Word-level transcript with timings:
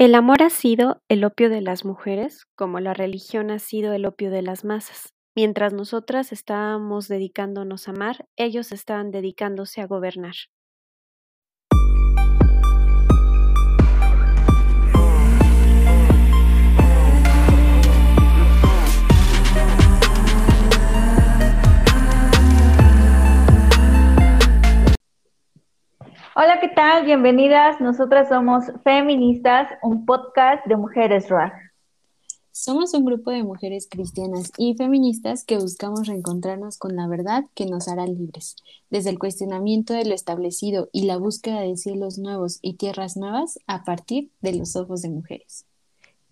El 0.00 0.14
amor 0.14 0.42
ha 0.42 0.48
sido 0.48 1.02
el 1.10 1.24
opio 1.24 1.50
de 1.50 1.60
las 1.60 1.84
mujeres, 1.84 2.46
como 2.56 2.80
la 2.80 2.94
religión 2.94 3.50
ha 3.50 3.58
sido 3.58 3.92
el 3.92 4.06
opio 4.06 4.30
de 4.30 4.40
las 4.40 4.64
masas. 4.64 5.12
Mientras 5.36 5.74
nosotras 5.74 6.32
estábamos 6.32 7.06
dedicándonos 7.06 7.86
a 7.86 7.90
amar, 7.90 8.24
ellos 8.38 8.72
estaban 8.72 9.10
dedicándose 9.10 9.82
a 9.82 9.86
gobernar. 9.86 10.36
Hola, 26.42 26.58
¿qué 26.58 26.68
tal? 26.68 27.04
Bienvenidas. 27.04 27.82
Nosotras 27.82 28.30
somos 28.30 28.64
Feministas, 28.82 29.68
un 29.82 30.06
podcast 30.06 30.64
de 30.66 30.74
mujeres 30.74 31.28
rock. 31.28 31.52
Somos 32.50 32.94
un 32.94 33.04
grupo 33.04 33.30
de 33.30 33.42
mujeres 33.42 33.86
cristianas 33.90 34.50
y 34.56 34.74
feministas 34.74 35.44
que 35.44 35.58
buscamos 35.58 36.06
reencontrarnos 36.06 36.78
con 36.78 36.96
la 36.96 37.06
verdad 37.08 37.44
que 37.54 37.66
nos 37.66 37.88
hará 37.88 38.06
libres, 38.06 38.56
desde 38.88 39.10
el 39.10 39.18
cuestionamiento 39.18 39.92
de 39.92 40.06
lo 40.06 40.14
establecido 40.14 40.88
y 40.92 41.02
la 41.02 41.18
búsqueda 41.18 41.60
de 41.60 41.76
cielos 41.76 42.16
nuevos 42.16 42.58
y 42.62 42.78
tierras 42.78 43.18
nuevas 43.18 43.58
a 43.66 43.84
partir 43.84 44.30
de 44.40 44.54
los 44.54 44.76
ojos 44.76 45.02
de 45.02 45.10
mujeres. 45.10 45.66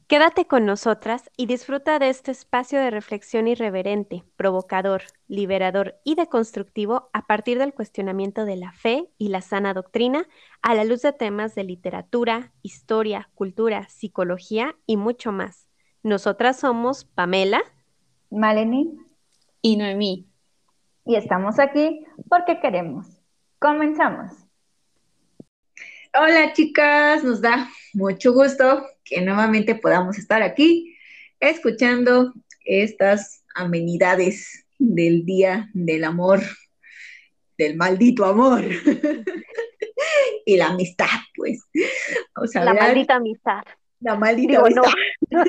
Quédate 0.08 0.46
con 0.46 0.64
nosotras 0.64 1.30
y 1.36 1.44
disfruta 1.44 1.98
de 1.98 2.08
este 2.08 2.30
espacio 2.30 2.80
de 2.80 2.88
reflexión 2.88 3.46
irreverente, 3.46 4.24
provocador, 4.36 5.02
liberador 5.26 5.96
y 6.02 6.14
deconstructivo 6.14 7.10
a 7.12 7.26
partir 7.26 7.58
del 7.58 7.74
cuestionamiento 7.74 8.46
de 8.46 8.56
la 8.56 8.72
fe 8.72 9.10
y 9.18 9.28
la 9.28 9.42
sana 9.42 9.74
doctrina 9.74 10.26
a 10.62 10.74
la 10.74 10.84
luz 10.84 11.02
de 11.02 11.12
temas 11.12 11.54
de 11.54 11.64
literatura, 11.64 12.54
historia, 12.62 13.28
cultura, 13.34 13.86
psicología 13.90 14.74
y 14.86 14.96
mucho 14.96 15.30
más. 15.30 15.68
Nosotras 16.02 16.58
somos 16.58 17.04
Pamela, 17.04 17.60
Maleni 18.30 18.90
y 19.60 19.76
Noemí. 19.76 20.26
Y 21.04 21.16
estamos 21.16 21.58
aquí 21.58 22.06
porque 22.30 22.60
queremos. 22.60 23.06
Comenzamos. 23.58 24.47
Hola 26.14 26.52
chicas, 26.54 27.22
nos 27.22 27.40
da 27.40 27.68
mucho 27.92 28.32
gusto 28.32 28.86
que 29.04 29.20
nuevamente 29.20 29.74
podamos 29.74 30.18
estar 30.18 30.42
aquí 30.42 30.96
escuchando 31.38 32.32
estas 32.64 33.44
amenidades 33.54 34.66
del 34.78 35.24
Día 35.26 35.68
del 35.74 36.04
Amor, 36.04 36.40
del 37.58 37.76
maldito 37.76 38.24
amor 38.24 38.64
y 40.46 40.56
la 40.56 40.68
amistad, 40.68 41.06
pues. 41.36 41.60
la 42.54 42.74
maldita 42.74 43.16
amistad. 43.16 43.62
La 44.00 44.14
maldita 44.16 44.60
amistad. 44.60 44.84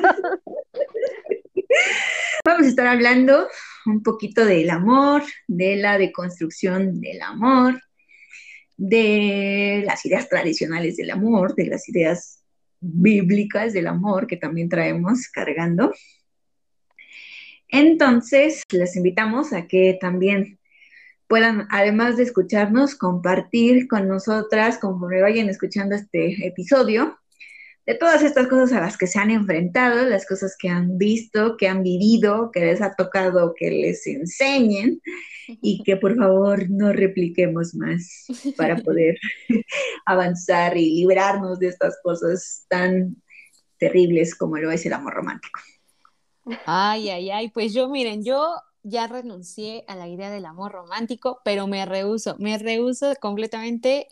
Vamos 2.44 2.66
a 2.66 2.70
estar 2.70 2.88
hablando 2.88 3.48
un 3.86 4.04
poquito 4.04 4.44
del 4.46 4.70
amor, 4.70 5.24
de 5.48 5.78
la 5.78 5.98
deconstrucción 5.98 7.00
del 7.00 7.22
amor, 7.22 7.80
de 8.80 9.84
las 9.86 10.06
ideas 10.06 10.30
tradicionales 10.30 10.96
del 10.96 11.12
amor, 11.12 11.54
de 11.54 11.66
las 11.66 11.90
ideas 11.90 12.46
bíblicas 12.80 13.74
del 13.74 13.88
amor 13.88 14.26
que 14.26 14.38
también 14.38 14.70
traemos 14.70 15.28
cargando. 15.28 15.94
Entonces, 17.68 18.64
les 18.72 18.96
invitamos 18.96 19.52
a 19.52 19.68
que 19.68 19.98
también 20.00 20.60
puedan, 21.28 21.68
además 21.70 22.16
de 22.16 22.24
escucharnos, 22.24 22.96
compartir 22.96 23.90
con 23.90 24.08
nosotras 24.08 24.78
conforme 24.78 25.22
vayan 25.22 25.50
escuchando 25.50 25.96
este 25.96 26.48
episodio, 26.48 27.20
de 27.86 27.96
todas 27.96 28.24
estas 28.24 28.48
cosas 28.48 28.72
a 28.72 28.80
las 28.80 28.98
que 28.98 29.08
se 29.08 29.20
han 29.20 29.30
enfrentado, 29.30 30.08
las 30.08 30.26
cosas 30.26 30.56
que 30.58 30.70
han 30.70 30.98
visto, 30.98 31.58
que 31.58 31.68
han 31.68 31.84
vivido, 31.84 32.50
que 32.52 32.62
les 32.62 32.82
ha 32.82 32.96
tocado 32.96 33.54
que 33.58 33.72
les 33.72 34.08
enseñen 34.08 35.02
y 35.62 35.84
que 35.84 35.98
por 35.98 36.16
favor 36.16 36.70
no 36.70 36.92
repliquemos 36.94 37.74
más 37.76 38.26
para 38.58 38.78
poder 38.78 39.18
avanzar 40.06 40.78
y 40.78 40.96
librarnos 40.96 41.60
de 41.60 41.68
estas 41.68 41.98
cosas 42.04 42.66
tan 42.70 43.16
terribles 43.78 44.36
como 44.36 44.58
lo 44.58 44.72
es 44.72 44.86
el 44.86 44.94
amor 44.94 45.14
romántico. 45.14 45.60
Ay, 46.66 47.10
ay, 47.10 47.30
ay, 47.32 47.50
pues 47.50 47.74
yo 47.74 47.90
miren, 47.90 48.24
yo 48.24 48.56
ya 48.84 49.08
renuncié 49.08 49.84
a 49.88 49.96
la 49.96 50.08
idea 50.08 50.32
del 50.32 50.46
amor 50.46 50.72
romántico, 50.72 51.40
pero 51.44 51.68
me 51.68 51.86
rehuso, 51.86 52.36
me 52.40 52.58
rehuso 52.58 53.14
completamente 53.20 54.08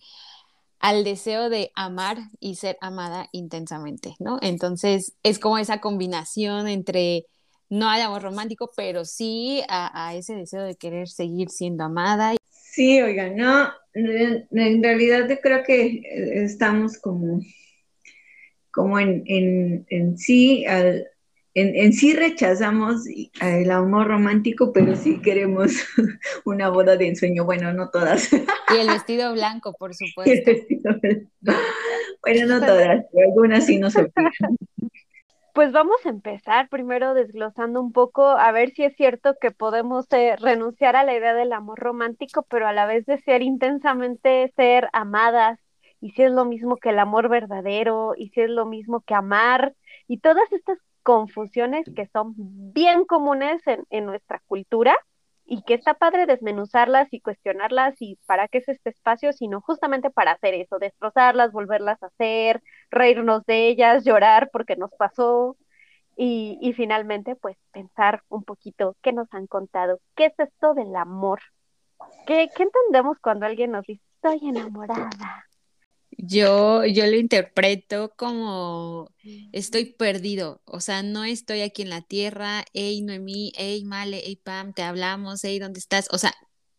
al 0.80 1.04
deseo 1.04 1.50
de 1.50 1.72
amar 1.76 2.18
y 2.40 2.56
ser 2.56 2.78
amada 2.82 3.30
intensamente, 3.32 4.16
¿no? 4.20 4.38
Entonces 4.42 5.16
es 5.24 5.40
como 5.40 5.58
esa 5.58 5.80
combinación 5.82 6.68
entre 6.68 7.26
no 7.70 7.90
al 7.90 8.02
amor 8.02 8.22
romántico, 8.22 8.72
pero 8.76 9.06
sí 9.06 9.62
a, 9.70 10.14
ese 10.16 10.36
deseo 10.36 10.64
de 10.64 10.76
querer 10.76 11.08
seguir 11.08 11.50
siendo 11.50 11.84
amada. 11.84 12.36
Sí, 12.52 13.02
oigan, 13.02 13.36
no, 13.36 13.70
en 13.94 14.84
realidad 14.84 15.28
yo 15.30 15.40
creo 15.40 15.64
que 15.64 15.86
eh, 15.86 16.44
estamos 16.44 16.98
como, 16.98 17.42
como 18.72 19.00
en, 19.00 19.24
en, 19.26 19.86
en 19.90 20.18
sí, 20.18 20.66
al, 20.66 21.08
en, 21.60 21.92
sí 21.94 22.14
rechazamos 22.14 23.06
el 23.42 23.72
amor 23.72 24.08
romántico, 24.08 24.72
pero 24.72 24.96
sí 24.96 25.20
queremos 25.22 25.72
una 26.46 26.70
boda 26.70 26.98
de 26.98 27.08
ensueño. 27.08 27.46
Bueno, 27.46 27.74
no 27.74 27.90
todas. 27.90 28.32
Y 28.32 28.78
el 28.80 28.88
vestido 28.88 29.34
blanco, 29.34 29.74
por 29.74 29.96
supuesto. 29.96 30.52
Bueno, 32.22 32.46
no 32.46 32.60
todas, 32.60 33.06
pero 33.12 33.28
algunas 33.28 33.66
sí 33.66 33.80
nos 33.80 33.96
olvidan. 33.96 34.58
Pues 35.58 35.72
vamos 35.72 36.06
a 36.06 36.10
empezar 36.10 36.70
primero 36.70 37.16
desglosando 37.16 37.82
un 37.82 37.92
poco, 37.92 38.28
a 38.28 38.52
ver 38.52 38.70
si 38.76 38.84
es 38.84 38.96
cierto 38.96 39.34
que 39.42 39.50
podemos 39.50 40.06
eh, 40.12 40.36
renunciar 40.36 40.96
a 40.96 41.04
la 41.04 41.16
idea 41.16 41.34
del 41.34 41.52
amor 41.52 41.80
romántico, 41.80 42.46
pero 42.48 42.68
a 42.68 42.74
la 42.74 42.86
vez 42.86 43.08
desear 43.08 43.42
intensamente 43.42 44.54
ser 44.56 44.88
amadas, 44.94 45.60
y 46.00 46.12
si 46.12 46.22
es 46.22 46.32
lo 46.32 46.46
mismo 46.46 46.78
que 46.78 46.90
el 46.90 47.00
amor 47.00 47.28
verdadero, 47.28 48.14
y 48.16 48.30
si 48.30 48.42
es 48.42 48.52
lo 48.52 48.68
mismo 48.68 49.02
que 49.02 49.16
amar, 49.16 49.74
y 50.08 50.20
todas 50.20 50.52
estas 50.52 50.78
confusiones 51.02 51.90
que 51.96 52.06
son 52.06 52.36
bien 52.38 53.06
comunes 53.06 53.60
en, 53.90 54.06
nuestra 54.06 54.44
cultura 54.46 54.96
y 55.50 55.62
que 55.64 55.76
está 55.76 55.94
padre 55.94 56.26
desmenuzarlas 56.26 57.08
y 57.14 57.22
cuestionarlas 57.22 57.96
y 58.02 58.20
para 58.26 58.50
qué 58.50 58.58
es 58.60 58.68
este 58.68 58.90
espacio, 58.90 59.32
sino 59.32 59.62
justamente 59.62 60.10
para 60.10 60.32
hacer 60.34 60.54
eso, 60.54 60.78
destrozarlas, 60.78 61.54
volverlas 61.54 62.04
a 62.04 62.08
hacer, 62.08 62.62
reírnos 62.92 63.46
de 63.46 63.70
ellas, 63.70 64.04
llorar 64.04 64.50
porque 64.52 64.76
nos 64.76 64.92
pasó 64.92 65.56
y, 66.18 66.60
y 66.62 66.74
finalmente 66.74 67.36
pues 67.36 67.56
pensar 67.72 68.24
un 68.28 68.44
poquito 68.44 68.98
qué 69.02 69.14
nos 69.14 69.34
han 69.34 69.48
contado, 69.48 70.00
qué 70.16 70.26
es 70.26 70.34
esto 70.38 70.74
del 70.74 70.94
amor, 70.96 71.40
qué, 72.26 72.50
qué 72.54 72.64
entendemos 72.64 73.18
cuando 73.20 73.46
alguien 73.46 73.72
nos 73.72 73.86
dice 73.86 74.04
estoy 74.22 74.50
enamorada. 74.50 75.10
Yo, 76.20 76.84
yo 76.84 77.06
lo 77.06 77.16
interpreto 77.16 78.12
como 78.18 79.12
estoy 79.52 79.86
perdido, 79.86 80.62
o 80.66 80.80
sea, 80.80 81.04
no 81.04 81.24
estoy 81.24 81.62
aquí 81.62 81.84
en 81.84 81.92
la 81.92 82.02
tierra, 82.02 82.66
hey 82.74 83.02
Noemí, 83.02 83.52
hey 83.56 83.84
Male, 83.86 84.22
hey 84.26 84.42
Pam, 84.44 84.74
te 84.74 84.82
hablamos, 84.82 85.44
hey, 85.44 85.60
¿dónde 85.60 85.78
estás? 85.80 86.08
O 86.12 86.18
sea, 86.18 86.34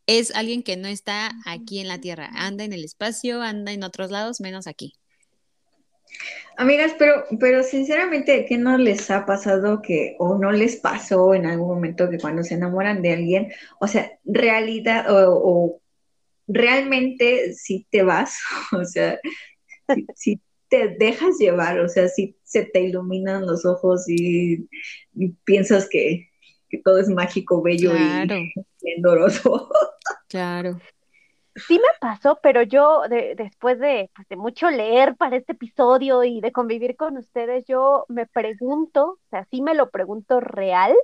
es 0.07 0.35
alguien 0.35 0.65
que 0.65 0.77
no 0.77 0.89
está 0.89 1.31
aquí 1.47 1.79
en 1.79 1.87
la 1.87 2.01
tierra, 2.01 2.31
anda 2.35 2.65
en 2.65 2.73
el 2.73 2.85
espacio, 2.85 3.41
anda 3.41 3.71
en 3.71 3.85
otros 3.85 4.11
lados, 4.11 4.41
menos 4.41 4.67
aquí. 4.67 4.95
Amigas, 6.57 6.97
pero, 6.99 7.25
pero 7.39 7.63
sinceramente, 7.63 8.45
¿qué 8.45 8.59
no 8.59 8.77
les 8.77 9.09
ha 9.09 9.25
pasado 9.25 9.83
que, 9.83 10.17
o 10.19 10.37
no 10.37 10.51
les 10.51 10.77
pasó 10.77 11.33
en 11.33 11.47
algún 11.47 11.69
momento 11.69 12.11
que 12.11 12.19
cuando 12.19 12.43
se 12.43 12.55
enamoran 12.55 13.03
de 13.03 13.13
alguien, 13.13 13.53
o 13.79 13.87
sea, 13.87 14.19
realidad 14.25 15.07
o 15.09 15.81
realmente 16.49 17.53
si 17.53 17.87
te 17.91 18.03
vas, 18.03 18.39
o 18.73 18.85
sea, 18.85 19.21
si, 20.15 20.41
te 20.69 20.89
dejas 20.99 21.39
llevar, 21.39 21.81
o 21.81 21.89
sea, 21.89 22.09
si 22.09 22.37
se 22.43 22.63
te 22.63 22.83
iluminan 22.83 23.47
los 23.47 23.65
ojos 23.65 24.05
y, 24.07 24.69
piensas 25.45 25.89
que, 25.89 26.29
todo 26.85 26.99
es 26.99 27.09
mágico, 27.09 27.63
bello 27.63 27.93
y 27.97 28.53
esplendoroso. 28.55 29.71
Claro. 30.29 30.79
Sí 31.67 31.75
me 31.79 31.89
pasó, 32.03 32.39
pero 32.43 32.63
yo 32.63 33.01
después 33.09 33.79
de, 33.79 34.11
pues, 34.15 34.29
de 34.29 34.37
mucho 34.37 34.71
leer 34.71 35.17
para 35.17 35.37
este 35.37 35.53
episodio 35.53 36.23
y 36.23 36.43
de 36.43 36.53
convivir 36.53 36.97
con 36.97 37.17
ustedes, 37.17 37.65
yo 37.67 38.05
me 38.09 38.27
pregunto, 38.27 39.13
o 39.13 39.29
sea, 39.31 39.47
sí 39.51 39.63
me 39.63 39.75
lo 39.75 39.89
pregunto 39.89 40.41
real, 40.41 40.95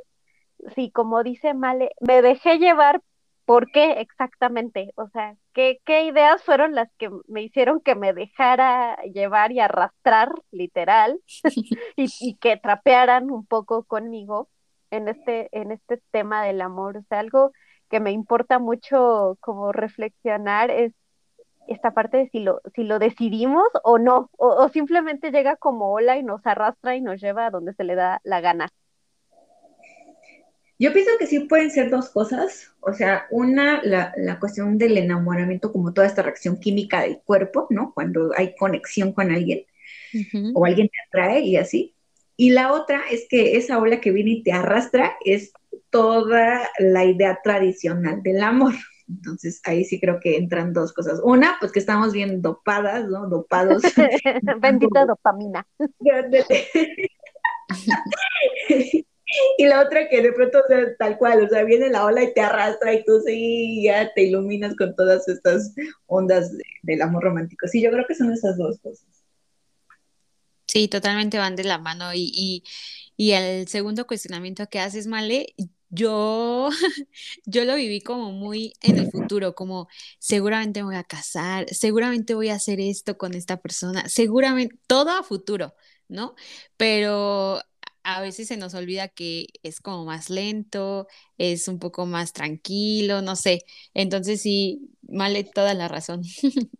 si 0.74 0.90
como 0.90 1.22
dice 1.22 1.54
Male, 1.54 1.90
me 2.00 2.20
dejé 2.20 2.58
llevar 2.58 3.00
¿Por 3.44 3.70
qué 3.70 4.00
exactamente? 4.00 4.92
O 4.96 5.08
sea, 5.08 5.36
¿qué, 5.52 5.78
¿qué, 5.84 6.04
ideas 6.04 6.42
fueron 6.42 6.74
las 6.74 6.88
que 6.98 7.10
me 7.28 7.42
hicieron 7.42 7.80
que 7.80 7.94
me 7.94 8.12
dejara 8.14 8.96
llevar 9.12 9.52
y 9.52 9.60
arrastrar, 9.60 10.30
literal, 10.50 11.20
y, 11.96 12.36
que 12.36 12.56
trapearan 12.56 13.30
un 13.30 13.46
poco 13.46 13.84
conmigo 13.84 14.48
en 14.90 15.08
este, 15.08 15.48
en 15.52 15.72
este 15.72 16.00
tema 16.10 16.44
del 16.44 16.60
amor? 16.62 16.96
O 16.98 17.02
sea, 17.08 17.20
algo 17.20 17.52
que 17.90 18.00
me 18.00 18.12
importa 18.12 18.58
mucho 18.58 19.36
como 19.40 19.72
reflexionar 19.72 20.70
es 20.70 20.92
esta 21.68 21.92
parte 21.92 22.18
de 22.18 22.28
si 22.30 22.40
lo, 22.40 22.60
si 22.74 22.84
lo 22.84 22.98
decidimos 22.98 23.66
o 23.84 23.98
no, 23.98 24.30
o, 24.36 24.68
simplemente 24.68 25.30
llega 25.30 25.56
como 25.56 25.92
ola 25.92 26.16
y 26.18 26.22
nos 26.22 26.44
arrastra 26.46 26.96
y 26.96 27.00
nos 27.00 27.20
lleva 27.20 27.46
a 27.46 27.50
donde 27.50 27.74
se 27.74 27.84
le 27.84 27.94
da 27.94 28.20
la 28.24 28.40
gana. 28.40 28.68
Yo 30.78 30.92
pienso 30.92 31.12
que 31.18 31.26
sí 31.26 31.40
pueden 31.40 31.70
ser 31.70 31.88
dos 31.88 32.10
cosas, 32.10 32.72
o 32.80 32.92
sea, 32.92 33.26
una, 33.30 33.80
la, 33.84 34.12
la, 34.16 34.40
cuestión 34.40 34.76
del 34.76 34.98
enamoramiento 34.98 35.72
como 35.72 35.92
toda 35.92 36.06
esta 36.06 36.22
reacción 36.22 36.58
química 36.58 37.02
del 37.02 37.20
cuerpo, 37.24 37.68
¿no? 37.70 37.92
Cuando 37.94 38.32
hay 38.36 38.56
conexión 38.56 39.12
con 39.12 39.30
alguien 39.30 39.64
o 40.54 40.64
alguien 40.64 40.88
te 40.88 40.96
atrae 41.08 41.40
y 41.40 41.56
así. 41.56 41.94
Y 42.36 42.50
la 42.50 42.72
otra 42.72 43.02
es 43.10 43.26
que 43.28 43.56
esa 43.56 43.78
ola 43.78 44.00
que 44.00 44.10
viene 44.10 44.30
y 44.32 44.42
te 44.42 44.52
arrastra 44.52 45.16
es 45.24 45.52
toda 45.90 46.68
la 46.78 47.04
idea 47.04 47.38
tradicional 47.42 48.22
del 48.22 48.42
amor. 48.42 48.74
Entonces 49.08 49.60
ahí 49.64 49.84
sí 49.84 50.00
creo 50.00 50.18
que 50.18 50.36
entran 50.36 50.72
dos 50.72 50.92
cosas. 50.92 51.20
Una, 51.22 51.56
pues 51.60 51.70
que 51.70 51.78
estamos 51.78 52.12
bien 52.12 52.42
dopadas, 52.42 53.06
¿no? 53.08 53.28
Dopados. 53.28 53.82
Bendita 54.60 55.06
dopamina. 55.06 55.64
y 59.58 59.66
la 59.66 59.82
otra 59.82 60.08
que 60.08 60.22
de 60.22 60.32
pronto 60.32 60.58
o 60.58 60.66
sea, 60.68 60.96
tal 60.96 61.18
cual, 61.18 61.44
o 61.44 61.48
sea, 61.48 61.64
viene 61.64 61.90
la 61.90 62.04
ola 62.04 62.22
y 62.22 62.34
te 62.34 62.40
arrastra 62.40 62.94
y 62.94 63.04
tú 63.04 63.20
sí 63.24 63.84
ya 63.84 64.12
te 64.14 64.24
iluminas 64.24 64.74
con 64.76 64.94
todas 64.94 65.28
estas 65.28 65.74
ondas 66.06 66.52
del 66.82 67.02
amor 67.02 67.24
romántico. 67.24 67.66
Sí, 67.66 67.82
yo 67.82 67.90
creo 67.90 68.06
que 68.06 68.14
son 68.14 68.32
esas 68.32 68.56
dos 68.56 68.78
cosas. 68.80 69.06
Sí, 70.66 70.88
totalmente 70.88 71.38
van 71.38 71.56
de 71.56 71.64
la 71.64 71.78
mano. 71.78 72.12
Y, 72.14 72.32
y, 72.34 72.64
y 73.16 73.32
el 73.32 73.68
segundo 73.68 74.06
cuestionamiento 74.06 74.66
que 74.68 74.80
haces, 74.80 75.06
Male, 75.06 75.54
yo, 75.94 76.70
yo 77.46 77.64
lo 77.64 77.76
viví 77.76 78.00
como 78.00 78.32
muy 78.32 78.72
en 78.82 78.98
el 78.98 79.10
futuro, 79.10 79.54
como 79.54 79.88
seguramente 80.18 80.82
voy 80.82 80.96
a 80.96 81.04
casar, 81.04 81.66
seguramente 81.70 82.34
voy 82.34 82.48
a 82.48 82.56
hacer 82.56 82.80
esto 82.80 83.16
con 83.16 83.34
esta 83.34 83.58
persona, 83.58 84.08
seguramente, 84.08 84.76
todo 84.88 85.10
a 85.10 85.22
futuro, 85.22 85.74
¿no? 86.08 86.34
Pero 86.76 87.62
a 88.04 88.20
veces 88.20 88.48
se 88.48 88.56
nos 88.56 88.74
olvida 88.74 89.08
que 89.08 89.46
es 89.62 89.80
como 89.80 90.04
más 90.04 90.30
lento, 90.30 91.08
es 91.38 91.68
un 91.68 91.78
poco 91.78 92.06
más 92.06 92.32
tranquilo, 92.32 93.22
no 93.22 93.36
sé. 93.36 93.64
Entonces 93.94 94.42
sí, 94.42 94.94
Male, 95.08 95.44
toda 95.44 95.74
la 95.74 95.88
razón. 95.88 96.22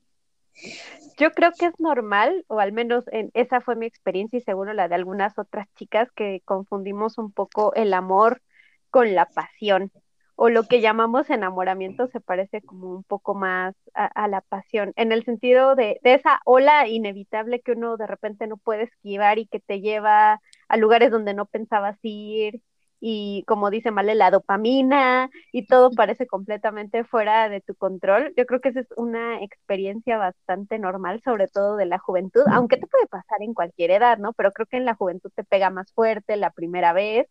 Yo 1.18 1.30
creo 1.32 1.52
que 1.58 1.66
es 1.66 1.78
normal, 1.78 2.44
o 2.48 2.58
al 2.58 2.72
menos 2.72 3.04
en, 3.12 3.30
esa 3.34 3.60
fue 3.60 3.76
mi 3.76 3.86
experiencia 3.86 4.38
y 4.38 4.42
seguro 4.42 4.72
la 4.72 4.88
de 4.88 4.94
algunas 4.96 5.38
otras 5.38 5.68
chicas 5.76 6.10
que 6.12 6.42
confundimos 6.44 7.18
un 7.18 7.30
poco 7.32 7.72
el 7.74 7.94
amor 7.94 8.42
con 8.90 9.14
la 9.14 9.26
pasión 9.26 9.92
o 10.36 10.48
lo 10.48 10.64
que 10.64 10.80
llamamos 10.80 11.30
enamoramiento 11.30 12.08
se 12.08 12.20
parece 12.20 12.60
como 12.62 12.90
un 12.90 13.04
poco 13.04 13.34
más 13.34 13.76
a, 13.94 14.26
la 14.26 14.40
pasión, 14.40 14.92
en 14.96 15.12
el 15.12 15.24
sentido 15.24 15.76
de, 15.76 16.00
de, 16.02 16.14
esa 16.14 16.40
ola 16.44 16.88
inevitable 16.88 17.60
que 17.60 17.72
uno 17.72 17.96
de 17.96 18.08
repente 18.08 18.48
no 18.48 18.56
puede 18.56 18.82
esquivar 18.84 19.38
y 19.38 19.46
que 19.46 19.60
te 19.60 19.80
lleva 19.80 20.40
a 20.74 20.76
lugares 20.76 21.12
donde 21.12 21.34
no 21.34 21.46
pensabas 21.46 21.96
ir 22.02 22.60
y 23.00 23.44
como 23.46 23.70
dice 23.70 23.90
Male, 23.92 24.14
la 24.16 24.30
dopamina 24.30 25.30
y 25.52 25.66
todo 25.66 25.90
parece 25.92 26.26
completamente 26.26 27.04
fuera 27.04 27.48
de 27.48 27.60
tu 27.60 27.74
control. 27.76 28.32
Yo 28.36 28.44
creo 28.46 28.60
que 28.60 28.70
esa 28.70 28.80
es 28.80 28.88
una 28.96 29.40
experiencia 29.42 30.16
bastante 30.18 30.78
normal, 30.80 31.20
sobre 31.24 31.46
todo 31.46 31.76
de 31.76 31.86
la 31.86 31.98
juventud, 31.98 32.42
aunque 32.50 32.76
te 32.78 32.86
puede 32.88 33.06
pasar 33.06 33.42
en 33.42 33.54
cualquier 33.54 33.92
edad, 33.92 34.18
¿no? 34.18 34.32
Pero 34.32 34.50
creo 34.52 34.66
que 34.66 34.78
en 34.78 34.84
la 34.84 34.94
juventud 34.94 35.30
te 35.34 35.44
pega 35.44 35.70
más 35.70 35.92
fuerte 35.92 36.36
la 36.36 36.50
primera 36.50 36.92
vez 36.92 37.28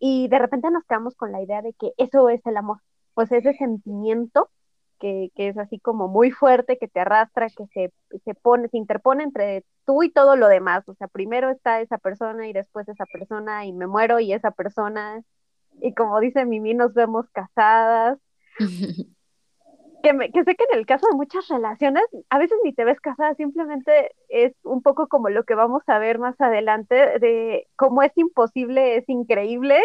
y 0.00 0.28
de 0.28 0.38
repente 0.38 0.70
nos 0.70 0.84
quedamos 0.84 1.14
con 1.14 1.32
la 1.32 1.42
idea 1.42 1.62
de 1.62 1.74
que 1.74 1.92
eso 1.98 2.28
es 2.28 2.44
el 2.46 2.56
amor, 2.56 2.78
pues 3.14 3.30
ese 3.30 3.54
sentimiento 3.54 4.50
que, 5.04 5.30
que 5.34 5.48
es 5.48 5.58
así 5.58 5.78
como 5.78 6.08
muy 6.08 6.30
fuerte, 6.30 6.78
que 6.78 6.88
te 6.88 7.00
arrastra, 7.00 7.48
que 7.50 7.66
se, 7.74 7.92
se 8.24 8.34
pone, 8.34 8.68
se 8.68 8.78
interpone 8.78 9.22
entre 9.22 9.62
tú 9.84 10.02
y 10.02 10.10
todo 10.10 10.34
lo 10.34 10.48
demás, 10.48 10.88
o 10.88 10.94
sea, 10.94 11.08
primero 11.08 11.50
está 11.50 11.82
esa 11.82 11.98
persona 11.98 12.48
y 12.48 12.54
después 12.54 12.88
esa 12.88 13.04
persona 13.04 13.66
y 13.66 13.74
me 13.74 13.86
muero 13.86 14.18
y 14.18 14.32
esa 14.32 14.50
persona, 14.52 15.22
y 15.82 15.92
como 15.92 16.20
dice 16.20 16.46
Mimi, 16.46 16.72
nos 16.72 16.94
vemos 16.94 17.28
casadas. 17.32 18.18
que, 20.02 20.30
que 20.32 20.44
sé 20.44 20.56
que 20.56 20.64
en 20.72 20.78
el 20.78 20.86
caso 20.86 21.06
de 21.10 21.16
muchas 21.16 21.48
relaciones, 21.48 22.04
a 22.30 22.38
veces 22.38 22.56
ni 22.64 22.72
te 22.72 22.86
ves 22.86 22.98
casada, 22.98 23.34
simplemente 23.34 24.10
es 24.30 24.54
un 24.62 24.80
poco 24.80 25.06
como 25.08 25.28
lo 25.28 25.44
que 25.44 25.54
vamos 25.54 25.82
a 25.86 25.98
ver 25.98 26.18
más 26.18 26.40
adelante, 26.40 27.18
de 27.18 27.66
cómo 27.76 28.02
es 28.02 28.16
imposible, 28.16 28.96
es 28.96 29.06
increíble 29.10 29.84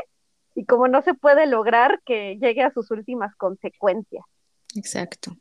y 0.56 0.66
cómo 0.66 0.88
no 0.88 1.02
se 1.02 1.14
puede 1.14 1.46
lograr 1.46 2.00
que 2.06 2.38
llegue 2.38 2.64
a 2.64 2.72
sus 2.72 2.90
últimas 2.90 3.36
consecuencias. 3.36 4.24
Exacto. 4.76 5.38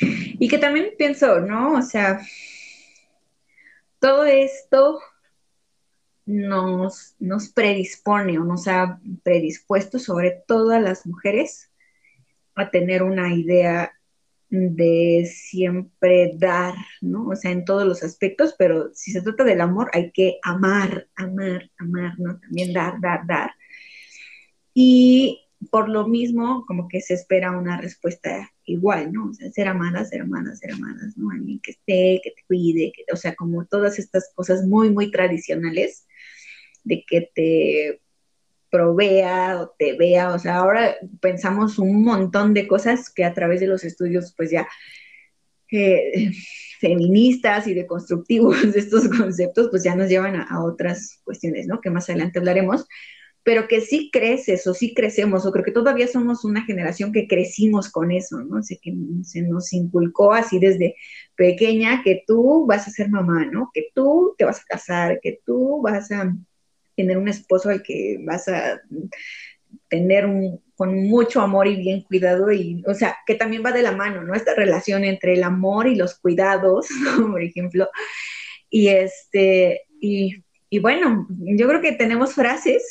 Y 0.00 0.48
que 0.48 0.58
también 0.58 0.90
pienso, 0.96 1.40
¿no? 1.40 1.74
O 1.74 1.82
sea, 1.82 2.20
todo 3.98 4.24
esto 4.24 5.00
nos, 6.26 7.16
nos 7.18 7.48
predispone 7.48 8.38
o 8.38 8.44
nos 8.44 8.68
ha 8.68 9.00
predispuesto 9.22 9.98
sobre 9.98 10.42
todas 10.46 10.80
las 10.82 11.06
mujeres 11.06 11.70
a 12.54 12.70
tener 12.70 13.02
una 13.02 13.34
idea 13.34 13.92
de 14.50 15.30
siempre 15.30 16.32
dar, 16.36 16.74
¿no? 17.00 17.28
O 17.28 17.36
sea, 17.36 17.50
en 17.50 17.64
todos 17.64 17.86
los 17.86 18.02
aspectos, 18.02 18.54
pero 18.58 18.90
si 18.94 19.12
se 19.12 19.22
trata 19.22 19.44
del 19.44 19.60
amor, 19.60 19.90
hay 19.92 20.10
que 20.10 20.38
amar, 20.42 21.08
amar, 21.16 21.70
amar, 21.78 22.18
¿no? 22.18 22.38
También 22.40 22.72
dar, 22.72 23.00
dar, 23.00 23.26
dar. 23.26 23.50
Y 24.74 25.46
por 25.70 25.88
lo 25.88 26.06
mismo, 26.06 26.64
como 26.66 26.88
que 26.88 27.00
se 27.00 27.14
espera 27.14 27.50
una 27.50 27.80
respuesta 27.80 28.52
igual, 28.68 29.12
¿no? 29.12 29.30
O 29.30 29.32
sea, 29.34 29.50
ser 29.50 29.68
amada, 29.68 30.04
ser 30.04 30.22
amada, 30.22 30.54
ser 30.56 30.72
amada, 30.72 31.00
¿no? 31.16 31.30
Alguien 31.30 31.60
que 31.60 31.72
esté, 31.72 32.20
que 32.22 32.30
te 32.30 32.42
cuide, 32.46 32.92
que, 32.94 33.04
o 33.12 33.16
sea, 33.16 33.34
como 33.34 33.66
todas 33.66 33.98
estas 33.98 34.30
cosas 34.34 34.64
muy, 34.66 34.90
muy 34.90 35.10
tradicionales 35.10 36.06
de 36.84 37.04
que 37.06 37.30
te 37.34 38.00
provea 38.70 39.60
o 39.60 39.74
te 39.78 39.96
vea, 39.96 40.32
o 40.34 40.38
sea, 40.38 40.56
ahora 40.56 40.96
pensamos 41.20 41.78
un 41.78 42.02
montón 42.02 42.54
de 42.54 42.68
cosas 42.68 43.10
que 43.10 43.24
a 43.24 43.34
través 43.34 43.60
de 43.60 43.66
los 43.66 43.84
estudios, 43.84 44.34
pues 44.36 44.50
ya 44.50 44.68
eh, 45.70 46.30
feministas 46.80 47.66
y 47.66 47.74
deconstructivos 47.74 48.60
de 48.72 48.78
estos 48.78 49.08
conceptos, 49.08 49.68
pues 49.70 49.82
ya 49.84 49.94
nos 49.94 50.08
llevan 50.08 50.36
a, 50.36 50.62
otras 50.64 51.20
cuestiones, 51.24 51.66
¿no? 51.66 51.80
Que 51.80 51.90
más 51.90 52.08
adelante 52.08 52.38
hablaremos, 52.38 52.86
pero 53.42 53.66
que 53.66 53.80
sí 53.80 54.10
creces 54.12 54.66
o 54.66 54.74
sí 54.74 54.94
crecemos, 54.94 55.46
o 55.46 55.52
creo 55.52 55.64
que 55.64 55.72
todavía 55.72 56.06
somos 56.06 56.44
una 56.44 56.64
generación 56.64 57.12
que 57.12 57.26
crecimos 57.26 57.90
con 57.90 58.12
eso, 58.12 58.42
¿no? 58.44 58.58
O 58.58 58.62
sea, 58.62 58.76
que 58.82 58.94
se 59.22 59.42
nos 59.42 59.72
inculcó 59.72 60.32
así 60.32 60.58
desde 60.58 60.96
pequeña 61.34 62.02
que 62.02 62.24
tú 62.26 62.66
vas 62.66 62.86
a 62.86 62.90
ser 62.90 63.08
mamá, 63.08 63.46
¿no? 63.46 63.70
Que 63.72 63.88
tú 63.94 64.34
te 64.36 64.44
vas 64.44 64.60
a 64.60 64.64
casar, 64.64 65.20
que 65.22 65.40
tú 65.44 65.80
vas 65.82 66.10
a 66.12 66.34
tener 66.96 67.16
un 67.16 67.28
esposo 67.28 67.70
al 67.70 67.82
que 67.82 68.18
vas 68.24 68.48
a 68.48 68.80
tener 69.88 70.26
un, 70.26 70.60
con 70.76 70.94
mucho 71.08 71.40
amor 71.40 71.66
y 71.66 71.76
bien 71.76 72.02
cuidado 72.02 72.52
y, 72.52 72.82
o 72.86 72.94
sea, 72.94 73.16
que 73.26 73.34
también 73.34 73.64
va 73.64 73.72
de 73.72 73.82
la 73.82 73.92
mano, 73.92 74.22
¿no? 74.22 74.34
Esta 74.34 74.54
relación 74.54 75.04
entre 75.04 75.34
el 75.34 75.42
amor 75.42 75.86
y 75.88 75.96
los 75.96 76.18
cuidados, 76.18 76.88
por 77.30 77.42
ejemplo. 77.42 77.88
Y 78.70 78.88
este, 78.88 79.82
y, 80.00 80.44
y, 80.68 80.78
bueno, 80.80 81.26
yo 81.30 81.66
creo 81.68 81.80
que 81.80 81.92
tenemos 81.92 82.34
frases 82.34 82.84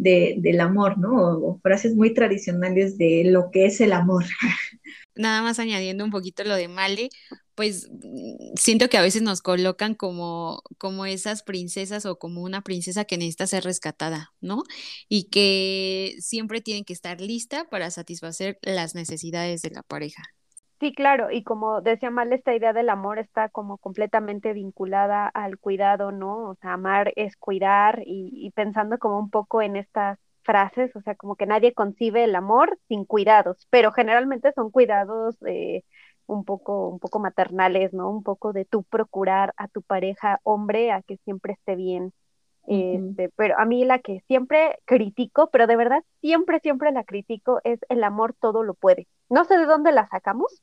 de, 0.00 0.36
del 0.38 0.60
amor, 0.60 0.98
¿no? 0.98 1.12
O, 1.14 1.60
frases 1.62 1.94
muy 1.94 2.14
tradicionales 2.14 2.96
de 2.96 3.24
lo 3.26 3.50
que 3.50 3.66
es 3.66 3.80
el 3.80 3.92
amor. 3.92 4.24
Nada 5.14 5.42
más 5.42 5.58
añadiendo 5.58 6.04
un 6.04 6.10
poquito 6.10 6.44
lo 6.44 6.54
de 6.54 6.68
Male, 6.68 7.10
pues 7.54 7.90
siento 8.54 8.88
que 8.88 8.96
a 8.96 9.02
veces 9.02 9.20
nos 9.20 9.42
colocan 9.42 9.94
como, 9.94 10.62
como 10.78 11.04
esas 11.04 11.42
princesas 11.42 12.06
o 12.06 12.18
como 12.18 12.42
una 12.42 12.62
princesa 12.62 13.04
que 13.04 13.18
necesita 13.18 13.46
ser 13.46 13.64
rescatada, 13.64 14.32
¿no? 14.40 14.62
Y 15.08 15.24
que 15.24 16.16
siempre 16.20 16.62
tienen 16.62 16.84
que 16.84 16.94
estar 16.94 17.20
lista 17.20 17.68
para 17.68 17.90
satisfacer 17.90 18.58
las 18.62 18.94
necesidades 18.94 19.60
de 19.60 19.70
la 19.70 19.82
pareja. 19.82 20.22
Sí, 20.80 20.94
claro, 20.94 21.30
y 21.30 21.44
como 21.44 21.82
decía 21.82 22.10
Mal, 22.10 22.32
esta 22.32 22.54
idea 22.54 22.72
del 22.72 22.88
amor 22.88 23.18
está 23.18 23.50
como 23.50 23.76
completamente 23.76 24.54
vinculada 24.54 25.28
al 25.28 25.58
cuidado, 25.58 26.10
¿no? 26.10 26.48
O 26.50 26.54
sea, 26.56 26.72
amar 26.72 27.12
es 27.16 27.36
cuidar 27.36 28.00
y, 28.06 28.30
y 28.32 28.50
pensando 28.52 28.98
como 28.98 29.18
un 29.18 29.28
poco 29.28 29.60
en 29.60 29.76
estas 29.76 30.18
frases, 30.42 30.96
o 30.96 31.02
sea, 31.02 31.14
como 31.16 31.36
que 31.36 31.44
nadie 31.44 31.74
concibe 31.74 32.24
el 32.24 32.34
amor 32.34 32.78
sin 32.88 33.04
cuidados, 33.04 33.66
pero 33.68 33.92
generalmente 33.92 34.52
son 34.54 34.70
cuidados 34.70 35.36
eh, 35.46 35.82
un 36.26 36.44
poco, 36.46 36.88
un 36.88 36.98
poco 36.98 37.18
maternales, 37.18 37.92
¿no? 37.92 38.08
Un 38.10 38.22
poco 38.22 38.54
de 38.54 38.64
tú 38.64 38.82
procurar 38.84 39.52
a 39.58 39.68
tu 39.68 39.82
pareja 39.82 40.40
hombre 40.44 40.92
a 40.92 41.02
que 41.02 41.18
siempre 41.18 41.52
esté 41.52 41.76
bien. 41.76 42.12
Este, 42.66 43.30
pero 43.36 43.58
a 43.58 43.64
mí 43.64 43.84
la 43.84 43.98
que 43.98 44.22
siempre 44.26 44.78
critico, 44.84 45.50
pero 45.50 45.66
de 45.66 45.76
verdad 45.76 46.02
siempre, 46.20 46.60
siempre 46.60 46.92
la 46.92 47.04
critico, 47.04 47.60
es 47.64 47.80
el 47.88 48.04
amor 48.04 48.34
todo 48.38 48.62
lo 48.62 48.74
puede. 48.74 49.06
No 49.28 49.44
sé 49.44 49.58
de 49.58 49.66
dónde 49.66 49.92
la 49.92 50.08
sacamos. 50.08 50.62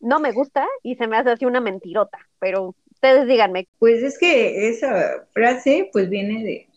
No 0.00 0.20
me 0.20 0.32
gusta 0.32 0.66
y 0.82 0.96
se 0.96 1.06
me 1.06 1.16
hace 1.16 1.30
así 1.30 1.44
una 1.44 1.60
mentirota, 1.60 2.18
pero 2.38 2.74
ustedes 2.92 3.26
díganme. 3.26 3.68
Pues 3.78 4.02
es 4.02 4.18
que 4.18 4.68
esa 4.68 5.26
frase 5.32 5.90
pues 5.92 6.08
viene 6.08 6.44
de, 6.44 6.68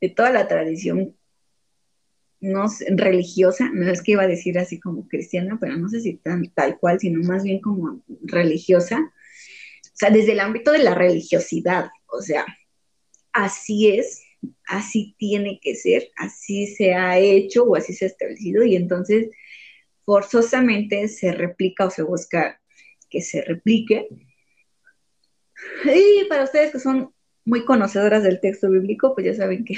de 0.00 0.08
toda 0.10 0.30
la 0.30 0.48
tradición 0.48 1.14
no 2.44 2.66
religiosa, 2.90 3.70
no 3.72 3.90
es 3.90 4.02
que 4.02 4.12
iba 4.12 4.22
a 4.22 4.28
decir 4.28 4.58
así 4.58 4.78
como 4.78 5.08
cristiana, 5.08 5.56
pero 5.58 5.76
no 5.76 5.88
sé 5.88 6.00
si 6.00 6.16
tan 6.16 6.46
tal 6.50 6.78
cual, 6.78 7.00
sino 7.00 7.22
más 7.26 7.42
bien 7.42 7.60
como 7.60 8.02
religiosa, 8.22 9.00
o 9.00 9.96
sea, 9.96 10.10
desde 10.10 10.32
el 10.32 10.40
ámbito 10.40 10.70
de 10.70 10.80
la 10.80 10.94
religiosidad, 10.94 11.90
o 12.14 12.22
sea, 12.22 12.46
así 13.32 13.90
es, 13.90 14.22
así 14.66 15.14
tiene 15.18 15.60
que 15.62 15.74
ser, 15.74 16.10
así 16.16 16.66
se 16.66 16.94
ha 16.94 17.18
hecho 17.18 17.64
o 17.64 17.76
así 17.76 17.92
se 17.94 18.06
ha 18.06 18.08
establecido 18.08 18.64
y 18.64 18.76
entonces 18.76 19.30
forzosamente 20.04 21.08
se 21.08 21.32
replica 21.32 21.86
o 21.86 21.90
se 21.90 22.02
busca 22.02 22.60
que 23.10 23.20
se 23.20 23.42
replique. 23.42 24.08
Y 25.84 26.24
para 26.28 26.44
ustedes 26.44 26.72
que 26.72 26.80
son 26.80 27.12
muy 27.44 27.64
conocedoras 27.64 28.22
del 28.22 28.40
texto 28.40 28.70
bíblico, 28.70 29.14
pues 29.14 29.26
ya 29.26 29.34
saben 29.34 29.64
que 29.64 29.74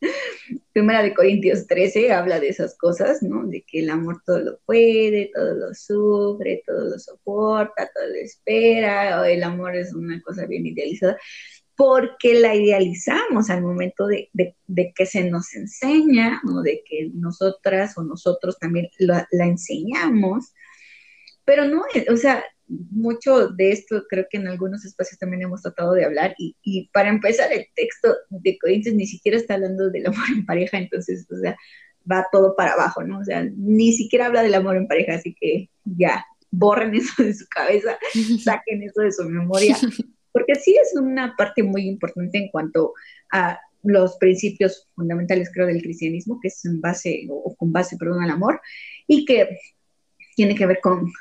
Primera 0.72 1.02
de 1.02 1.14
Corintios 1.14 1.66
13 1.66 2.12
habla 2.12 2.40
de 2.40 2.48
esas 2.48 2.76
cosas, 2.76 3.22
¿no? 3.22 3.46
De 3.46 3.62
que 3.62 3.80
el 3.80 3.90
amor 3.90 4.22
todo 4.26 4.40
lo 4.40 4.58
puede, 4.66 5.30
todo 5.32 5.54
lo 5.54 5.74
sufre, 5.74 6.62
todo 6.66 6.90
lo 6.90 6.98
soporta, 6.98 7.90
todo 7.94 8.06
lo 8.08 8.16
espera, 8.16 9.20
o 9.20 9.24
el 9.24 9.42
amor 9.42 9.76
es 9.76 9.94
una 9.94 10.20
cosa 10.20 10.46
bien 10.46 10.66
idealizada 10.66 11.16
porque 11.76 12.34
la 12.34 12.54
idealizamos 12.54 13.50
al 13.50 13.62
momento 13.62 14.06
de, 14.06 14.30
que 14.94 15.06
se 15.06 15.28
nos 15.28 15.54
enseña 15.54 16.40
o 16.48 16.62
de 16.62 16.82
que 16.88 17.10
nosotras 17.14 17.98
o 17.98 18.04
nosotros 18.04 18.58
también 18.58 18.88
la, 18.98 19.26
enseñamos, 19.32 20.52
pero 21.44 21.66
no, 21.66 21.82
o 22.10 22.16
sea, 22.16 22.44
mucho 22.66 23.48
de 23.48 23.72
esto 23.72 24.04
creo 24.08 24.26
que 24.30 24.38
en 24.38 24.48
algunos 24.48 24.84
espacios 24.84 25.18
también 25.18 25.42
hemos 25.42 25.62
tratado 25.62 25.92
de 25.92 26.04
hablar 26.04 26.34
y, 26.38 26.88
para 26.92 27.10
empezar 27.10 27.52
el 27.52 27.66
texto 27.74 28.14
de 28.30 28.56
Corintios 28.58 28.94
ni 28.94 29.06
siquiera 29.06 29.36
está 29.36 29.54
hablando 29.54 29.90
del 29.90 30.06
amor 30.06 30.24
en 30.30 30.46
pareja, 30.46 30.78
entonces, 30.78 31.26
o 31.30 31.36
sea, 31.38 31.56
va 32.10 32.26
todo 32.30 32.54
para 32.54 32.74
abajo, 32.74 33.02
¿no? 33.02 33.18
O 33.18 33.24
sea, 33.24 33.44
ni 33.56 33.92
siquiera 33.92 34.26
habla 34.26 34.42
del 34.42 34.54
amor 34.54 34.76
en 34.76 34.86
pareja, 34.86 35.14
así 35.14 35.34
que 35.38 35.70
ya, 35.84 36.24
borren 36.50 36.94
eso 36.94 37.20
de 37.22 37.34
su 37.34 37.46
cabeza, 37.48 37.98
saquen 38.44 38.82
eso 38.84 39.02
de 39.02 39.10
su 39.10 39.24
memoria 39.24 39.76
porque 40.34 40.56
sí 40.56 40.76
es 40.76 40.94
una 41.00 41.36
parte 41.36 41.62
muy 41.62 41.86
importante 41.86 42.38
en 42.38 42.48
cuanto 42.48 42.92
a 43.32 43.60
los 43.84 44.16
principios 44.16 44.88
fundamentales, 44.96 45.48
creo, 45.54 45.68
del 45.68 45.80
cristianismo, 45.80 46.40
que 46.40 46.48
es 46.48 46.64
en 46.64 46.80
base, 46.80 47.28
o 47.30 47.54
con 47.54 47.70
base, 47.70 47.96
perdón, 47.96 48.20
al 48.20 48.30
amor, 48.30 48.60
y 49.06 49.24
que 49.24 49.60
tiene 50.34 50.56
que 50.56 50.66
ver 50.66 50.80
con, 50.82 51.12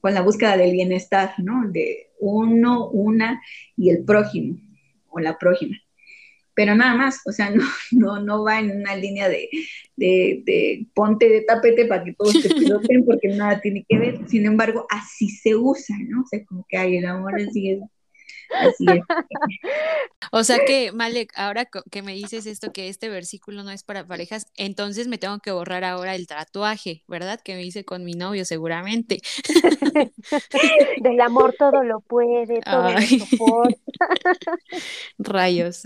con 0.00 0.14
la 0.14 0.20
búsqueda 0.20 0.56
del 0.56 0.70
bienestar, 0.70 1.32
¿no? 1.38 1.68
De 1.68 2.12
uno, 2.20 2.88
una 2.90 3.42
y 3.76 3.90
el 3.90 4.04
prójimo, 4.04 4.60
o 5.08 5.18
la 5.18 5.36
prójima. 5.36 5.76
Pero 6.54 6.76
nada 6.76 6.94
más, 6.94 7.22
o 7.26 7.32
sea, 7.32 7.50
no, 7.50 7.64
no, 7.90 8.22
no 8.22 8.44
va 8.44 8.60
en 8.60 8.70
una 8.70 8.94
línea 8.94 9.28
de, 9.28 9.48
de, 9.96 10.42
de 10.46 10.86
ponte 10.94 11.28
de 11.28 11.40
tapete 11.40 11.86
para 11.86 12.04
que 12.04 12.12
todos 12.12 12.40
te 12.40 12.48
piloten, 12.54 13.04
porque 13.04 13.28
nada 13.28 13.60
tiene 13.60 13.84
que 13.88 13.98
ver. 13.98 14.28
Sin 14.28 14.46
embargo, 14.46 14.86
así 14.90 15.28
se 15.28 15.56
usa, 15.56 15.96
¿no? 16.06 16.22
O 16.22 16.26
sea, 16.26 16.44
como 16.44 16.64
que 16.68 16.76
hay 16.76 16.98
el 16.98 17.06
amor 17.06 17.34
así 17.34 17.70
es 17.70 17.80
Así 18.50 18.86
es. 18.88 19.04
O 20.32 20.44
sea 20.44 20.58
que, 20.64 20.92
Malek, 20.92 21.32
ahora 21.34 21.64
que 21.64 22.02
me 22.02 22.14
dices 22.14 22.46
esto, 22.46 22.72
que 22.72 22.88
este 22.88 23.08
versículo 23.08 23.64
no 23.64 23.70
es 23.70 23.82
para 23.82 24.06
parejas, 24.06 24.46
entonces 24.56 25.08
me 25.08 25.18
tengo 25.18 25.38
que 25.40 25.50
borrar 25.50 25.82
ahora 25.82 26.14
el 26.14 26.26
tatuaje, 26.26 27.02
¿verdad? 27.08 27.40
Que 27.42 27.54
me 27.54 27.64
hice 27.64 27.84
con 27.84 28.04
mi 28.04 28.12
novio, 28.12 28.44
seguramente. 28.44 29.22
Del 31.02 31.20
amor 31.20 31.54
todo 31.58 31.82
lo 31.82 32.00
puede, 32.00 32.60
todo 32.60 32.92
lo 32.92 33.00
soporta. 33.00 33.80
Rayos. 35.18 35.82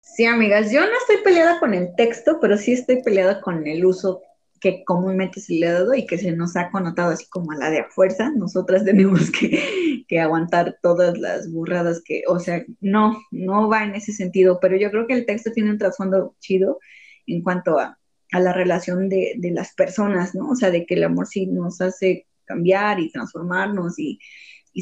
Sí, 0.00 0.26
amigas, 0.26 0.70
yo 0.70 0.80
no 0.80 0.92
estoy 1.00 1.18
peleada 1.24 1.58
con 1.58 1.72
el 1.72 1.94
texto, 1.96 2.38
pero 2.40 2.58
sí 2.58 2.72
estoy 2.72 3.02
peleada 3.02 3.40
con 3.40 3.66
el 3.66 3.86
uso 3.86 4.22
que 4.62 4.84
comúnmente 4.84 5.40
se 5.40 5.54
le 5.54 5.66
ha 5.66 5.72
dado 5.72 5.92
y 5.92 6.06
que 6.06 6.16
se 6.16 6.30
nos 6.30 6.54
ha 6.56 6.70
connotado 6.70 7.10
así 7.10 7.28
como 7.28 7.50
a 7.50 7.56
la 7.56 7.68
de 7.68 7.80
a 7.80 7.88
fuerza, 7.90 8.30
nosotras 8.30 8.84
tenemos 8.86 9.30
que, 9.30 10.06
aguantar 10.20 10.78
todas 10.82 11.18
las 11.18 11.50
burradas 11.50 12.02
que, 12.04 12.22
o 12.28 12.38
sea, 12.38 12.64
no, 12.80 13.18
no 13.30 13.68
va 13.68 13.82
en 13.82 13.94
ese 13.94 14.12
sentido, 14.12 14.58
pero 14.60 14.76
yo 14.76 14.90
creo 14.90 15.06
que 15.06 15.14
el 15.14 15.26
texto 15.26 15.50
tiene 15.52 15.70
un 15.70 15.78
trasfondo 15.78 16.36
chido 16.38 16.78
en 17.26 17.42
cuanto 17.42 17.78
a, 17.78 17.98
la 18.30 18.52
relación 18.52 19.08
de, 19.08 19.36
las 19.52 19.74
personas, 19.74 20.34
¿no? 20.34 20.50
O 20.50 20.56
sea, 20.56 20.70
de 20.70 20.86
que 20.86 20.94
el 20.94 21.04
amor 21.04 21.26
sí 21.26 21.46
nos 21.46 21.82
hace 21.82 22.26
cambiar 22.44 22.98
y 23.00 23.10
transformarnos 23.10 23.98
y, 23.98 24.18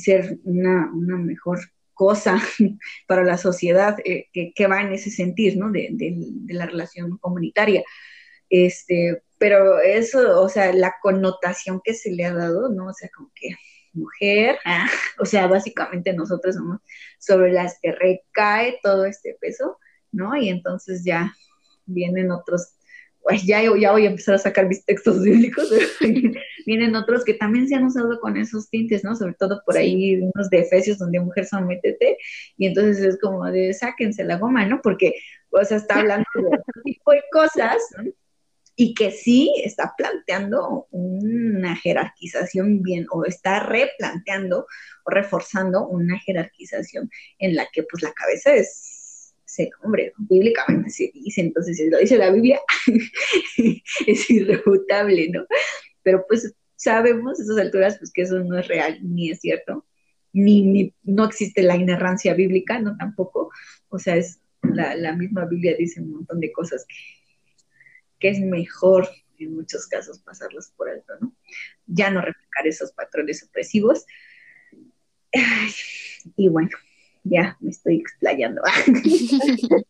ser 0.00 0.38
una, 0.44 0.88
mejor 0.92 1.58
cosa 1.94 2.40
para 3.08 3.24
la 3.24 3.38
sociedad 3.38 3.96
eh, 4.04 4.28
que, 4.32 4.66
va 4.66 4.82
en 4.82 4.92
ese 4.92 5.10
sentido, 5.10 5.64
¿no? 5.64 5.72
De, 5.72 5.88
de 5.90 6.54
la 6.54 6.66
relación 6.66 7.18
comunitaria. 7.18 7.82
Este, 8.48 9.22
pero 9.40 9.80
eso, 9.80 10.42
o 10.42 10.50
sea, 10.50 10.70
la 10.74 10.96
connotación 11.00 11.80
que 11.82 11.94
se 11.94 12.12
le 12.12 12.26
ha 12.26 12.34
dado, 12.34 12.68
¿no? 12.68 12.88
O 12.88 12.92
sea, 12.92 13.08
como 13.16 13.32
que 13.34 13.56
mujer, 13.94 14.58
ah, 14.66 14.86
o 15.18 15.24
sea, 15.24 15.46
básicamente 15.46 16.12
nosotros 16.12 16.56
somos 16.56 16.80
sobre 17.18 17.50
las 17.50 17.78
que 17.80 17.92
recae 17.92 18.78
todo 18.82 19.06
este 19.06 19.38
peso, 19.40 19.78
¿no? 20.12 20.36
Y 20.36 20.50
entonces 20.50 21.04
ya 21.04 21.34
vienen 21.86 22.30
otros, 22.30 22.74
pues 23.22 23.42
ya, 23.44 23.62
ya 23.62 23.92
voy 23.92 24.04
a 24.04 24.10
empezar 24.10 24.34
a 24.34 24.38
sacar 24.38 24.68
mis 24.68 24.84
textos 24.84 25.22
bíblicos, 25.22 25.70
vienen 26.66 26.94
otros 26.94 27.24
que 27.24 27.32
también 27.32 27.66
se 27.66 27.76
han 27.76 27.84
usado 27.84 28.20
con 28.20 28.36
esos 28.36 28.68
tintes, 28.68 29.04
¿no? 29.04 29.16
Sobre 29.16 29.34
todo 29.38 29.62
por 29.64 29.78
ahí 29.78 30.16
unos 30.16 30.50
de 30.50 30.58
Efesios 30.60 30.98
donde 30.98 31.18
mujer 31.18 31.46
sométete, 31.46 32.18
y 32.58 32.66
entonces 32.66 33.02
es 33.02 33.18
como 33.18 33.46
de 33.46 33.72
sáquense 33.72 34.22
la 34.22 34.36
goma, 34.36 34.66
¿no? 34.66 34.82
Porque, 34.82 35.14
o 35.48 35.64
sea, 35.64 35.78
está 35.78 36.00
hablando 36.00 36.26
de 36.34 36.46
otro 36.46 36.82
tipo 36.84 37.12
de 37.12 37.22
cosas, 37.32 37.78
¿no? 37.96 38.12
Y 38.80 38.94
que 38.94 39.10
sí 39.10 39.52
está 39.62 39.92
planteando 39.94 40.86
una 40.90 41.76
jerarquización 41.76 42.80
bien 42.80 43.04
o 43.10 43.26
está 43.26 43.60
replanteando 43.60 44.66
o 45.04 45.10
reforzando 45.10 45.86
una 45.86 46.18
jerarquización 46.18 47.10
en 47.38 47.56
la 47.56 47.68
que 47.70 47.82
pues 47.82 48.02
la 48.02 48.10
cabeza 48.14 48.54
es, 48.54 49.34
hombre, 49.84 50.14
bíblicamente 50.16 50.88
se 50.88 51.10
dice, 51.12 51.42
entonces 51.42 51.76
si 51.76 51.90
lo 51.90 51.98
dice 51.98 52.16
la 52.16 52.30
Biblia 52.30 52.58
es 54.06 54.30
irrefutable, 54.30 55.28
¿no? 55.28 55.44
Pero 56.02 56.24
pues 56.26 56.50
sabemos 56.74 57.38
a 57.38 57.42
esas 57.42 57.58
alturas 57.58 57.98
pues 57.98 58.10
que 58.10 58.22
eso 58.22 58.38
no 58.38 58.58
es 58.58 58.66
real 58.66 58.98
ni 59.02 59.30
es 59.30 59.40
cierto, 59.40 59.84
ni, 60.32 60.62
ni 60.62 60.94
no 61.02 61.26
existe 61.26 61.62
la 61.62 61.76
inerrancia 61.76 62.32
bíblica, 62.32 62.78
no 62.78 62.96
tampoco, 62.96 63.50
o 63.90 63.98
sea, 63.98 64.16
es 64.16 64.40
la, 64.62 64.94
la 64.94 65.14
misma 65.14 65.44
Biblia 65.44 65.76
dice 65.78 66.00
un 66.00 66.12
montón 66.12 66.40
de 66.40 66.50
cosas 66.50 66.86
que 66.88 67.19
que 68.20 68.28
es 68.28 68.40
mejor 68.40 69.08
en 69.38 69.56
muchos 69.56 69.86
casos 69.86 70.20
pasarlos 70.20 70.70
por 70.76 70.90
alto, 70.90 71.14
¿no? 71.20 71.32
Ya 71.86 72.10
no 72.10 72.20
replicar 72.20 72.66
esos 72.66 72.92
patrones 72.92 73.42
opresivos. 73.42 74.06
y 76.36 76.48
bueno, 76.48 76.70
ya 77.24 77.56
me 77.60 77.70
estoy 77.70 77.96
explayando. 77.96 78.62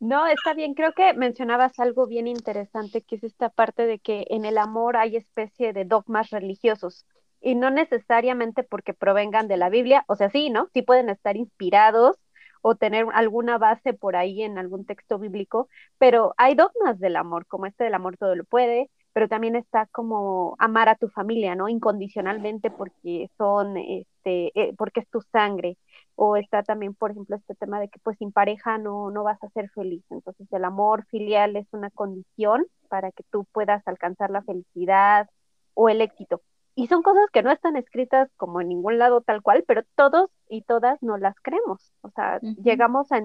no, 0.00 0.26
está 0.26 0.54
bien. 0.54 0.74
Creo 0.74 0.92
que 0.92 1.12
mencionabas 1.14 1.78
algo 1.78 2.06
bien 2.06 2.26
interesante, 2.26 3.02
que 3.02 3.16
es 3.16 3.24
esta 3.24 3.50
parte 3.50 3.86
de 3.86 3.98
que 3.98 4.26
en 4.30 4.44
el 4.44 4.58
amor 4.58 4.96
hay 4.96 5.16
especie 5.16 5.72
de 5.72 5.84
dogmas 5.84 6.30
religiosos 6.30 7.06
y 7.40 7.54
no 7.54 7.70
necesariamente 7.70 8.62
porque 8.62 8.92
provengan 8.92 9.48
de 9.48 9.56
la 9.56 9.70
Biblia, 9.70 10.04
o 10.08 10.16
sea, 10.16 10.30
sí, 10.30 10.50
¿no? 10.50 10.68
Sí 10.74 10.82
pueden 10.82 11.08
estar 11.08 11.36
inspirados 11.36 12.18
o 12.62 12.74
tener 12.76 13.06
alguna 13.14 13.58
base 13.58 13.94
por 13.94 14.16
ahí 14.16 14.42
en 14.42 14.58
algún 14.58 14.84
texto 14.84 15.18
bíblico, 15.18 15.68
pero 15.98 16.34
hay 16.36 16.54
dogmas 16.54 16.98
del 16.98 17.16
amor, 17.16 17.46
como 17.46 17.66
este 17.66 17.84
del 17.84 17.94
amor 17.94 18.16
todo 18.16 18.34
lo 18.34 18.44
puede, 18.44 18.90
pero 19.12 19.28
también 19.28 19.56
está 19.56 19.86
como 19.86 20.56
amar 20.58 20.88
a 20.88 20.94
tu 20.96 21.08
familia, 21.08 21.54
¿no? 21.56 21.68
Incondicionalmente 21.68 22.70
porque 22.70 23.30
son, 23.36 23.76
este, 23.76 24.52
eh, 24.60 24.74
porque 24.76 25.00
es 25.00 25.08
tu 25.08 25.20
sangre, 25.32 25.76
o 26.14 26.36
está 26.36 26.62
también, 26.62 26.94
por 26.94 27.10
ejemplo, 27.10 27.36
este 27.36 27.54
tema 27.54 27.80
de 27.80 27.88
que 27.88 27.98
pues 28.00 28.18
sin 28.18 28.32
pareja 28.32 28.78
no, 28.78 29.10
no 29.10 29.24
vas 29.24 29.42
a 29.42 29.50
ser 29.50 29.70
feliz, 29.70 30.04
entonces 30.10 30.46
el 30.52 30.64
amor 30.64 31.06
filial 31.06 31.56
es 31.56 31.66
una 31.72 31.90
condición 31.90 32.66
para 32.88 33.10
que 33.12 33.24
tú 33.30 33.46
puedas 33.52 33.86
alcanzar 33.86 34.30
la 34.30 34.42
felicidad 34.42 35.28
o 35.74 35.88
el 35.88 36.00
éxito. 36.00 36.42
Y 36.80 36.86
son 36.86 37.02
cosas 37.02 37.28
que 37.30 37.42
no 37.42 37.50
están 37.50 37.76
escritas 37.76 38.30
como 38.38 38.62
en 38.62 38.68
ningún 38.68 38.96
lado 38.96 39.20
tal 39.20 39.42
cual, 39.42 39.64
pero 39.66 39.82
todos 39.96 40.30
y 40.48 40.62
todas 40.62 41.02
no 41.02 41.18
las 41.18 41.38
creemos. 41.42 41.92
O 42.00 42.08
sea, 42.08 42.40
llegamos 42.40 43.08
a, 43.12 43.20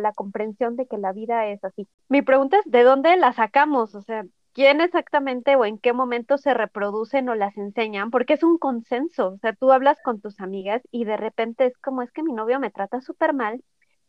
la 0.00 0.12
comprensión 0.14 0.74
de 0.76 0.86
que 0.86 0.96
la 0.96 1.12
vida 1.12 1.48
es 1.48 1.62
así. 1.64 1.86
Mi 2.08 2.22
pregunta 2.22 2.56
es, 2.56 2.64
¿de 2.64 2.82
dónde 2.82 3.14
la 3.18 3.34
sacamos? 3.34 3.94
O 3.94 4.00
sea, 4.00 4.24
¿quién 4.54 4.80
exactamente 4.80 5.54
o 5.54 5.66
en 5.66 5.76
qué 5.78 5.92
momento 5.92 6.38
se 6.38 6.54
reproducen 6.54 7.28
o 7.28 7.34
las 7.34 7.54
enseñan? 7.58 8.10
Porque 8.10 8.32
es 8.32 8.42
un 8.42 8.56
consenso. 8.56 9.34
O 9.34 9.36
sea, 9.36 9.52
tú 9.52 9.70
hablas 9.70 10.00
con 10.02 10.22
tus 10.22 10.40
amigas 10.40 10.80
y 10.90 11.04
de 11.04 11.18
repente 11.18 11.66
es 11.66 11.76
como, 11.76 12.00
es 12.00 12.10
que 12.10 12.22
mi 12.22 12.32
novio 12.32 12.58
me 12.58 12.70
trata 12.70 13.02
súper 13.02 13.34
mal, 13.34 13.62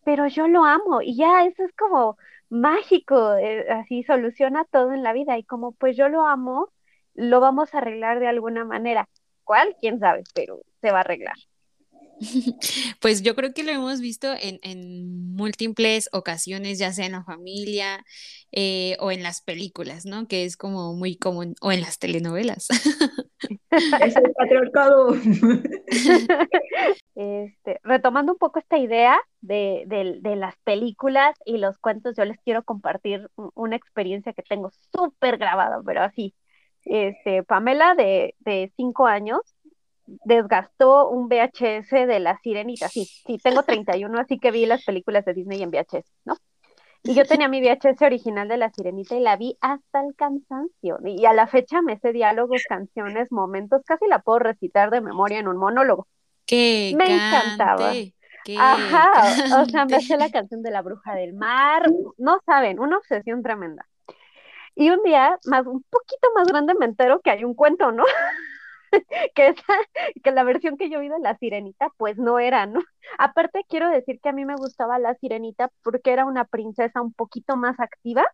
pero 0.05 0.25
yo 0.27 0.47
lo 0.47 0.63
amo. 0.63 1.01
Y 1.01 1.17
ya, 1.17 1.43
eso 1.43 1.65
es 1.65 1.73
como 1.73 2.17
mágico, 2.47 3.33
eh, 3.35 3.69
así 3.69 4.03
soluciona 4.03 4.63
todo 4.71 4.93
en 4.93 5.03
la 5.03 5.11
vida. 5.11 5.37
Y 5.37 5.43
como, 5.43 5.73
pues 5.73 5.97
yo 5.97 6.07
lo 6.07 6.25
amo 6.25 6.69
lo 7.15 7.39
vamos 7.39 7.73
a 7.73 7.79
arreglar 7.79 8.19
de 8.19 8.27
alguna 8.27 8.65
manera. 8.65 9.09
¿Cuál? 9.43 9.75
¿Quién 9.79 9.99
sabe? 9.99 10.23
Pero 10.33 10.61
se 10.81 10.91
va 10.91 10.99
a 10.99 11.01
arreglar. 11.01 11.35
Pues 13.01 13.21
yo 13.21 13.35
creo 13.35 13.53
que 13.53 13.63
lo 13.63 13.71
hemos 13.71 13.99
visto 14.01 14.27
en, 14.39 15.35
múltiples 15.35 16.09
ocasiones, 16.13 16.79
ya 16.79 16.93
sea 16.93 17.05
en 17.05 17.11
la 17.11 17.23
familia 17.23 18.05
eh, 18.51 18.95
o 18.99 19.11
en 19.11 19.21
las 19.21 19.41
películas, 19.41 20.05
¿no? 20.05 20.27
Que 20.27 20.45
es 20.45 20.55
como 20.55 20.93
muy 20.93 21.17
común, 21.17 21.55
o 21.61 21.71
en 21.71 21.81
las 21.81 21.99
telenovelas. 21.99 22.67
Es 24.01 24.15
el 24.15 24.31
patriarcado. 24.31 25.15
Este, 27.15 27.79
retomando 27.83 28.33
un 28.33 28.37
poco 28.37 28.59
esta 28.59 28.77
idea 28.77 29.17
de, 29.39 29.85
de, 29.87 30.35
las 30.35 30.55
películas 30.65 31.33
y 31.45 31.57
los 31.57 31.77
cuentos, 31.77 32.15
yo 32.17 32.25
les 32.25 32.37
quiero 32.41 32.63
compartir 32.63 33.29
una 33.53 33.77
experiencia 33.77 34.33
que 34.33 34.41
tengo 34.41 34.69
súper 34.93 35.37
grabada, 35.37 35.81
pero 35.85 36.01
así. 36.01 36.33
Este, 36.85 37.43
Pamela, 37.43 37.95
de, 37.95 38.35
de 38.39 38.71
cinco 38.75 39.07
años, 39.07 39.41
desgastó 40.05 41.09
un 41.09 41.27
VHS 41.27 42.07
de 42.07 42.19
La 42.19 42.37
Sirenita. 42.39 42.87
Sí, 42.89 43.05
sí, 43.05 43.37
tengo 43.37 43.63
31, 43.63 44.19
así 44.19 44.39
que 44.39 44.51
vi 44.51 44.65
las 44.65 44.83
películas 44.83 45.25
de 45.25 45.33
Disney 45.33 45.61
en 45.63 45.71
VHS, 45.71 46.11
¿no? 46.25 46.35
Y 47.03 47.13
yo 47.13 47.25
tenía 47.25 47.47
mi 47.47 47.61
VHS 47.61 48.01
original 48.01 48.47
de 48.47 48.57
La 48.57 48.71
Sirenita 48.71 49.15
y 49.15 49.19
la 49.19 49.35
vi 49.37 49.57
hasta 49.61 50.01
el 50.01 50.15
cansancio. 50.15 50.97
Y 51.05 51.25
a 51.25 51.33
la 51.33 51.45
fecha 51.45 51.83
me 51.83 51.99
sé 51.99 52.11
diálogos, 52.11 52.63
canciones, 52.67 53.31
momentos, 53.31 53.83
casi 53.85 54.07
la 54.07 54.19
puedo 54.19 54.39
recitar 54.39 54.89
de 54.89 55.01
memoria 55.01 55.39
en 55.39 55.47
un 55.47 55.57
monólogo. 55.57 56.07
¡Qué 56.47 56.95
Me 56.97 57.05
encantaba. 57.05 57.93
Ajá, 58.57 59.61
o 59.61 59.65
sea, 59.65 59.85
me 59.85 60.01
sé 60.01 60.17
la 60.17 60.31
canción 60.31 60.63
de 60.63 60.71
la 60.71 60.81
bruja 60.81 61.15
del 61.15 61.33
mar, 61.33 61.83
no 62.17 62.39
saben, 62.45 62.79
una 62.79 62.97
obsesión 62.97 63.43
tremenda. 63.43 63.87
Y 64.75 64.89
un 64.89 65.01
día, 65.03 65.39
más, 65.45 65.65
un 65.65 65.83
poquito 65.89 66.27
más 66.35 66.47
grande, 66.47 66.73
me 66.75 66.85
entero 66.85 67.21
que 67.21 67.31
hay 67.31 67.43
un 67.43 67.53
cuento, 67.53 67.91
¿no? 67.91 68.03
que, 69.35 69.47
esa, 69.47 69.73
que 70.23 70.31
la 70.31 70.43
versión 70.43 70.77
que 70.77 70.89
yo 70.89 70.99
vi 70.99 71.09
de 71.09 71.19
La 71.19 71.37
Sirenita, 71.37 71.89
pues 71.97 72.17
no 72.17 72.39
era, 72.39 72.65
¿no? 72.65 72.81
Aparte, 73.17 73.65
quiero 73.69 73.89
decir 73.89 74.19
que 74.21 74.29
a 74.29 74.33
mí 74.33 74.45
me 74.45 74.55
gustaba 74.55 74.99
La 74.99 75.15
Sirenita 75.15 75.71
porque 75.83 76.11
era 76.11 76.25
una 76.25 76.45
princesa 76.45 77.01
un 77.01 77.13
poquito 77.13 77.55
más 77.55 77.79
activa 77.79 78.25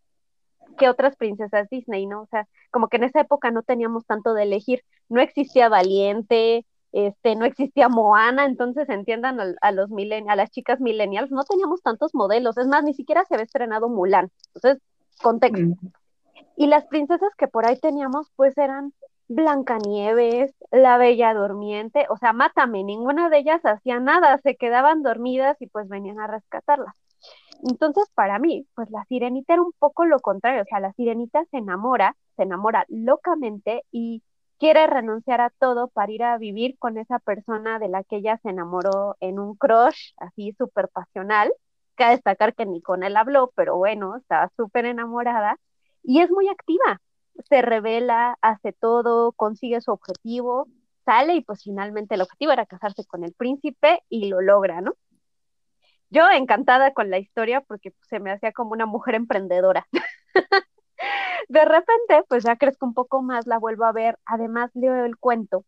que 0.78 0.90
otras 0.90 1.16
princesas 1.16 1.70
Disney, 1.70 2.08
¿no? 2.08 2.22
O 2.22 2.28
sea, 2.28 2.48
como 2.72 2.88
que 2.88 2.98
en 2.98 3.04
esa 3.04 3.22
época 3.22 3.52
no 3.52 3.64
teníamos 3.64 4.06
tanto 4.06 4.34
de 4.34 4.44
elegir, 4.44 4.84
no 5.10 5.22
existía 5.22 5.70
Valiente, 5.70 6.66
este, 6.92 7.36
no 7.36 7.46
existía 7.46 7.90
Moana, 7.90 8.46
entonces 8.46 8.90
entiendan 8.90 9.40
a, 9.40 9.72
los 9.72 9.90
a 9.92 10.36
las 10.36 10.52
chicas 10.52 10.80
millennials, 10.80 11.32
no 11.32 11.44
teníamos 11.44 11.82
tantos 11.82 12.14
modelos, 12.14 12.58
es 12.58 12.68
más, 12.68 12.84
ni 12.84 12.94
siquiera 12.94 13.24
se 13.26 13.36
había 13.36 13.46
estrenado 13.46 13.90
Mulan, 13.90 14.30
entonces, 14.54 14.82
contexto. 15.22 15.62
Mm. 15.62 16.01
Y 16.56 16.68
las 16.68 16.86
princesas 16.88 17.30
que 17.38 17.48
por 17.48 17.66
ahí 17.66 17.78
teníamos, 17.80 18.32
pues 18.36 18.58
eran 18.58 18.94
Blancanieves, 19.28 20.54
la 20.72 20.98
Bella 20.98 21.34
Durmiente, 21.34 22.06
o 22.10 22.18
sea, 22.18 22.34
mátame, 22.34 22.84
ninguna 22.84 23.30
de 23.30 23.40
ellas 23.40 23.62
hacía 23.64 24.00
nada, 24.00 24.38
se 24.44 24.58
quedaban 24.58 25.04
dormidas 25.04 25.56
y 25.62 25.68
pues 25.68 25.88
venían 25.88 26.20
a 26.20 26.28
rescatarlas. 26.28 26.96
Entonces, 27.64 28.06
para 28.14 28.40
mí, 28.40 28.68
pues 28.76 28.90
la 28.92 29.06
sirenita 29.06 29.54
era 29.54 29.62
un 29.62 29.72
poco 29.80 30.06
lo 30.06 30.20
contrario, 30.20 30.64
o 30.64 30.66
sea, 30.66 30.80
la 30.80 30.94
sirenita 30.94 31.46
se 31.52 31.58
enamora, 31.58 32.16
se 32.36 32.44
enamora 32.44 32.86
locamente 32.90 33.84
y 33.92 34.24
quiere 34.60 34.86
renunciar 34.88 35.42
a 35.42 35.50
todo 35.50 35.88
para 35.88 36.12
ir 36.12 36.24
a 36.24 36.38
vivir 36.38 36.78
con 36.78 36.98
esa 36.98 37.20
persona 37.20 37.80
de 37.80 37.88
la 37.90 38.04
que 38.04 38.18
ella 38.18 38.40
se 38.44 38.50
enamoró 38.50 39.16
en 39.20 39.40
un 39.40 39.56
crush 39.56 40.14
así 40.18 40.54
súper 40.58 40.90
pasional. 40.90 41.54
Que 41.98 42.06
destacar 42.06 42.56
que 42.56 42.66
ni 42.66 42.82
con 42.82 43.04
él 43.04 43.18
habló, 43.18 43.52
pero 43.56 43.78
bueno, 43.78 44.18
estaba 44.18 44.50
súper 44.58 44.86
enamorada 44.86 45.58
y 46.04 46.22
es 46.22 46.30
muy 46.32 46.48
activa 46.50 47.02
se 47.50 47.62
revela, 47.62 48.38
hace 48.42 48.74
todo, 48.74 49.32
consigue 49.34 49.82
su 49.82 49.92
objetivo, 49.92 50.68
sale 51.06 51.36
y 51.36 51.42
pues 51.42 51.64
finalmente 51.64 52.16
el 52.16 52.22
objetivo 52.22 52.52
era 52.52 52.66
casarse 52.66 53.06
con 53.06 53.24
el 53.24 53.34
príncipe 53.34 54.02
y 54.10 54.30
lo 54.30 54.42
logra, 54.42 54.82
¿no? 54.82 54.94
Yo 56.10 56.30
encantada 56.30 56.94
con 56.94 57.10
la 57.10 57.20
historia 57.20 57.62
porque 57.62 57.94
se 58.10 58.20
me 58.20 58.32
hacía 58.32 58.52
como 58.52 58.72
una 58.72 58.86
mujer 58.86 59.16
emprendedora. 59.16 59.88
de 61.50 61.66
repente, 61.66 62.24
pues 62.28 62.44
ya 62.44 62.58
crezco 62.58 62.86
un 62.86 62.94
poco 62.94 63.22
más, 63.22 63.48
la 63.48 63.60
vuelvo 63.60 63.86
a 63.86 63.94
ver, 63.94 64.20
además 64.26 64.72
leo 64.74 65.06
el 65.06 65.18
cuento 65.18 65.66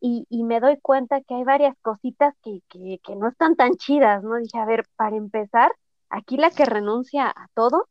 y, 0.00 0.26
me 0.44 0.60
doy 0.60 0.78
cuenta 0.80 1.20
que 1.22 1.34
hay 1.34 1.44
varias 1.44 1.76
cositas 1.82 2.34
que, 2.42 2.60
que, 2.68 3.00
que 3.02 3.16
no 3.16 3.28
están 3.28 3.56
tan 3.56 3.74
chidas, 3.76 4.22
¿no? 4.22 4.36
Dije, 4.36 4.58
a 4.58 4.64
ver, 4.64 4.84
para 4.96 5.16
empezar, 5.16 5.72
aquí 6.10 6.36
la 6.36 6.50
que 6.50 6.64
renuncia 6.64 7.28
a 7.28 7.48
todo 7.54 7.88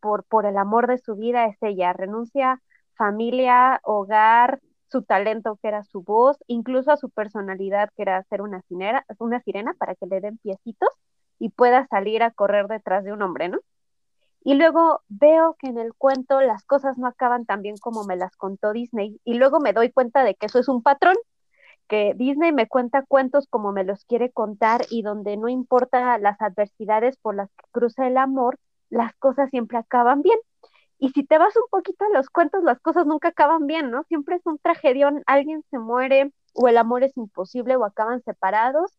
por, 0.00 0.24
por 0.24 0.46
el 0.46 0.56
amor 0.56 0.86
de 0.86 0.98
su 0.98 1.16
vida 1.16 1.46
es 1.46 1.56
ella, 1.62 1.92
renuncia 1.92 2.60
familia, 2.94 3.80
hogar, 3.84 4.60
su 4.90 5.02
talento 5.02 5.58
que 5.62 5.68
era 5.68 5.84
su 5.84 6.02
voz, 6.02 6.36
incluso 6.48 6.90
a 6.90 6.96
su 6.96 7.10
personalidad 7.10 7.90
que 7.96 8.02
era 8.02 8.22
ser 8.24 8.42
una, 8.42 8.62
una 9.18 9.40
sirena 9.40 9.74
para 9.74 9.94
que 9.94 10.06
le 10.06 10.20
den 10.20 10.38
piecitos 10.38 10.90
y 11.38 11.50
pueda 11.50 11.86
salir 11.86 12.22
a 12.22 12.32
correr 12.32 12.66
detrás 12.66 13.04
de 13.04 13.12
un 13.12 13.22
hombre, 13.22 13.48
¿no? 13.48 13.58
Y 14.42 14.54
luego 14.54 15.02
veo 15.08 15.56
que 15.58 15.68
en 15.68 15.78
el 15.78 15.94
cuento 15.94 16.40
las 16.40 16.64
cosas 16.64 16.98
no 16.98 17.06
acaban 17.06 17.44
tan 17.46 17.62
bien 17.62 17.76
como 17.78 18.04
me 18.04 18.16
las 18.16 18.36
contó 18.36 18.72
Disney 18.72 19.20
y 19.24 19.34
luego 19.34 19.60
me 19.60 19.72
doy 19.72 19.92
cuenta 19.92 20.24
de 20.24 20.34
que 20.34 20.46
eso 20.46 20.58
es 20.58 20.68
un 20.68 20.82
patrón, 20.82 21.16
que 21.88 22.14
Disney 22.16 22.52
me 22.52 22.68
cuenta 22.68 23.04
cuentos 23.06 23.46
como 23.48 23.72
me 23.72 23.84
los 23.84 24.04
quiere 24.04 24.30
contar 24.30 24.82
y 24.90 25.02
donde 25.02 25.36
no 25.36 25.48
importa 25.48 26.18
las 26.18 26.40
adversidades 26.40 27.16
por 27.18 27.34
las 27.34 27.50
que 27.50 27.64
cruza 27.72 28.06
el 28.06 28.16
amor, 28.16 28.58
las 28.90 29.14
cosas 29.16 29.50
siempre 29.50 29.78
acaban 29.78 30.22
bien. 30.22 30.38
Y 30.98 31.10
si 31.10 31.24
te 31.24 31.38
vas 31.38 31.56
un 31.56 31.64
poquito 31.70 32.04
a 32.04 32.10
los 32.10 32.28
cuentos, 32.30 32.62
las 32.64 32.80
cosas 32.80 33.06
nunca 33.06 33.28
acaban 33.28 33.66
bien, 33.66 33.90
¿no? 33.90 34.04
Siempre 34.04 34.36
es 34.36 34.46
un 34.46 34.58
tragedión, 34.58 35.22
alguien 35.26 35.64
se 35.70 35.78
muere 35.78 36.32
o 36.54 36.68
el 36.68 36.76
amor 36.78 37.04
es 37.04 37.16
imposible 37.16 37.76
o 37.76 37.84
acaban 37.84 38.22
separados 38.22 38.92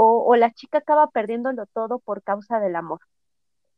o, 0.00 0.36
la 0.36 0.52
chica 0.52 0.78
acaba 0.78 1.10
perdiéndolo 1.10 1.66
todo 1.66 1.98
por 1.98 2.22
causa 2.22 2.60
del 2.60 2.76
amor. 2.76 3.00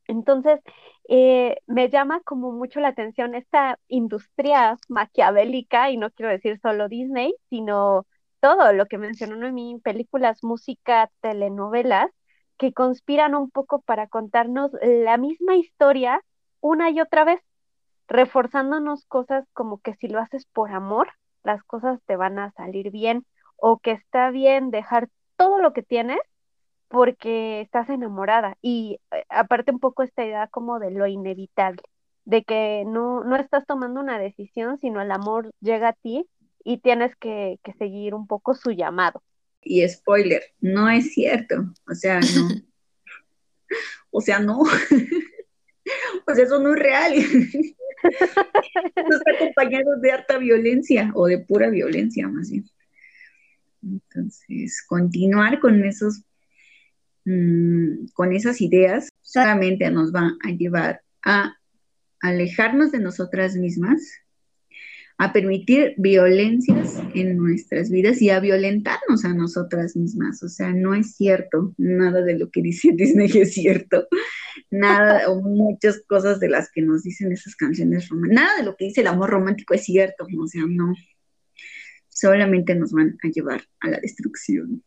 Entonces, 0.07 0.61
eh, 1.09 1.59
me 1.67 1.89
llama 1.91 2.21
como 2.25 2.53
mucho 2.53 2.81
la 2.81 2.89
atención 2.89 3.35
esta 3.35 3.79
industria 3.89 4.77
maquiavélica, 4.89 5.91
y 5.91 5.97
no 5.97 6.11
quiero 6.11 6.31
decir 6.33 6.61
solo 6.61 6.89
Disney, 6.89 7.35
sino 7.49 8.07
todo 8.41 8.73
lo 8.73 8.87
que 8.87 8.99
mencionó 8.99 9.47
en 9.47 9.55
mi 9.55 9.79
películas, 9.81 10.43
música, 10.45 11.11
telenovelas, 11.21 12.11
que 12.61 12.75
conspiran 12.75 13.35
un 13.35 13.51
poco 13.51 13.81
para 13.81 14.07
contarnos 14.07 14.71
la 14.83 15.17
misma 15.17 15.57
historia 15.57 16.21
una 16.61 16.91
y 16.91 17.01
otra 17.01 17.25
vez, 17.25 17.41
reforzándonos 18.07 19.07
cosas 19.07 19.47
como 19.55 19.79
que 19.81 19.95
si 19.95 20.09
lo 20.09 20.21
haces 20.21 20.45
por 20.45 20.71
amor, 20.71 21.09
las 21.43 21.65
cosas 21.65 22.01
te 22.05 22.17
van 22.17 22.39
a 22.39 22.53
salir 22.53 22.91
bien 22.91 23.25
o 23.57 23.79
que 23.79 23.93
está 23.93 24.31
bien 24.31 24.71
dejar 24.71 25.09
todo 25.37 25.59
lo 25.59 25.73
que 25.73 25.83
tienes 25.83 26.19
porque 26.89 27.63
estás 27.63 27.89
enamorada 27.89 28.59
y 28.61 29.01
eh, 29.11 29.25
aparte 29.31 29.73
un 29.73 29.81
poco 29.81 30.03
esta 30.03 30.23
idea 30.23 30.47
como 30.49 30.79
de 30.81 30.91
lo 30.91 31.07
inevitable, 31.07 31.83
de 32.27 32.45
que 32.45 32.85
no, 32.87 33.25
no 33.25 33.37
estás 33.37 33.65
tomando 33.67 34.01
una 34.01 34.19
decisión, 34.19 34.77
sino 34.77 35.01
el 35.01 35.13
amor 35.13 35.51
llega 35.61 35.89
a 35.89 35.93
ti 35.95 36.29
y 36.63 36.79
tienes 36.79 37.17
que, 37.17 37.59
que 37.63 37.73
seguir 37.73 38.15
un 38.15 38.27
poco 38.27 38.53
su 38.53 38.73
llamado. 38.73 39.23
Y 39.63 39.87
spoiler, 39.89 40.43
no 40.61 40.89
es 40.89 41.13
cierto. 41.13 41.73
O 41.89 41.95
sea, 41.95 42.21
no. 42.21 42.49
o 44.11 44.21
sea, 44.21 44.39
no. 44.39 44.63
pues 46.25 46.39
eso 46.39 46.61
no 46.61 46.75
es 46.75 46.79
real. 46.79 47.15
está 47.15 49.31
acompañado 49.35 49.97
de 50.01 50.13
harta 50.13 50.39
violencia 50.39 51.11
o 51.15 51.27
de 51.27 51.39
pura 51.39 51.71
violencia 51.71 52.29
más 52.29 52.51
bien. 52.51 52.69
Entonces, 53.83 54.85
continuar 54.87 55.61
con 55.61 55.85
esos, 55.85 56.23
mm, 57.25 58.07
con 58.13 58.33
esas 58.33 58.61
ideas 58.61 59.09
solamente 59.21 59.91
nos 59.91 60.15
va 60.15 60.37
a 60.43 60.51
llevar 60.51 61.03
a 61.25 61.57
alejarnos 62.21 62.93
de 62.93 62.99
nosotras 62.99 63.57
mismas 63.57 64.20
a 65.21 65.35
permitir 65.35 65.93
violencias 65.99 66.99
en 67.15 67.37
nuestras 67.37 67.91
vidas 67.91 68.23
y 68.23 68.31
a 68.31 68.41
violentarnos 68.41 69.27
a 69.27 69.35
nosotras 69.35 69.95
mismas. 69.95 70.43
O 70.43 70.49
sea, 70.49 70.73
no 70.73 70.95
es 70.95 71.15
cierto, 71.15 71.75
nada 71.77 72.23
de 72.23 72.39
lo 72.39 72.51
que 72.51 72.63
dice 72.63 72.93
Disney 72.95 73.31
es 73.35 73.53
cierto, 73.53 74.09
nada 74.71 75.31
o 75.31 75.43
muchas 75.43 76.03
cosas 76.09 76.41
de 76.41 76.49
las 76.49 76.71
que 76.73 76.81
nos 76.81 77.03
dicen 77.03 77.33
esas 77.33 77.55
canciones 77.55 78.09
románticas, 78.09 78.45
nada 78.45 78.57
de 78.57 78.63
lo 78.65 78.77
que 78.77 78.87
dice 78.87 79.03
el 79.03 79.09
amor 79.09 79.29
romántico 79.29 79.75
es 79.75 79.85
cierto, 79.85 80.25
o 80.25 80.47
sea, 80.47 80.63
no, 80.67 80.95
solamente 82.09 82.75
nos 82.75 82.93
van 82.93 83.19
a 83.23 83.29
llevar 83.29 83.61
a 83.81 83.89
la 83.89 84.01
destrucción. 84.01 84.83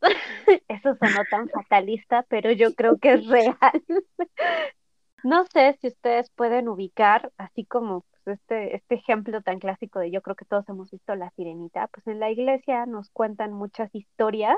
Eso 0.68 0.96
sonó 0.98 1.22
tan 1.30 1.50
fatalista, 1.50 2.24
pero 2.30 2.50
yo 2.50 2.74
creo 2.74 2.96
que 2.96 3.12
es 3.12 3.26
real. 3.26 3.56
No 5.26 5.46
sé 5.46 5.78
si 5.80 5.86
ustedes 5.86 6.28
pueden 6.36 6.68
ubicar, 6.68 7.32
así 7.38 7.64
como 7.64 8.04
este, 8.32 8.76
este 8.76 8.94
ejemplo 8.96 9.42
tan 9.42 9.58
clásico 9.58 9.98
de 10.00 10.10
yo 10.10 10.22
creo 10.22 10.36
que 10.36 10.44
todos 10.44 10.68
hemos 10.68 10.90
visto 10.90 11.14
la 11.14 11.30
sirenita, 11.30 11.88
pues 11.88 12.06
en 12.06 12.20
la 12.20 12.30
iglesia 12.30 12.86
nos 12.86 13.10
cuentan 13.10 13.52
muchas 13.52 13.94
historias 13.94 14.56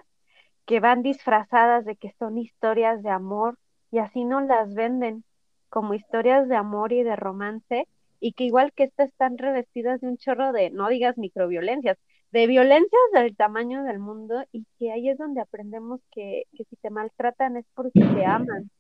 que 0.66 0.80
van 0.80 1.02
disfrazadas 1.02 1.84
de 1.84 1.96
que 1.96 2.12
son 2.18 2.38
historias 2.38 3.02
de 3.02 3.10
amor 3.10 3.58
y 3.90 3.98
así 3.98 4.24
no 4.24 4.40
las 4.40 4.74
venden 4.74 5.24
como 5.68 5.94
historias 5.94 6.48
de 6.48 6.56
amor 6.56 6.92
y 6.92 7.02
de 7.02 7.16
romance 7.16 7.88
y 8.20 8.32
que 8.32 8.44
igual 8.44 8.72
que 8.72 8.84
estas 8.84 9.10
están 9.10 9.38
revestidas 9.38 10.00
de 10.00 10.08
un 10.08 10.16
chorro 10.18 10.52
de, 10.52 10.70
no 10.70 10.88
digas 10.88 11.18
microviolencias, 11.18 11.98
de 12.32 12.46
violencias 12.46 13.02
del 13.12 13.36
tamaño 13.36 13.84
del 13.84 13.98
mundo 13.98 14.44
y 14.52 14.66
que 14.78 14.92
ahí 14.92 15.08
es 15.08 15.18
donde 15.18 15.40
aprendemos 15.40 16.00
que, 16.10 16.44
que 16.56 16.64
si 16.64 16.76
te 16.76 16.90
maltratan 16.90 17.56
es 17.56 17.66
porque 17.74 18.00
te 18.00 18.24
aman. 18.26 18.70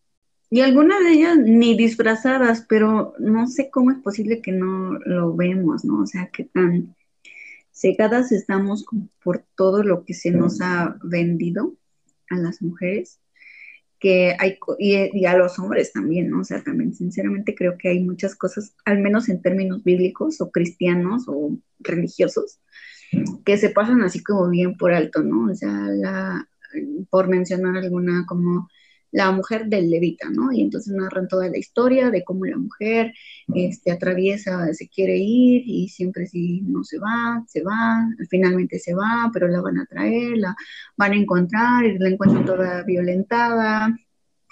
Y 0.48 0.60
algunas 0.60 1.02
de 1.02 1.12
ellas 1.12 1.38
ni 1.38 1.76
disfrazadas, 1.76 2.64
pero 2.68 3.14
no 3.18 3.48
sé 3.48 3.68
cómo 3.70 3.90
es 3.90 3.98
posible 3.98 4.40
que 4.40 4.52
no 4.52 4.98
lo 5.00 5.34
vemos, 5.34 5.84
¿no? 5.84 6.02
O 6.02 6.06
sea, 6.06 6.30
que 6.32 6.44
tan 6.44 6.94
cegadas 7.72 8.32
estamos 8.32 8.86
por 9.22 9.44
todo 9.56 9.82
lo 9.82 10.04
que 10.04 10.14
se 10.14 10.30
nos 10.30 10.60
ha 10.60 10.96
vendido 11.02 11.74
a 12.30 12.36
las 12.36 12.62
mujeres, 12.62 13.20
que 13.98 14.36
hay, 14.38 14.58
y, 14.78 15.24
a 15.24 15.36
los 15.36 15.58
hombres 15.58 15.92
también, 15.92 16.30
¿no? 16.30 16.40
O 16.40 16.44
sea, 16.44 16.62
también 16.62 16.94
sinceramente 16.94 17.54
creo 17.54 17.76
que 17.76 17.88
hay 17.88 18.00
muchas 18.00 18.36
cosas, 18.36 18.74
al 18.84 19.00
menos 19.00 19.28
en 19.28 19.42
términos 19.42 19.82
bíblicos 19.82 20.40
o 20.40 20.50
cristianos 20.50 21.24
o 21.26 21.58
religiosos, 21.80 22.60
que 23.44 23.56
se 23.56 23.70
pasan 23.70 24.02
así 24.02 24.22
como 24.22 24.48
bien 24.48 24.76
por 24.76 24.92
alto, 24.92 25.22
¿no? 25.22 25.50
O 25.50 25.54
sea, 25.54 25.70
la, 25.70 26.48
por 27.10 27.28
mencionar 27.28 27.76
alguna 27.76 28.26
como 28.26 28.68
la 29.12 29.30
mujer 29.32 29.66
del 29.66 29.90
levita, 29.90 30.28
¿no? 30.30 30.52
Y 30.52 30.60
entonces 30.62 30.92
narran 30.94 31.28
toda 31.28 31.48
la 31.48 31.58
historia 31.58 32.10
de 32.10 32.24
cómo 32.24 32.44
la 32.44 32.58
mujer 32.58 33.14
este, 33.54 33.90
atraviesa, 33.90 34.72
se 34.74 34.88
quiere 34.88 35.16
ir 35.16 35.62
y 35.66 35.88
siempre 35.88 36.26
si 36.26 36.62
no 36.62 36.84
se 36.84 36.98
va, 36.98 37.42
se 37.46 37.62
va, 37.62 38.08
finalmente 38.28 38.78
se 38.78 38.94
va, 38.94 39.30
pero 39.32 39.48
la 39.48 39.60
van 39.60 39.78
a 39.78 39.86
traer, 39.86 40.36
la 40.38 40.54
van 40.96 41.12
a 41.12 41.16
encontrar 41.16 41.84
y 41.84 41.98
la 41.98 42.08
encuentran 42.08 42.44
toda 42.44 42.82
violentada, 42.82 43.96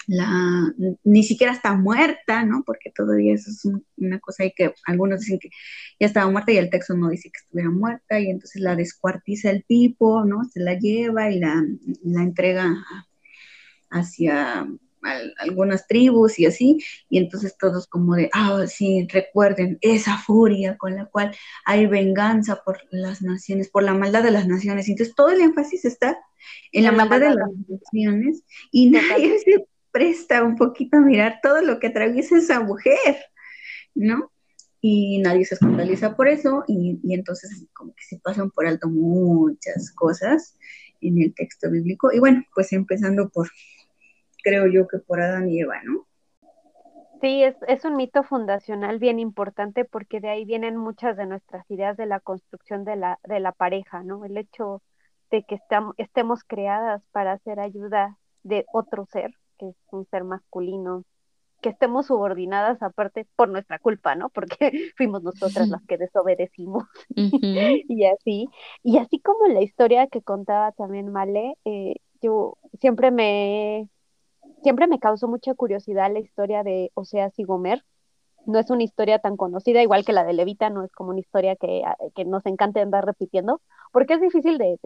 la, 0.06 0.72
ni 1.04 1.22
siquiera 1.22 1.52
está 1.52 1.74
muerta, 1.74 2.44
¿no? 2.44 2.62
Porque 2.64 2.90
todavía 2.94 3.34
eso 3.34 3.50
es 3.50 3.64
una 3.96 4.20
cosa 4.20 4.42
ahí 4.42 4.52
que 4.54 4.74
algunos 4.86 5.20
dicen 5.20 5.38
que 5.38 5.50
ya 5.98 6.06
estaba 6.06 6.30
muerta 6.30 6.52
y 6.52 6.58
el 6.58 6.70
texto 6.70 6.94
no 6.94 7.08
dice 7.08 7.30
que 7.30 7.38
estuviera 7.38 7.70
muerta 7.70 8.20
y 8.20 8.28
entonces 8.28 8.60
la 8.60 8.76
descuartiza 8.76 9.50
el 9.50 9.64
tipo, 9.64 10.24
¿no? 10.24 10.44
Se 10.44 10.60
la 10.60 10.78
lleva 10.78 11.30
y 11.30 11.38
la, 11.40 11.64
la 12.02 12.22
entrega 12.22 12.84
hacia 13.94 14.66
algunas 15.38 15.86
tribus 15.86 16.38
y 16.38 16.46
así, 16.46 16.78
y 17.08 17.18
entonces 17.18 17.56
todos 17.58 17.86
como 17.86 18.14
de, 18.14 18.30
ah, 18.32 18.64
sí, 18.66 19.06
recuerden 19.10 19.78
esa 19.80 20.18
furia 20.18 20.76
con 20.78 20.96
la 20.96 21.06
cual 21.06 21.34
hay 21.64 21.86
venganza 21.86 22.62
por 22.64 22.80
las 22.90 23.22
naciones, 23.22 23.68
por 23.68 23.82
la 23.82 23.94
maldad 23.94 24.22
de 24.22 24.30
las 24.30 24.46
naciones, 24.46 24.88
entonces 24.88 25.14
todo 25.14 25.30
el 25.30 25.40
énfasis 25.40 25.84
está 25.84 26.18
en 26.72 26.84
la, 26.84 26.92
maldad, 26.92 27.20
de 27.20 27.34
las 27.34 27.50
naciones 27.68 28.44
y 28.70 28.90
nadie 28.90 29.38
se 29.44 29.66
presta 29.92 30.42
un 30.42 30.56
poquito 30.56 30.96
a 30.96 31.00
mirar 31.00 31.40
todo 31.42 31.60
lo 31.60 31.78
que 31.78 31.88
atraviesa 31.88 32.38
esa 32.38 32.60
mujer, 32.60 33.16
¿no? 33.94 34.30
Y 34.80 35.18
nadie 35.18 35.46
se 35.46 35.54
escandaliza 35.54 36.14
por 36.14 36.28
eso 36.28 36.64
y, 36.66 36.98
y 37.02 37.14
entonces 37.14 37.66
como 37.72 37.94
que 37.94 38.04
se 38.04 38.18
pasan 38.18 38.50
por 38.50 38.66
alto 38.66 38.88
muchas 38.88 39.90
cosas 39.92 40.58
en 41.00 41.22
el 41.22 41.34
texto 41.34 41.70
bíblico. 41.70 42.12
Y 42.12 42.18
bueno, 42.18 42.44
pues 42.54 42.70
empezando 42.72 43.30
por 43.30 43.48
creo 44.44 44.66
yo 44.66 44.86
que 44.86 44.98
por 44.98 45.20
Adán 45.20 45.48
y 45.48 45.60
Eva, 45.60 45.82
¿no? 45.82 46.06
Sí, 47.20 47.42
es, 47.42 47.56
es 47.66 47.84
un 47.84 47.96
mito 47.96 48.22
fundacional 48.22 48.98
bien 48.98 49.18
importante 49.18 49.84
porque 49.84 50.20
de 50.20 50.28
ahí 50.28 50.44
vienen 50.44 50.76
muchas 50.76 51.16
de 51.16 51.26
nuestras 51.26 51.68
ideas 51.70 51.96
de 51.96 52.06
la 52.06 52.20
construcción 52.20 52.84
de 52.84 52.96
la, 52.96 53.18
de 53.24 53.40
la 53.40 53.52
pareja, 53.52 54.02
¿no? 54.02 54.24
El 54.24 54.36
hecho 54.36 54.82
de 55.30 55.42
que 55.42 55.58
estemos 55.96 56.44
creadas 56.44 57.02
para 57.12 57.32
hacer 57.32 57.60
ayuda 57.60 58.18
de 58.42 58.66
otro 58.72 59.06
ser, 59.10 59.32
que 59.58 59.70
es 59.70 59.76
un 59.90 60.06
ser 60.06 60.22
masculino, 60.22 61.04
que 61.64 61.70
estemos 61.70 62.08
subordinadas 62.08 62.82
aparte 62.82 63.26
por 63.36 63.48
nuestra 63.48 63.78
culpa, 63.78 64.14
¿no? 64.14 64.28
Porque 64.28 64.70
fuimos 64.98 65.22
nosotras 65.22 65.68
las 65.68 65.82
que 65.86 65.96
desobedecimos 65.96 66.84
y 67.16 68.04
así. 68.04 68.48
Y 68.82 68.98
así 68.98 69.18
como 69.20 69.46
la 69.46 69.62
historia 69.62 70.08
que 70.08 70.20
contaba 70.20 70.72
también 70.72 71.10
Male, 71.10 71.54
eh, 71.64 71.96
yo 72.20 72.58
siempre 72.80 73.10
me 73.10 73.88
siempre 74.64 74.88
me 74.88 74.98
causó 74.98 75.28
mucha 75.28 75.54
curiosidad 75.54 76.10
la 76.10 76.20
historia 76.20 76.62
de 76.64 76.90
Oseas 76.94 77.38
y 77.38 77.44
Gomer. 77.44 77.84
No 78.46 78.58
es 78.58 78.70
una 78.70 78.82
historia 78.82 79.18
tan 79.18 79.36
conocida, 79.36 79.82
igual 79.82 80.04
que 80.04 80.12
la 80.12 80.24
de 80.24 80.32
Levita, 80.32 80.70
no 80.70 80.82
es 80.84 80.92
como 80.92 81.10
una 81.10 81.20
historia 81.20 81.54
que, 81.56 81.82
ah, 81.84 81.96
que 82.14 82.24
nos 82.24 82.44
encante 82.46 82.80
andar 82.80 83.04
repitiendo, 83.06 83.60
porque 83.92 84.14
es 84.14 84.20
difícil 84.20 84.58
de, 84.58 84.78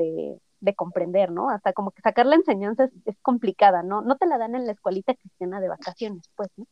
de, 0.60 0.74
comprender, 0.74 1.30
¿no? 1.30 1.48
Hasta 1.48 1.72
como 1.72 1.92
que 1.92 2.02
sacar 2.02 2.26
la 2.26 2.36
enseñanza 2.36 2.88
es, 3.04 3.16
complicada, 3.22 3.82
¿no? 3.82 4.02
No 4.02 4.16
te 4.16 4.26
la 4.26 4.38
dan 4.38 4.54
en 4.54 4.66
la 4.66 4.72
escuelita 4.72 5.14
cristiana 5.14 5.60
de 5.60 5.68
vacaciones, 5.68 6.28
pues, 6.36 6.50
¿no? 6.56 6.66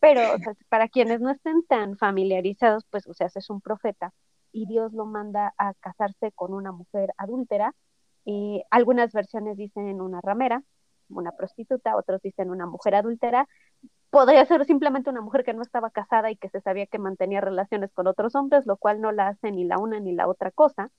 Pero 0.00 0.20
para 0.68 0.88
quienes 0.88 1.20
no 1.20 1.30
estén 1.30 1.64
tan 1.66 1.96
familiarizados, 1.96 2.84
pues 2.90 3.06
Oseas 3.06 3.36
es 3.36 3.50
un 3.50 3.60
profeta 3.60 4.12
y 4.52 4.66
Dios 4.66 4.92
lo 4.92 5.06
manda 5.06 5.54
a 5.58 5.74
casarse 5.74 6.32
con 6.32 6.54
una 6.54 6.72
mujer 6.72 7.12
adúltera. 7.16 7.74
y 8.24 8.62
algunas 8.70 9.12
versiones 9.12 9.56
dicen 9.56 10.00
una 10.00 10.20
ramera, 10.20 10.62
una 11.10 11.32
prostituta, 11.32 11.96
otros 11.96 12.22
dicen 12.22 12.50
una 12.50 12.66
mujer 12.66 12.94
adúltera, 12.94 13.48
podría 14.10 14.44
ser 14.46 14.64
simplemente 14.64 15.10
una 15.10 15.20
mujer 15.20 15.44
que 15.44 15.54
no 15.54 15.62
estaba 15.62 15.90
casada 15.90 16.30
y 16.30 16.36
que 16.36 16.48
se 16.48 16.60
sabía 16.60 16.86
que 16.86 16.98
mantenía 16.98 17.40
relaciones 17.40 17.92
con 17.92 18.06
otros 18.06 18.34
hombres, 18.34 18.66
lo 18.66 18.76
cual 18.76 19.00
no 19.00 19.12
la 19.12 19.28
hace 19.28 19.52
ni 19.52 19.64
la 19.64 19.78
una 19.78 20.00
ni 20.00 20.12
la 20.12 20.28
otra 20.28 20.50
cosa. 20.50 20.90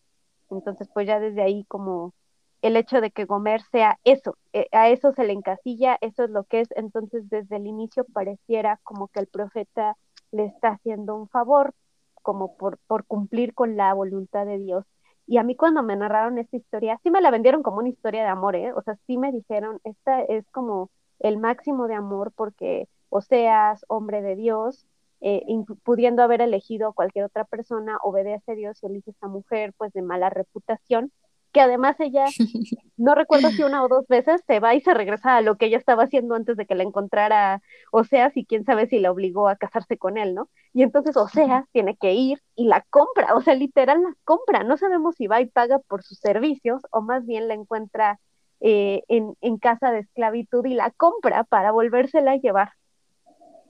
Entonces, 0.52 0.90
pues 0.94 1.08
ya 1.08 1.20
desde 1.20 1.42
ahí 1.42 1.64
como 1.66 2.14
el 2.62 2.76
hecho 2.76 3.02
de 3.02 3.12
que 3.12 3.26
Gomer 3.26 3.62
sea 3.72 4.00
eso, 4.04 4.38
eh, 4.54 4.68
a 4.72 4.90
eso 4.90 5.14
se 5.14 5.24
le 5.24 5.34
encasilla, 5.34 5.98
eso 6.02 6.24
es 6.26 6.30
lo 6.30 6.44
que 6.44 6.62
es, 6.62 6.70
entonces 6.76 7.30
desde 7.30 7.56
el 7.56 7.68
inicio 7.68 8.06
pareciera 8.06 8.80
como 8.84 9.08
que 9.08 9.22
el 9.22 9.28
profeta 9.28 9.96
le 10.32 10.46
está 10.46 10.70
haciendo 10.70 11.16
un 11.16 11.30
favor, 11.30 11.74
como 12.22 12.58
por, 12.58 12.78
por 12.88 13.06
cumplir 13.06 13.54
con 13.54 13.78
la 13.78 13.94
voluntad 13.94 14.46
de 14.46 14.60
Dios 14.60 14.86
y 15.30 15.38
a 15.38 15.44
mí 15.44 15.56
cuando 15.56 15.84
me 15.84 15.96
narraron 15.96 16.40
esta 16.40 16.58
historia, 16.58 17.00
sí 17.04 17.12
me 17.12 17.22
la 17.22 17.30
vendieron 17.32 17.62
como 17.64 17.78
una 17.78 17.90
historia 17.90 18.24
de 18.24 18.30
amor, 18.30 18.56
¿eh? 18.56 18.74
O 18.74 18.82
sea, 18.82 18.98
sí 19.08 19.18
me 19.18 19.32
dijeron, 19.32 19.80
esta 19.84 20.22
es 20.24 20.46
como 20.52 20.90
el 21.20 21.38
máximo 21.38 21.88
de 21.88 21.94
amor 21.96 22.32
porque 22.36 22.90
o 23.10 23.22
seas 23.22 23.86
hombre 23.90 24.22
de 24.24 24.36
Dios, 24.36 24.88
eh, 25.22 25.44
pudiendo 25.84 26.24
haber 26.24 26.42
elegido 26.42 26.90
a 26.90 26.94
cualquier 26.94 27.26
otra 27.26 27.46
persona, 27.46 27.98
obedece 28.04 28.54
a 28.54 28.56
Dios 28.56 28.80
y 28.82 28.88
elige 28.88 29.12
a 29.12 29.14
esta 29.14 29.28
mujer 29.28 29.74
pues 29.78 29.94
de 29.94 30.02
mala 30.02 30.32
reputación, 30.32 31.12
que 31.52 31.62
además 31.62 32.00
ella, 32.00 32.26
no 32.98 33.16
recuerdo 33.16 33.50
si 33.52 33.64
una 33.64 33.84
o 33.84 33.88
dos 33.88 34.08
veces, 34.08 34.42
se 34.48 34.60
va 34.60 34.76
y 34.76 34.82
se 34.82 34.94
regresa 34.94 35.38
a 35.38 35.42
lo 35.42 35.58
que 35.58 35.68
ella 35.68 35.78
estaba 35.78 36.04
haciendo 36.04 36.36
antes 36.36 36.58
de 36.58 36.66
que 36.66 36.76
la 36.76 36.84
encontrara 36.84 37.62
Oseas 37.92 38.36
y 38.38 38.46
quién 38.46 38.66
sabe 38.66 38.88
si 38.88 39.00
la 39.00 39.12
obligó 39.12 39.48
a 39.48 39.56
casarse 39.56 39.98
con 39.98 40.18
él, 40.18 40.36
¿no? 40.36 40.50
Y 40.74 40.84
entonces 40.84 41.18
Oseas 41.18 41.66
tiene 41.72 41.98
que 41.98 42.14
ir 42.14 42.42
y 42.56 42.66
la 42.68 42.86
compra, 42.90 43.36
o 43.36 43.42
sea, 43.42 43.56
literal 43.56 44.02
la 44.02 44.14
compra, 44.24 44.64
no 44.64 44.78
sabemos 44.78 45.16
si 45.16 45.28
va 45.28 45.42
y 45.42 45.48
paga 45.48 45.80
por 45.80 46.04
sus 46.04 46.20
servicios 46.20 46.82
o 46.92 47.02
más 47.02 47.26
bien 47.26 47.48
la 47.48 47.54
encuentra 47.56 48.20
eh, 48.62 49.04
en, 49.08 49.36
en 49.42 49.58
casa 49.58 49.92
de 49.92 50.00
esclavitud 50.00 50.66
y 50.66 50.74
la 50.74 50.92
compra 50.92 51.44
para 51.46 51.72
volvérsela 51.72 52.32
a 52.32 52.38
llevar. 52.38 52.74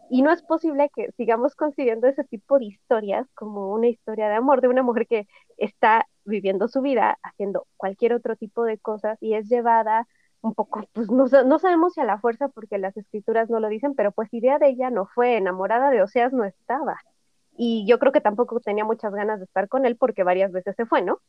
Y 0.09 0.23
no 0.23 0.31
es 0.31 0.41
posible 0.41 0.89
que 0.95 1.11
sigamos 1.11 1.55
consiguiendo 1.55 2.07
ese 2.07 2.23
tipo 2.23 2.57
de 2.57 2.65
historias 2.65 3.27
como 3.35 3.71
una 3.71 3.87
historia 3.87 4.27
de 4.27 4.35
amor 4.35 4.61
de 4.61 4.67
una 4.67 4.81
mujer 4.81 5.05
que 5.05 5.27
está 5.57 6.07
viviendo 6.29 6.67
su 6.67 6.81
vida, 6.81 7.17
haciendo 7.23 7.67
cualquier 7.77 8.13
otro 8.13 8.35
tipo 8.35 8.63
de 8.63 8.77
cosas 8.77 9.17
y 9.21 9.33
es 9.33 9.49
llevada 9.49 10.07
un 10.41 10.53
poco, 10.53 10.87
pues 10.93 11.11
no, 11.11 11.25
no, 11.27 11.59
sabemos 11.59 11.93
si 11.93 12.01
a 12.01 12.05
la 12.05 12.19
fuerza 12.19 12.47
porque 12.47 12.77
las 12.77 12.95
escrituras 12.95 13.49
no 13.49 13.59
lo 13.59 13.67
dicen, 13.67 13.93
pero 13.95 14.11
pues 14.11 14.33
idea 14.33 14.57
de 14.57 14.69
ella 14.69 14.89
no 14.89 15.05
fue, 15.07 15.35
enamorada 15.35 15.91
de 15.91 16.01
Oseas 16.01 16.31
no 16.31 16.45
estaba. 16.45 16.97
Y 17.57 17.85
yo 17.85 17.99
creo 17.99 18.13
que 18.13 18.21
tampoco 18.21 18.61
tenía 18.61 18.85
muchas 18.85 19.13
ganas 19.13 19.39
de 19.39 19.45
estar 19.45 19.67
con 19.67 19.85
él 19.85 19.97
porque 19.97 20.23
varias 20.23 20.53
veces 20.53 20.75
se 20.77 20.85
fue, 20.85 21.01
¿no? 21.01 21.19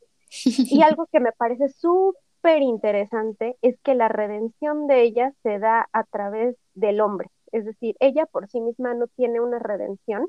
Y 0.47 0.83
algo 0.83 1.07
que 1.11 1.19
me 1.19 1.33
parece 1.33 1.69
súper 1.71 2.63
interesante 2.63 3.57
es 3.63 3.81
que 3.81 3.97
la 3.97 4.07
redención 4.07 4.87
de 4.87 5.03
ella 5.03 5.33
se 5.43 5.59
da 5.59 5.89
a 5.93 6.05
través 6.05 6.57
del 6.75 7.01
hombre. 7.01 7.31
Es 7.51 7.65
decir, 7.65 7.97
ella 7.99 8.27
por 8.27 8.49
sí 8.49 8.61
misma 8.61 8.95
no 8.95 9.09
tiene 9.09 9.41
una 9.41 9.59
redención, 9.59 10.29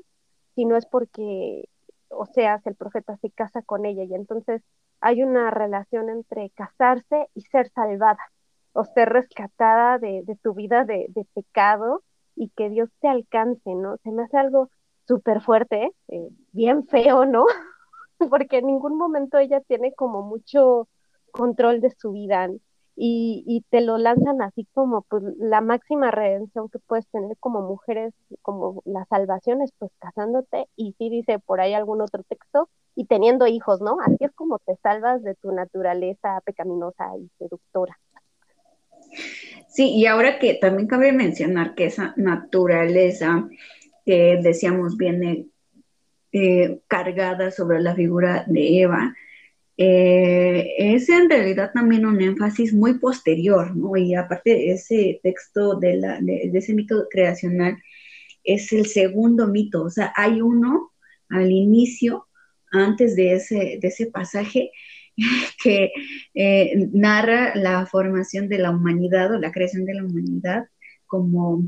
sino 0.56 0.76
es 0.76 0.86
porque, 0.86 1.68
o 2.12 2.26
sea, 2.26 2.60
el 2.64 2.74
profeta 2.74 3.16
se 3.18 3.30
casa 3.30 3.62
con 3.62 3.86
ella 3.86 4.04
y 4.04 4.14
entonces 4.14 4.62
hay 5.00 5.22
una 5.22 5.50
relación 5.50 6.08
entre 6.08 6.50
casarse 6.50 7.28
y 7.34 7.42
ser 7.42 7.70
salvada, 7.70 8.32
o 8.72 8.84
ser 8.84 9.10
rescatada 9.10 9.98
de, 9.98 10.24
tu 10.42 10.54
vida 10.54 10.84
de, 10.84 11.08
pecado 11.34 12.02
y 12.34 12.50
que 12.50 12.70
Dios 12.70 12.88
te 13.00 13.08
alcance, 13.08 13.74
¿no? 13.74 13.96
Se 13.98 14.10
me 14.10 14.22
hace 14.22 14.38
algo 14.38 14.70
súper 15.06 15.42
fuerte, 15.42 15.92
eh, 16.08 16.28
bien 16.52 16.86
feo, 16.86 17.26
¿no? 17.26 17.44
porque 18.30 18.58
en 18.58 18.66
ningún 18.66 18.96
momento 18.96 19.38
ella 19.38 19.60
tiene 19.60 19.92
como 19.94 20.22
mucho 20.22 20.88
control 21.32 21.80
de 21.80 21.90
su 21.90 22.12
vida 22.12 22.48
y, 22.94 23.64
te 23.70 23.80
lo 23.80 23.96
lanzan 23.96 24.42
así 24.42 24.66
como 24.74 25.02
pues 25.02 25.22
la 25.38 25.60
máxima 25.60 26.10
redención 26.10 26.68
que 26.68 26.78
puedes 26.78 27.06
tener 27.08 27.36
como 27.38 27.62
mujeres, 27.62 28.12
como 28.42 28.82
la 28.84 29.04
salvación 29.06 29.62
es 29.62 29.72
pues 29.78 29.90
casándote 29.98 30.66
y 30.76 30.94
sí 30.98 31.08
dice 31.08 31.38
por 31.38 31.60
ahí 31.60 31.72
algún 31.72 32.02
otro 32.02 32.22
texto 32.22 32.68
y 32.94 33.06
teniendo 33.06 33.46
hijos, 33.46 33.80
¿no? 33.80 33.96
Así 34.04 34.18
es 34.20 34.32
como 34.32 34.58
te 34.58 34.76
salvas 34.82 35.22
de 35.22 35.34
tu 35.36 35.52
naturaleza 35.52 36.40
pecaminosa 36.44 37.06
y 37.18 37.30
seductora. 37.38 37.98
Sí, 39.68 39.94
y 39.94 40.06
ahora 40.06 40.38
que 40.38 40.54
también 40.54 40.86
cabe 40.86 41.12
mencionar 41.12 41.74
que 41.74 41.86
esa 41.86 42.12
naturaleza 42.16 43.48
que 44.04 44.38
decíamos 44.42 44.96
viene 44.96 45.46
eh, 46.32 46.80
cargada 46.88 47.50
sobre 47.50 47.80
la 47.80 47.94
figura 47.94 48.44
de 48.46 48.82
Eva, 48.82 49.14
eh, 49.84 50.94
es 50.94 51.08
en 51.08 51.28
realidad 51.28 51.72
también 51.74 52.06
un 52.06 52.20
énfasis 52.20 52.72
muy 52.72 53.00
posterior, 53.00 53.74
¿no? 53.74 53.96
Y 53.96 54.14
aparte 54.14 54.70
ese 54.70 55.18
texto 55.24 55.74
de, 55.74 55.96
la, 55.96 56.20
de, 56.20 56.52
ese 56.54 56.72
mito 56.72 57.08
creacional 57.10 57.82
es 58.44 58.72
el 58.72 58.86
segundo 58.86 59.48
mito, 59.48 59.82
o 59.82 59.90
sea, 59.90 60.12
hay 60.14 60.40
uno 60.40 60.92
al 61.28 61.50
inicio, 61.50 62.28
antes 62.70 63.16
de 63.16 63.34
ese, 63.34 63.78
de 63.82 63.88
ese 63.88 64.06
pasaje, 64.06 64.70
que 65.64 65.90
eh, 66.34 66.88
narra 66.92 67.56
la 67.56 67.84
formación 67.86 68.48
de 68.48 68.58
la 68.58 68.70
humanidad 68.70 69.34
o 69.34 69.38
la 69.40 69.50
creación 69.50 69.84
de 69.84 69.94
la 69.94 70.04
humanidad 70.04 70.66
como 71.06 71.64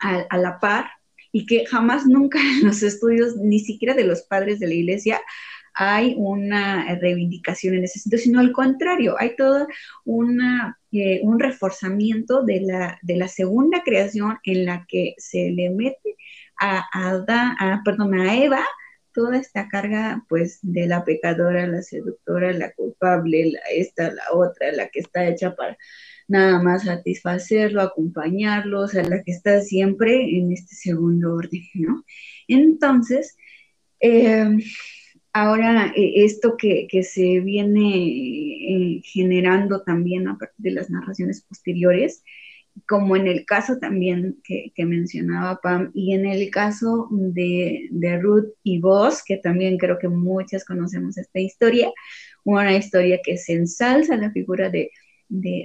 a, 0.00 0.36
la 0.36 0.58
par 0.58 0.86
y 1.30 1.46
que 1.46 1.64
jamás 1.66 2.06
nunca 2.06 2.40
en 2.40 2.66
los 2.66 2.82
estudios, 2.82 3.36
ni 3.36 3.60
siquiera 3.60 3.94
de 3.94 4.04
los 4.04 4.22
padres 4.22 4.58
de 4.58 4.66
la 4.66 4.74
iglesia, 4.74 5.20
hay 5.76 6.14
una 6.16 6.86
reivindicación 6.96 7.74
en 7.74 7.84
ese 7.84 7.98
sentido, 8.00 8.22
sino 8.22 8.40
al 8.40 8.52
contrario, 8.52 9.14
hay 9.18 9.36
todo 9.36 9.68
una, 10.04 10.78
eh, 10.90 11.20
un 11.22 11.38
reforzamiento 11.38 12.42
de 12.42 12.62
la, 12.62 12.98
de 13.02 13.16
la 13.16 13.28
segunda 13.28 13.82
creación 13.84 14.38
en 14.44 14.64
la 14.64 14.86
que 14.88 15.14
se 15.18 15.50
le 15.50 15.68
mete 15.68 16.16
a, 16.58 16.82
a, 16.92 17.82
perdón, 17.84 18.14
a 18.14 18.34
Eva 18.42 18.64
toda 19.12 19.38
esta 19.38 19.68
carga 19.68 20.24
pues 20.28 20.58
de 20.62 20.86
la 20.86 21.04
pecadora, 21.04 21.66
la 21.66 21.82
seductora, 21.82 22.52
la 22.52 22.72
culpable, 22.72 23.52
la 23.52 23.60
esta, 23.74 24.10
la 24.12 24.24
otra, 24.32 24.72
la 24.72 24.88
que 24.88 25.00
está 25.00 25.26
hecha 25.26 25.54
para 25.54 25.76
nada 26.28 26.62
más 26.62 26.84
satisfacerlo, 26.84 27.82
acompañarlo, 27.82 28.82
o 28.82 28.88
sea, 28.88 29.02
la 29.04 29.22
que 29.22 29.32
está 29.32 29.60
siempre 29.60 30.36
en 30.38 30.52
este 30.52 30.74
segundo 30.74 31.34
orden, 31.34 31.62
¿no? 31.74 32.04
Entonces, 32.48 33.36
em, 34.00 34.60
ahora 35.36 35.92
e, 35.94 36.24
esto 36.24 36.56
que, 36.56 36.88
se 37.02 37.40
viene 37.40 38.06
eh, 38.06 39.02
generando 39.04 39.82
también 39.82 40.28
a 40.28 40.38
partir 40.38 40.64
de 40.64 40.70
las 40.70 40.88
narraciones 40.88 41.42
posteriores, 41.42 42.22
como 42.88 43.16
en 43.16 43.26
el 43.26 43.44
caso 43.44 43.78
también 43.78 44.38
que, 44.44 44.72
mencionaba 44.86 45.60
Pam, 45.62 45.90
y 45.94 46.14
en 46.14 46.26
el 46.26 46.50
caso 46.50 47.08
de, 47.10 47.88
Ruth 48.22 48.48
y 48.62 48.80
vos, 48.80 49.22
que 49.24 49.36
también 49.36 49.76
creo 49.78 49.98
que 49.98 50.08
muchas 50.08 50.64
conocemos 50.64 51.18
esta 51.18 51.38
historia, 51.38 51.90
una 52.44 52.74
historia 52.76 53.20
que 53.22 53.36
se 53.36 53.54
ensalza 53.54 54.16
la 54.16 54.30
figura 54.30 54.70
de, 54.70 54.90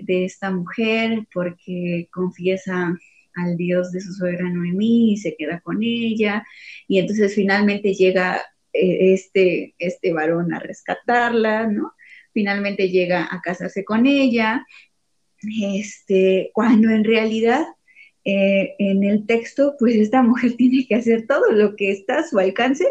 esta 0.08 0.52
mujer 0.52 1.28
porque 1.34 2.10
confiesa 2.12 2.98
al 3.36 3.56
Dios 3.56 3.92
de 3.92 4.02
su 4.02 4.12
suegra 4.14 4.50
Noemí 4.50 5.14
y 5.14 5.18
se 5.18 5.36
queda 5.38 5.62
con 5.62 5.80
ella, 5.82 6.44
y 6.88 7.00
entonces 7.00 7.34
finalmente 7.36 7.94
llega 7.94 8.36
eh, 8.38 8.42
este, 8.74 9.76
este 9.78 10.14
varón 10.14 10.54
a 10.54 10.60
rescatarla, 10.60 11.68
¿no? 11.68 11.94
Finalmente 12.34 12.90
llega 12.90 13.28
a 13.30 13.42
casarse 13.42 13.84
con 13.84 14.06
ella, 14.06 14.66
este, 15.62 16.52
cuando 16.54 16.90
en 16.90 17.04
realidad 17.04 17.66
eh, 18.24 18.76
en 18.78 19.04
el 19.04 19.26
texto, 19.26 19.76
pues 19.80 19.96
esta 19.96 20.22
mujer 20.22 20.54
tiene 20.58 20.86
que 20.88 20.96
hacer 20.96 21.26
todo 21.28 21.52
lo 21.52 21.76
que 21.76 21.92
está 21.92 22.20
a 22.20 22.28
su 22.28 22.40
alcance 22.40 22.86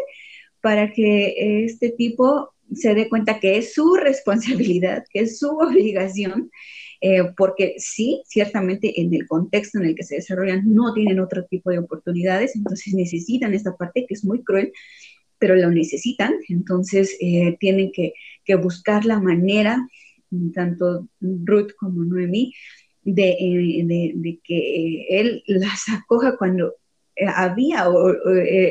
para 0.61 0.91
que 0.93 1.63
este 1.65 1.89
tipo 1.89 2.53
se 2.73 2.93
dé 2.93 3.09
cuenta 3.09 3.39
que 3.39 3.57
es 3.57 3.73
su 3.73 3.95
responsabilidad, 3.95 5.03
que 5.11 5.21
es 5.21 5.39
su 5.39 5.49
obligación, 5.57 6.51
eh, 7.01 7.23
porque 7.35 7.75
sí, 7.77 8.21
ciertamente 8.27 9.01
en 9.01 9.13
el 9.13 9.27
contexto 9.27 9.79
en 9.79 9.85
el 9.85 9.95
que 9.95 10.03
se 10.03 10.15
desarrollan 10.15 10.61
no 10.71 10.93
tienen 10.93 11.19
otro 11.19 11.45
tipo 11.45 11.71
de 11.71 11.79
oportunidades, 11.79 12.55
entonces 12.55 12.93
necesitan 12.93 13.53
esta 13.53 13.75
parte 13.75 14.05
que 14.07 14.13
es 14.13 14.23
muy 14.23 14.43
cruel, 14.43 14.71
pero 15.41 15.55
lo 15.55 15.71
necesitan, 15.71 16.35
entonces 16.49 17.17
eh, 17.19 17.57
tienen 17.59 17.91
que, 17.91 18.13
que, 18.45 18.53
buscar 18.53 19.05
la 19.05 19.19
manera, 19.19 19.87
tanto 20.53 21.07
Ruth 21.19 21.71
como 21.77 22.03
Noemí, 22.03 22.53
de, 23.01 23.29
eh, 23.31 24.13
de, 24.13 24.39
que 24.43 25.07
él 25.09 25.43
las 25.47 25.89
acoja 25.89 26.37
cuando 26.37 26.75
había 27.35 27.85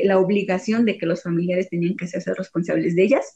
la 0.03 0.17
obligación 0.17 0.85
de 0.85 0.97
que 0.97 1.05
los 1.05 1.23
familiares 1.23 1.69
tenían 1.69 1.97
que 1.97 2.05
hacerse 2.05 2.33
responsables 2.33 2.95
de 2.95 3.03
ellas 3.03 3.35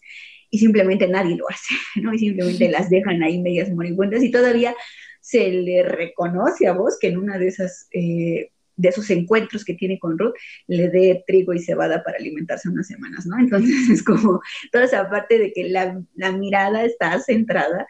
y 0.49 0.59
simplemente 0.59 1.07
nadie 1.07 1.35
lo 1.35 1.49
hace, 1.49 1.75
¿no? 2.01 2.13
Y 2.13 2.19
simplemente 2.19 2.69
las 2.69 2.89
dejan 2.89 3.21
ahí 3.21 3.41
medias 3.41 3.69
moribundas 3.69 4.23
y 4.23 4.31
todavía 4.31 4.73
se 5.19 5.49
le 5.51 5.83
reconoce 5.83 6.67
a 6.67 6.73
vos 6.73 6.97
que 6.99 7.07
en 7.07 7.17
una 7.17 7.37
de 7.37 7.47
esas... 7.47 7.89
Eh, 7.91 8.51
de 8.77 8.89
esos 8.89 9.09
encuentros 9.09 9.63
que 9.63 9.73
tiene 9.73 9.99
con 9.99 10.17
Ruth, 10.17 10.35
le 10.67 10.89
dé 10.89 11.23
trigo 11.27 11.53
y 11.53 11.59
cebada 11.59 12.03
para 12.03 12.17
alimentarse 12.17 12.69
unas 12.69 12.87
semanas, 12.87 13.25
¿no? 13.25 13.39
Entonces 13.39 13.89
es 13.89 14.03
como 14.03 14.41
toda 14.71 14.85
esa 14.85 15.09
parte 15.09 15.39
de 15.39 15.53
que 15.53 15.69
la, 15.69 16.01
la 16.15 16.31
mirada 16.31 16.83
está 16.83 17.19
centrada 17.19 17.87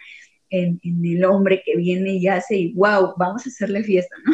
en, 0.49 0.79
en, 0.83 1.05
el 1.05 1.25
hombre 1.25 1.63
que 1.65 1.75
viene 1.75 2.13
y 2.13 2.27
hace 2.27 2.55
y 2.55 2.73
wow, 2.73 3.15
vamos 3.17 3.45
a 3.45 3.49
hacerle 3.49 3.83
fiesta, 3.83 4.15
¿no? 4.25 4.33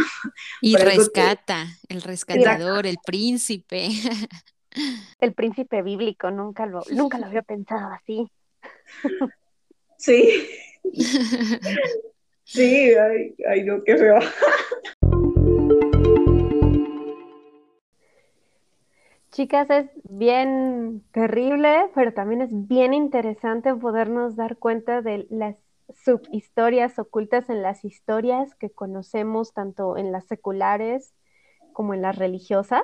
Y 0.61 0.75
rescata, 0.75 1.67
el 1.89 2.01
rescatador, 2.01 2.85
el 2.85 2.97
príncipe. 3.05 3.89
El 5.19 5.33
príncipe 5.33 5.81
bíblico, 5.81 6.31
nunca 6.31 6.65
lo, 6.65 6.81
nunca 6.91 7.17
lo 7.17 7.25
había 7.25 7.41
pensado 7.41 7.89
así. 7.91 8.25
Sí. 9.97 10.47
Sí, 12.43 12.93
ay, 12.93 13.33
ay 13.47 13.63
no, 13.63 13.81
qué 13.81 13.95
feo. 13.95 14.19
Chicas, 19.31 19.69
es 19.69 19.89
bien 20.03 21.03
terrible, 21.11 21.89
pero 21.95 22.13
también 22.13 22.41
es 22.41 22.49
bien 22.67 22.93
interesante 22.93 23.73
podernos 23.75 24.35
dar 24.35 24.57
cuenta 24.57 25.01
de 25.01 25.25
las 25.29 25.55
subhistorias 26.03 26.99
ocultas 26.99 27.49
en 27.49 27.61
las 27.61 27.85
historias 27.85 28.55
que 28.55 28.69
conocemos 28.69 29.53
tanto 29.53 29.97
en 29.97 30.11
las 30.11 30.25
seculares 30.27 31.13
como 31.73 31.93
en 31.93 32.01
las 32.01 32.17
religiosas 32.17 32.83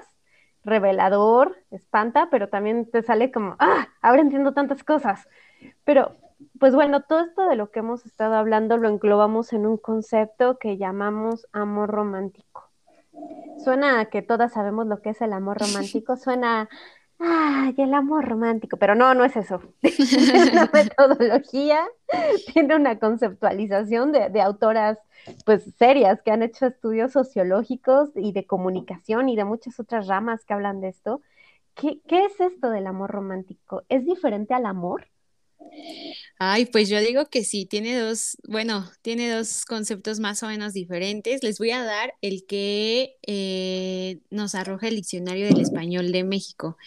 revelador, 0.63 1.57
espanta, 1.71 2.29
pero 2.29 2.49
también 2.49 2.89
te 2.91 3.01
sale 3.01 3.31
como, 3.31 3.55
ah, 3.59 3.87
ahora 4.01 4.21
entiendo 4.21 4.53
tantas 4.53 4.83
cosas. 4.83 5.27
Pero, 5.85 6.17
pues 6.59 6.75
bueno, 6.75 7.03
todo 7.03 7.21
esto 7.21 7.47
de 7.47 7.55
lo 7.55 7.71
que 7.71 7.79
hemos 7.79 8.05
estado 8.05 8.35
hablando 8.35 8.77
lo 8.77 8.89
englobamos 8.89 9.53
en 9.53 9.65
un 9.65 9.77
concepto 9.77 10.59
que 10.59 10.77
llamamos 10.77 11.47
amor 11.53 11.89
romántico. 11.89 12.66
Suena 13.63 13.99
a 13.99 14.05
que 14.05 14.21
todas 14.21 14.53
sabemos 14.53 14.87
lo 14.87 15.01
que 15.01 15.09
es 15.09 15.21
el 15.21 15.33
amor 15.33 15.59
romántico, 15.59 16.15
suena 16.15 16.69
ay, 17.19 17.75
el 17.77 17.93
amor 17.93 18.25
romántico, 18.25 18.77
pero 18.77 18.95
no, 18.95 19.13
no 19.13 19.25
es 19.25 19.35
eso. 19.35 19.61
es 19.81 20.51
una 20.51 20.69
metodología, 20.73 21.85
tiene 22.53 22.75
una 22.75 22.99
conceptualización 22.99 24.11
de, 24.11 24.29
de, 24.29 24.41
autoras 24.41 24.99
pues 25.45 25.63
serias 25.77 26.21
que 26.21 26.31
han 26.31 26.43
hecho 26.43 26.67
estudios 26.67 27.11
sociológicos 27.11 28.09
y 28.15 28.31
de 28.31 28.45
comunicación 28.45 29.29
y 29.29 29.35
de 29.35 29.45
muchas 29.45 29.79
otras 29.79 30.07
ramas 30.07 30.45
que 30.45 30.53
hablan 30.53 30.79
de 30.81 30.89
esto. 30.89 31.21
¿Qué, 31.75 32.01
qué 32.07 32.25
es 32.25 32.39
esto 32.39 32.69
del 32.69 32.87
amor 32.87 33.11
romántico? 33.11 33.83
¿Es 33.89 34.05
diferente 34.05 34.53
al 34.53 34.65
amor? 34.65 35.07
Ay, 36.39 36.65
pues 36.67 36.87
yo 36.89 36.99
digo 37.01 37.25
que 37.29 37.43
sí, 37.43 37.65
tiene 37.65 37.97
dos, 37.97 38.37
bueno, 38.47 38.89
tiene 39.01 39.29
dos 39.31 39.65
conceptos 39.65 40.19
más 40.19 40.43
o 40.43 40.47
menos 40.47 40.73
diferentes. 40.73 41.41
Les 41.43 41.57
voy 41.57 41.71
a 41.71 41.83
dar 41.83 42.13
el 42.21 42.45
que 42.45 43.15
eh, 43.25 44.19
nos 44.29 44.53
arroja 44.55 44.87
el 44.87 44.95
diccionario 44.97 45.47
del 45.47 45.59
español 45.59 46.11
de 46.11 46.23
México. 46.23 46.77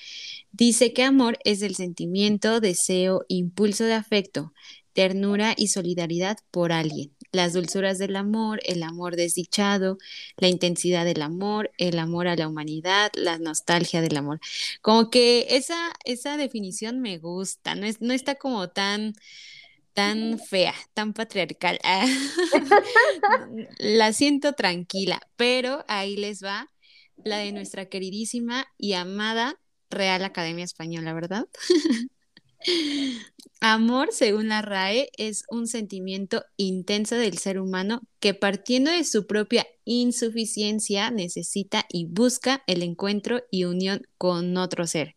Dice 0.52 0.92
que 0.92 1.04
amor 1.04 1.38
es 1.44 1.62
el 1.62 1.74
sentimiento, 1.76 2.60
deseo, 2.60 3.24
impulso 3.28 3.84
de 3.84 3.94
afecto, 3.94 4.52
ternura 4.92 5.54
y 5.56 5.68
solidaridad 5.68 6.38
por 6.50 6.72
alguien 6.72 7.12
las 7.32 7.52
dulzuras 7.52 7.98
del 7.98 8.16
amor, 8.16 8.60
el 8.64 8.82
amor 8.82 9.16
desdichado, 9.16 9.98
la 10.36 10.48
intensidad 10.48 11.04
del 11.04 11.22
amor, 11.22 11.70
el 11.78 11.98
amor 11.98 12.28
a 12.28 12.36
la 12.36 12.48
humanidad, 12.48 13.10
la 13.14 13.38
nostalgia 13.38 14.00
del 14.00 14.16
amor. 14.16 14.40
Como 14.82 15.10
que 15.10 15.46
esa, 15.50 15.92
esa 16.04 16.36
definición 16.36 17.00
me 17.00 17.18
gusta, 17.18 17.74
no, 17.74 17.86
es, 17.86 18.00
no 18.00 18.12
está 18.12 18.34
como 18.36 18.68
tan 18.68 19.14
tan 19.92 20.38
fea, 20.38 20.74
tan 20.94 21.12
patriarcal. 21.12 21.78
la 23.78 24.12
siento 24.12 24.52
tranquila, 24.52 25.20
pero 25.36 25.84
ahí 25.88 26.16
les 26.16 26.42
va 26.44 26.70
la 27.24 27.38
de 27.38 27.52
nuestra 27.52 27.86
queridísima 27.86 28.66
y 28.78 28.94
amada 28.94 29.60
Real 29.90 30.24
Academia 30.24 30.64
Española, 30.64 31.12
¿verdad? 31.12 31.48
Amor, 33.62 34.08
según 34.12 34.48
la 34.48 34.62
RAE, 34.62 35.10
es 35.18 35.44
un 35.50 35.66
sentimiento 35.66 36.44
intenso 36.56 37.14
del 37.16 37.36
ser 37.36 37.58
humano 37.58 38.00
que 38.18 38.32
partiendo 38.32 38.90
de 38.90 39.04
su 39.04 39.26
propia 39.26 39.66
insuficiencia 39.84 41.10
necesita 41.10 41.84
y 41.90 42.06
busca 42.06 42.62
el 42.66 42.82
encuentro 42.82 43.42
y 43.50 43.64
unión 43.64 44.06
con 44.16 44.56
otro 44.56 44.86
ser. 44.86 45.14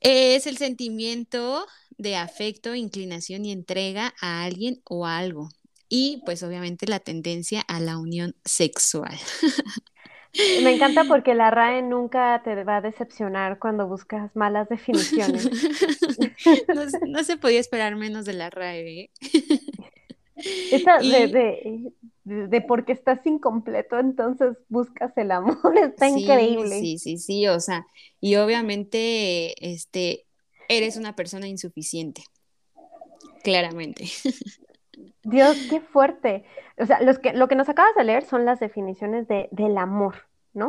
Es 0.00 0.46
el 0.46 0.58
sentimiento 0.58 1.66
de 1.96 2.14
afecto, 2.14 2.76
inclinación 2.76 3.44
y 3.44 3.50
entrega 3.50 4.14
a 4.20 4.44
alguien 4.44 4.80
o 4.84 5.04
a 5.04 5.18
algo. 5.18 5.48
Y 5.88 6.22
pues 6.24 6.44
obviamente 6.44 6.86
la 6.86 7.00
tendencia 7.00 7.62
a 7.62 7.80
la 7.80 7.98
unión 7.98 8.36
sexual. 8.44 9.18
Me 10.62 10.74
encanta 10.74 11.04
porque 11.04 11.34
la 11.34 11.50
RAE 11.50 11.82
nunca 11.82 12.40
te 12.44 12.62
va 12.62 12.76
a 12.76 12.80
decepcionar 12.80 13.58
cuando 13.58 13.88
buscas 13.88 14.34
malas 14.36 14.68
definiciones. 14.68 15.48
no, 17.06 17.24
se 17.24 17.36
podía 17.36 17.60
esperar 17.60 17.96
menos 17.96 18.24
de 18.24 18.34
la 18.34 18.50
RAE. 18.50 19.00
¿eh? 19.00 19.10
Esa 20.70 20.98
de, 20.98 21.92
de, 22.24 22.60
porque 22.60 22.92
estás 22.92 23.24
incompleto, 23.26 23.98
entonces 23.98 24.56
buscas 24.68 25.16
el 25.16 25.32
amor, 25.32 25.76
está 25.82 26.08
increíble. 26.08 26.78
Sí, 26.80 26.98
sí, 26.98 27.18
sí, 27.18 27.46
o 27.48 27.58
sea, 27.58 27.86
y 28.20 28.36
obviamente, 28.36 29.72
este, 29.72 30.26
eres 30.68 30.96
una 30.96 31.16
persona 31.16 31.48
insuficiente, 31.48 32.22
claramente. 33.42 34.04
Dios, 35.28 35.56
qué 35.68 35.80
fuerte. 35.80 36.44
O 36.78 36.86
sea, 36.86 37.00
los 37.02 37.18
que, 37.18 37.32
lo 37.32 37.48
que 37.48 37.54
nos 37.54 37.68
acabas 37.68 37.94
de 37.94 38.04
leer 38.04 38.24
son 38.24 38.44
las 38.44 38.60
definiciones 38.60 39.28
de, 39.28 39.48
del 39.50 39.76
amor, 39.76 40.14
¿no? 40.54 40.68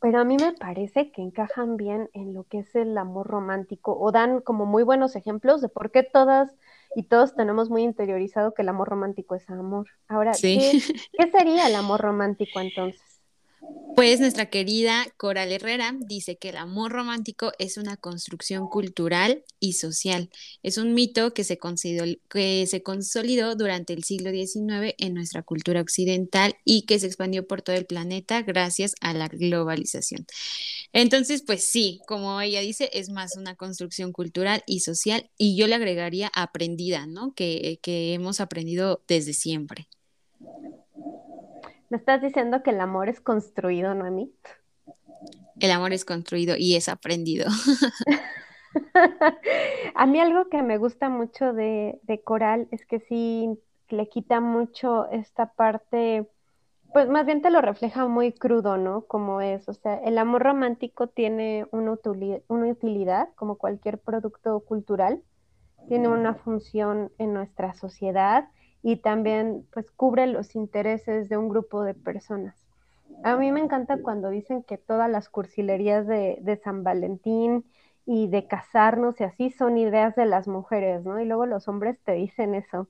Pero 0.00 0.20
a 0.20 0.24
mí 0.24 0.36
me 0.36 0.52
parece 0.52 1.10
que 1.10 1.22
encajan 1.22 1.76
bien 1.76 2.10
en 2.12 2.34
lo 2.34 2.44
que 2.44 2.58
es 2.58 2.74
el 2.74 2.96
amor 2.98 3.26
romántico 3.26 3.96
o 3.98 4.12
dan 4.12 4.40
como 4.40 4.66
muy 4.66 4.82
buenos 4.82 5.16
ejemplos 5.16 5.60
de 5.60 5.68
por 5.68 5.90
qué 5.90 6.02
todas 6.02 6.54
y 6.94 7.04
todos 7.04 7.34
tenemos 7.34 7.70
muy 7.70 7.82
interiorizado 7.82 8.52
que 8.54 8.62
el 8.62 8.68
amor 8.68 8.88
romántico 8.88 9.34
es 9.34 9.48
amor. 9.48 9.86
Ahora, 10.08 10.32
¿qué, 10.40 10.58
¿qué 11.12 11.30
sería 11.30 11.66
el 11.66 11.74
amor 11.76 12.00
romántico 12.00 12.60
entonces? 12.60 13.05
Pues 13.96 14.20
nuestra 14.20 14.50
querida 14.50 15.06
Coral 15.16 15.50
Herrera 15.52 15.96
dice 15.98 16.36
que 16.36 16.50
el 16.50 16.58
amor 16.58 16.92
romántico 16.92 17.52
es 17.58 17.78
una 17.78 17.96
construcción 17.96 18.68
cultural 18.68 19.42
y 19.58 19.72
social. 19.72 20.28
Es 20.62 20.76
un 20.76 20.92
mito 20.92 21.32
que 21.32 21.44
se, 21.44 21.58
que 22.28 22.66
se 22.66 22.82
consolidó 22.82 23.56
durante 23.56 23.94
el 23.94 24.04
siglo 24.04 24.30
XIX 24.32 24.94
en 24.98 25.14
nuestra 25.14 25.42
cultura 25.42 25.80
occidental 25.80 26.56
y 26.62 26.82
que 26.82 26.98
se 26.98 27.06
expandió 27.06 27.46
por 27.46 27.62
todo 27.62 27.74
el 27.74 27.86
planeta 27.86 28.42
gracias 28.42 28.94
a 29.00 29.14
la 29.14 29.28
globalización. 29.28 30.26
Entonces, 30.92 31.42
pues 31.42 31.64
sí, 31.64 32.00
como 32.06 32.38
ella 32.42 32.60
dice, 32.60 32.90
es 32.92 33.08
más 33.08 33.36
una 33.36 33.54
construcción 33.56 34.12
cultural 34.12 34.62
y 34.66 34.80
social 34.80 35.30
y 35.38 35.56
yo 35.56 35.66
le 35.68 35.74
agregaría 35.74 36.30
aprendida, 36.34 37.06
¿no? 37.06 37.32
Que, 37.34 37.78
que 37.80 38.12
hemos 38.12 38.40
aprendido 38.40 39.02
desde 39.08 39.32
siempre. 39.32 39.88
Me 41.88 41.98
estás 41.98 42.20
diciendo 42.20 42.62
que 42.62 42.70
el 42.70 42.80
amor 42.80 43.08
es 43.08 43.20
construido, 43.20 43.94
¿no, 43.94 44.10
mí? 44.10 44.32
El 45.60 45.70
amor 45.70 45.92
es 45.92 46.04
construido 46.04 46.56
y 46.58 46.76
es 46.76 46.88
aprendido. 46.88 47.46
a 49.94 50.06
mí 50.06 50.20
algo 50.20 50.48
que 50.48 50.62
me 50.62 50.78
gusta 50.78 51.08
mucho 51.08 51.52
de, 51.52 52.00
de, 52.02 52.20
Coral 52.20 52.68
es 52.70 52.84
que 52.86 53.00
sí 53.00 53.48
le 53.88 54.08
quita 54.08 54.40
mucho 54.40 55.08
esta 55.10 55.52
parte, 55.52 56.28
pues 56.92 57.08
más 57.08 57.24
bien 57.24 57.40
te 57.40 57.50
lo 57.50 57.60
refleja 57.60 58.06
muy 58.06 58.32
crudo, 58.32 58.76
¿no? 58.76 59.06
Como 59.06 59.40
es, 59.40 59.68
o 59.68 59.74
sea, 59.74 59.96
el 59.98 60.18
amor 60.18 60.42
romántico 60.42 61.06
tiene 61.06 61.66
una 61.70 61.92
utilidad, 61.92 62.42
una 62.48 62.66
utilidad 62.66 63.28
como 63.36 63.56
cualquier 63.56 63.98
producto 63.98 64.60
cultural, 64.60 65.22
tiene 65.88 66.08
una 66.08 66.34
función 66.34 67.12
en 67.18 67.32
nuestra 67.32 67.74
sociedad 67.74 68.48
y 68.86 68.98
también 68.98 69.66
pues 69.72 69.90
cubre 69.90 70.28
los 70.28 70.54
intereses 70.54 71.28
de 71.28 71.36
un 71.36 71.48
grupo 71.48 71.82
de 71.82 71.92
personas. 71.92 72.54
A 73.24 73.34
mí 73.34 73.50
me 73.50 73.58
encanta 73.58 74.00
cuando 74.00 74.30
dicen 74.30 74.62
que 74.62 74.78
todas 74.78 75.10
las 75.10 75.28
cursilerías 75.28 76.06
de, 76.06 76.60
San 76.62 76.84
Valentín 76.84 77.64
y 78.04 78.28
de 78.28 78.46
casarnos 78.46 79.20
y 79.20 79.24
así 79.24 79.50
son 79.50 79.76
ideas 79.76 80.14
de 80.14 80.26
las 80.26 80.46
mujeres, 80.46 81.04
¿no? 81.04 81.18
Y 81.18 81.24
luego 81.24 81.46
los 81.46 81.66
hombres 81.66 81.98
te 82.04 82.12
dicen 82.12 82.54
eso. 82.54 82.86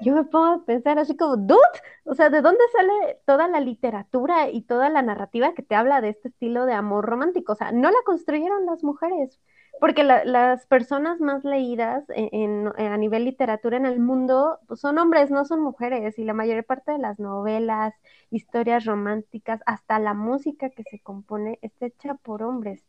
Yo 0.00 0.14
me 0.14 0.24
pongo 0.24 0.64
pensar 0.64 0.98
así 0.98 1.14
como, 1.18 1.36
dude, 1.36 1.60
o 2.04 2.14
sea, 2.14 2.30
¿de 2.30 2.40
dónde 2.40 2.64
sale 2.72 3.20
toda 3.26 3.46
la 3.46 3.60
literatura 3.60 4.48
y 4.48 4.62
toda 4.62 4.88
la 4.88 5.02
narrativa 5.02 5.52
que 5.52 5.62
te 5.62 5.74
habla 5.74 6.00
de 6.00 6.08
este 6.08 6.28
estilo 6.28 6.64
de 6.64 6.72
amor 6.72 7.04
romántico? 7.04 7.52
O 7.52 7.56
sea, 7.56 7.72
no 7.72 7.90
la 7.90 7.98
construyeron 8.06 8.64
las 8.64 8.82
mujeres, 8.82 9.38
porque 9.80 10.04
las 10.04 10.66
personas 10.66 11.20
más 11.20 11.44
leídas 11.44 12.04
en, 12.08 12.68
a 12.76 12.96
nivel 12.96 13.24
literatura 13.24 13.76
en 13.76 13.86
el 13.86 14.00
mundo 14.00 14.58
pues, 14.66 14.80
son 14.80 14.98
hombres, 14.98 15.30
no 15.30 15.44
son 15.44 15.60
mujeres, 15.60 16.18
y 16.18 16.24
la 16.24 16.32
mayor 16.32 16.64
parte 16.64 16.92
de 16.92 16.98
las 16.98 17.18
novelas, 17.18 17.94
historias 18.30 18.84
románticas, 18.84 19.60
hasta 19.66 19.98
la 19.98 20.14
música 20.14 20.70
que 20.70 20.84
se 20.84 21.00
compone 21.00 21.58
está 21.62 21.86
hecha 21.86 22.14
por 22.14 22.42
hombres. 22.42 22.84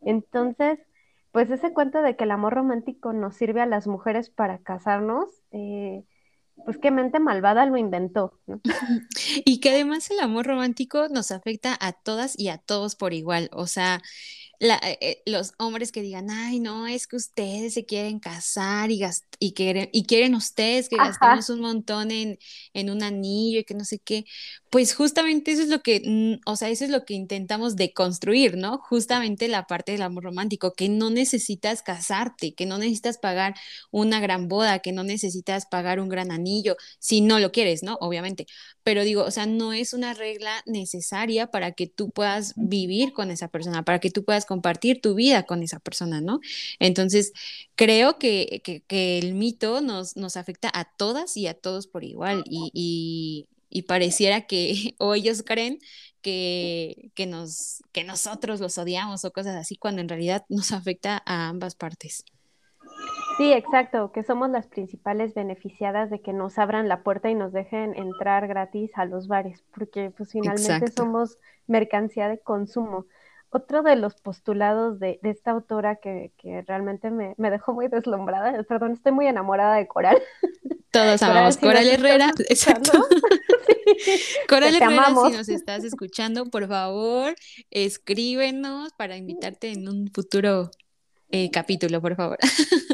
Entonces, 0.00 0.78
pues 1.32 1.50
ese 1.50 1.72
cuento 1.72 2.02
de 2.02 2.16
que 2.16 2.24
el 2.24 2.30
amor 2.30 2.54
romántico 2.54 3.12
nos 3.12 3.36
sirve 3.36 3.60
a 3.60 3.66
las 3.66 3.86
mujeres 3.86 4.30
para 4.30 4.58
casarnos, 4.58 5.28
eh, 5.52 6.04
pues 6.64 6.78
qué 6.78 6.90
mente 6.90 7.20
malvada 7.20 7.66
lo 7.66 7.76
inventó. 7.76 8.32
Y 9.44 9.60
que 9.60 9.70
además 9.70 10.10
el 10.10 10.20
amor 10.20 10.46
romántico 10.46 11.08
nos 11.08 11.30
afecta 11.30 11.76
a 11.80 11.92
todas 11.92 12.38
y 12.38 12.48
a 12.48 12.58
todos 12.58 12.96
por 12.96 13.12
igual. 13.12 13.50
O 13.52 13.66
sea, 13.66 14.02
eh, 14.60 14.98
eh, 15.00 15.22
los 15.24 15.52
hombres 15.58 15.92
que 15.92 16.02
digan, 16.02 16.30
ay, 16.30 16.58
no, 16.58 16.88
es 16.88 17.06
que 17.06 17.14
ustedes 17.14 17.74
se 17.74 17.86
quieren 17.86 18.18
casar 18.18 18.90
y, 18.90 19.00
y, 19.38 19.52
quieren, 19.52 19.88
y 19.92 20.04
quieren 20.04 20.34
ustedes 20.34 20.88
que 20.88 20.96
gastemos 20.96 21.48
un 21.50 21.60
montón 21.60 22.10
en, 22.10 22.38
en, 22.74 22.90
un 22.90 23.04
anillo 23.04 23.60
y 23.60 23.64
que 23.64 23.74
no 23.74 23.84
sé 23.84 24.00
qué, 24.00 24.24
pues 24.70 24.94
justamente 24.94 25.52
eso 25.52 25.62
es 25.62 25.68
lo 25.68 25.80
que, 25.80 26.02
mm, 26.04 26.40
o 26.50 26.56
sea, 26.56 26.70
eso 26.70 26.84
es 26.84 26.90
lo 26.90 27.04
que 27.04 27.14
intentamos 27.14 27.76
deconstruir, 27.76 28.56
¿no? 28.56 28.78
Justamente 28.78 29.46
la 29.46 29.66
parte 29.66 29.92
del 29.92 30.02
amor 30.02 30.24
romántico, 30.24 30.72
que 30.74 30.88
no 30.88 31.10
necesitas 31.10 31.82
casarte, 31.82 32.54
que 32.54 32.66
no 32.66 32.78
necesitas 32.78 33.18
pagar 33.18 33.54
una 33.92 34.20
gran 34.20 34.48
boda, 34.48 34.80
que 34.80 34.92
no 34.92 35.04
necesitas 35.04 35.66
pagar 35.66 36.00
un 36.00 36.08
gran 36.08 36.32
anillo, 36.32 36.76
si 36.98 37.20
no 37.20 37.38
lo 37.38 37.52
quieres, 37.52 37.82
¿no? 37.84 37.96
Obviamente. 38.00 38.46
Pero 38.82 39.04
digo, 39.04 39.22
o 39.24 39.30
sea, 39.30 39.46
no 39.46 39.72
es 39.72 39.92
una 39.94 40.14
regla 40.14 40.62
necesaria 40.66 41.46
para 41.48 41.72
que 41.72 41.86
tú 41.86 42.10
puedas 42.10 42.54
vivir 42.56 43.12
con 43.12 43.30
esa 43.30 43.48
persona, 43.48 43.84
para 43.84 44.00
que 44.00 44.10
tú 44.10 44.24
puedas 44.24 44.46
compartir 44.48 45.02
tu 45.02 45.14
vida 45.14 45.42
con 45.42 45.62
esa 45.62 45.78
persona, 45.78 46.22
¿no? 46.22 46.40
Entonces, 46.78 47.34
creo 47.74 48.18
que, 48.18 48.62
el 48.88 49.34
mito 49.34 49.82
nos, 49.82 50.16
nos 50.16 50.38
afecta 50.38 50.70
a 50.72 50.86
todas 50.86 51.36
y 51.36 51.46
a 51.46 51.52
todos 51.52 51.86
por 51.86 52.02
igual 52.02 52.44
y, 52.46 53.46
pareciera 53.86 54.46
que, 54.46 54.94
o 54.98 55.14
ellos 55.14 55.42
creen 55.44 55.80
que, 56.22 57.10
que, 57.14 57.26
nos, 57.26 57.82
que 57.92 58.04
nosotros 58.04 58.58
los 58.60 58.78
odiamos 58.78 59.26
o 59.26 59.32
cosas 59.32 59.54
así, 59.56 59.76
cuando 59.76 60.00
en 60.00 60.08
realidad 60.08 60.46
nos 60.48 60.72
afecta 60.72 61.22
a 61.26 61.48
ambas 61.48 61.74
partes. 61.74 62.24
Sí, 63.36 63.52
exacto, 63.52 64.12
que 64.12 64.22
somos 64.22 64.48
las 64.48 64.66
principales 64.66 65.34
beneficiadas 65.34 66.08
de 66.08 66.22
que 66.22 66.32
nos 66.32 66.58
abran 66.58 66.88
la 66.88 67.02
puerta 67.02 67.30
y 67.30 67.34
nos 67.34 67.52
dejen 67.52 67.94
entrar 67.96 68.48
gratis 68.48 68.90
a 68.94 69.04
los 69.04 69.28
bares, 69.28 69.62
porque 69.74 70.10
pues 70.16 70.32
finalmente 70.32 70.90
somos 70.90 71.38
mercancía 71.66 72.28
de 72.28 72.38
consumo. 72.38 73.04
Otro 73.50 73.82
de 73.82 73.96
los 73.96 74.14
postulados 74.16 74.98
de, 74.98 75.18
esta 75.22 75.52
autora 75.52 75.96
que, 75.96 76.32
realmente 76.66 77.10
me, 77.10 77.50
dejó 77.50 77.72
muy 77.72 77.88
deslumbrada, 77.88 78.62
perdón, 78.64 78.92
estoy 78.92 79.12
muy 79.12 79.26
enamorada 79.26 79.76
de 79.76 79.86
Coral. 79.86 80.20
Todos 80.90 81.22
amamos 81.22 81.56
Coral, 81.56 81.86
Herrera, 81.86 82.30
exacto. 82.48 82.92
Coral 84.48 84.74
Herrera, 84.74 85.06
si 85.06 85.36
nos 85.36 85.48
estás 85.48 85.84
escuchando, 85.84 86.46
por 86.46 86.68
favor, 86.68 87.34
escríbenos 87.70 88.92
para 88.94 89.16
invitarte 89.16 89.72
en 89.72 89.88
un 89.88 90.10
futuro 90.12 90.70
eh, 91.30 91.50
capítulo, 91.50 92.00
por 92.02 92.16
favor. 92.16 92.38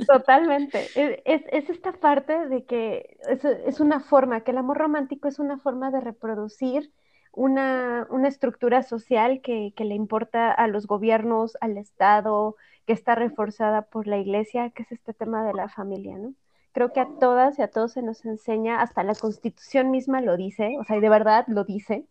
Totalmente. 0.07 0.89
Es, 0.95 1.43
es, 1.51 1.71
esta 1.71 1.93
parte 1.93 2.47
de 2.49 2.65
que 2.65 3.17
es, 3.29 3.45
es, 3.45 3.81
una 3.81 4.01
forma, 4.01 4.43
que 4.43 4.53
el 4.53 4.59
amor 4.59 4.79
romántico 4.79 5.29
es 5.29 5.39
una 5.39 5.59
forma 5.59 5.91
de 5.91 6.01
reproducir 6.01 6.93
una, 7.35 8.07
una 8.11 8.29
estructura 8.29 8.83
social 8.83 9.41
que, 9.43 9.73
que, 9.77 9.85
le 9.85 9.95
importa 9.95 10.53
a 10.53 10.67
los 10.69 10.87
gobiernos, 10.87 11.57
al 11.61 11.79
Estado, 11.79 12.57
que 12.87 12.93
está 12.93 13.15
reforzada 13.15 13.83
por 13.83 14.07
la 14.07 14.19
iglesia, 14.19 14.71
que 14.71 14.85
es 14.85 14.93
este 14.93 15.15
tema 15.15 15.45
de 15.45 15.55
la 15.55 15.69
familia, 15.69 16.17
¿no? 16.19 16.35
Creo 16.73 16.93
que 16.93 17.01
a 17.01 17.09
todas 17.21 17.59
y 17.59 17.63
a 17.63 17.69
todos 17.69 17.93
se 17.93 18.03
nos 18.03 18.25
enseña, 18.25 18.81
hasta 18.81 19.05
la 19.05 19.15
constitución 19.15 19.91
misma 19.91 20.21
lo 20.21 20.37
dice, 20.37 20.77
o 20.81 20.85
sea, 20.85 20.97
y 20.97 21.01
de 21.01 21.09
verdad 21.09 21.45
lo 21.47 21.65
dice, 21.65 22.05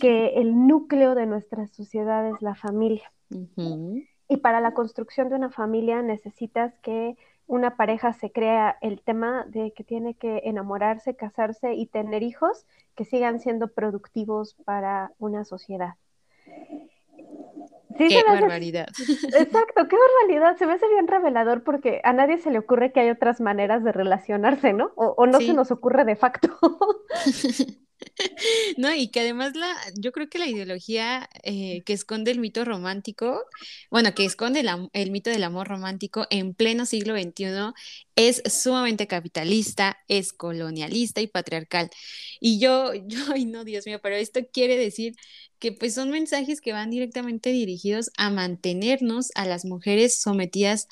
que 0.00 0.26
el 0.36 0.66
núcleo 0.66 1.14
de 1.14 1.26
nuestra 1.26 1.66
sociedad 1.66 2.28
es 2.28 2.40
la 2.40 2.54
familia. 2.54 3.12
Y 4.28 4.36
para 4.38 4.60
la 4.60 4.72
construcción 4.72 5.28
de 5.28 5.34
una 5.34 5.50
familia 5.50 6.00
necesitas 6.02 6.78
que 6.78 7.16
una 7.46 7.76
pareja 7.76 8.12
se 8.12 8.30
crea 8.30 8.78
el 8.80 9.00
tema 9.02 9.44
de 9.48 9.72
que 9.72 9.84
tiene 9.84 10.14
que 10.14 10.42
enamorarse, 10.44 11.14
casarse 11.14 11.74
y 11.74 11.86
tener 11.86 12.22
hijos 12.22 12.66
que 12.94 13.04
sigan 13.04 13.40
siendo 13.40 13.68
productivos 13.68 14.54
para 14.64 15.12
una 15.18 15.44
sociedad. 15.44 15.94
qué 17.98 18.22
barbaridad. 18.26 18.88
Exacto, 19.38 19.88
qué 19.88 19.96
barbaridad. 19.96 20.56
Se 20.56 20.66
me 20.66 20.72
hace 20.72 20.88
bien 20.88 21.06
revelador 21.06 21.64
porque 21.64 22.00
a 22.04 22.12
nadie 22.12 22.38
se 22.38 22.50
le 22.50 22.58
ocurre 22.58 22.92
que 22.92 23.00
hay 23.00 23.10
otras 23.10 23.40
maneras 23.40 23.84
de 23.84 23.92
relacionarse, 23.92 24.72
¿no? 24.72 24.92
O, 24.96 25.26
no 25.26 25.40
se 25.40 25.52
nos 25.52 25.70
ocurre 25.70 26.04
de 26.04 26.16
facto. 26.16 26.48
No, 28.76 28.94
y 28.94 29.08
que 29.08 29.20
además 29.20 29.54
la, 29.56 29.74
yo 29.98 30.12
creo 30.12 30.28
que 30.28 30.38
la 30.38 30.46
ideología 30.48 31.28
eh, 31.42 31.82
que 31.84 31.92
esconde 31.92 32.30
el 32.30 32.40
mito 32.40 32.64
romántico, 32.64 33.42
bueno, 33.90 34.14
que 34.14 34.24
esconde 34.24 34.64
el 34.92 35.10
mito 35.10 35.30
del 35.30 35.44
amor 35.44 35.68
romántico 35.68 36.26
en 36.30 36.54
pleno 36.54 36.86
siglo 36.86 37.14
XXI 37.14 37.72
es 38.16 38.42
sumamente 38.46 39.06
capitalista, 39.06 39.98
es 40.08 40.32
colonialista 40.32 41.20
y 41.20 41.26
patriarcal. 41.26 41.90
Y 42.40 42.58
yo, 42.58 42.92
yo, 43.06 43.18
ay 43.32 43.46
no, 43.46 43.64
Dios 43.64 43.86
mío, 43.86 44.00
pero 44.02 44.16
esto 44.16 44.40
quiere 44.52 44.76
decir 44.76 45.14
que 45.58 45.72
pues 45.72 45.94
son 45.94 46.10
mensajes 46.10 46.60
que 46.60 46.72
van 46.72 46.90
directamente 46.90 47.50
dirigidos 47.50 48.10
a 48.18 48.30
mantenernos 48.30 49.30
a 49.34 49.46
las 49.46 49.64
mujeres 49.64 50.20
sometidas 50.20 50.88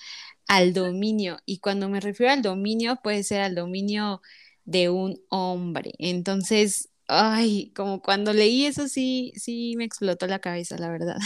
al 0.48 0.72
dominio. 0.74 1.38
Y 1.46 1.58
cuando 1.58 1.88
me 1.88 2.00
refiero 2.00 2.32
al 2.32 2.42
dominio, 2.42 2.98
puede 3.02 3.22
ser 3.22 3.40
al 3.42 3.54
dominio 3.54 4.20
de 4.64 4.90
un 4.90 5.20
hombre. 5.28 5.92
Entonces, 5.98 6.88
ay, 7.12 7.72
como 7.74 8.00
cuando 8.00 8.32
leí 8.32 8.64
eso 8.66 8.88
sí, 8.88 9.32
sí 9.36 9.74
me 9.76 9.84
explotó 9.84 10.26
la 10.26 10.38
cabeza, 10.38 10.76
la 10.78 10.90
verdad. 10.90 11.16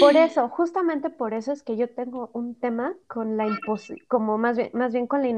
Por 0.00 0.16
eso, 0.16 0.48
justamente 0.48 1.08
por 1.10 1.34
eso 1.34 1.52
es 1.52 1.62
que 1.62 1.76
yo 1.76 1.88
tengo 1.88 2.30
un 2.32 2.54
tema 2.56 2.94
con 3.06 3.36
la 3.36 3.46
como 4.08 4.38
más 4.38 4.56
bien, 4.56 4.70
más 4.72 4.92
bien 4.92 5.06
con 5.06 5.22
la 5.22 5.28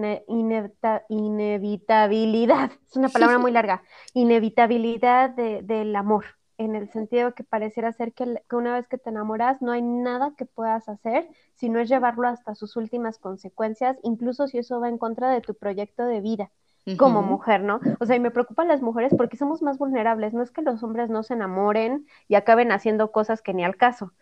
inevitabilidad, 1.09 2.71
es 2.89 2.97
una 2.97 3.09
palabra 3.09 3.39
muy 3.39 3.53
larga, 3.53 3.83
inevitabilidad 4.15 5.31
del 5.31 5.95
amor, 5.95 6.25
en 6.57 6.75
el 6.75 6.91
sentido 6.91 7.35
que 7.35 7.45
pareciera 7.45 7.93
ser 7.93 8.13
que, 8.13 8.25
una 8.53 8.75
vez 8.75 8.89
que 8.89 8.97
te 8.97 9.11
enamoras 9.11 9.61
no 9.61 9.73
hay 9.73 9.83
nada 9.83 10.35
que 10.37 10.47
puedas 10.47 10.89
hacer 10.89 11.29
si 11.55 11.69
no 11.69 11.81
es 11.81 11.89
llevarlo 11.89 12.29
hasta 12.29 12.55
sus 12.55 12.77
últimas 12.77 13.19
consecuencias, 13.19 13.99
incluso 14.03 14.47
si 14.47 14.59
eso 14.59 14.81
va 14.81 14.89
en 14.89 14.99
contra 14.99 15.31
de 15.31 15.41
tu 15.41 15.55
proyecto 15.55 16.05
de 16.05 16.21
vida 16.21 16.51
como 16.99 17.23
mujer, 17.23 17.63
¿no? 17.63 17.81
O 18.01 18.07
sea, 18.07 18.17
y 18.17 18.21
me 18.21 18.31
preocupan 18.31 18.69
las 18.69 18.83
mujeres 18.83 19.15
porque 19.17 19.37
somos 19.37 19.63
más 19.63 19.79
vulnerables, 19.79 20.35
no 20.35 20.43
es 20.43 20.51
que 20.51 20.63
los 20.63 20.83
hombres 20.83 21.09
no 21.09 21.23
se 21.23 21.35
enamoren 21.35 22.07
y 22.29 22.35
acaben 22.35 22.73
haciendo 22.73 23.11
cosas 23.11 23.41
que 23.41 23.55
ni 23.55 23.65
al 23.65 23.77
caso, 23.77 24.13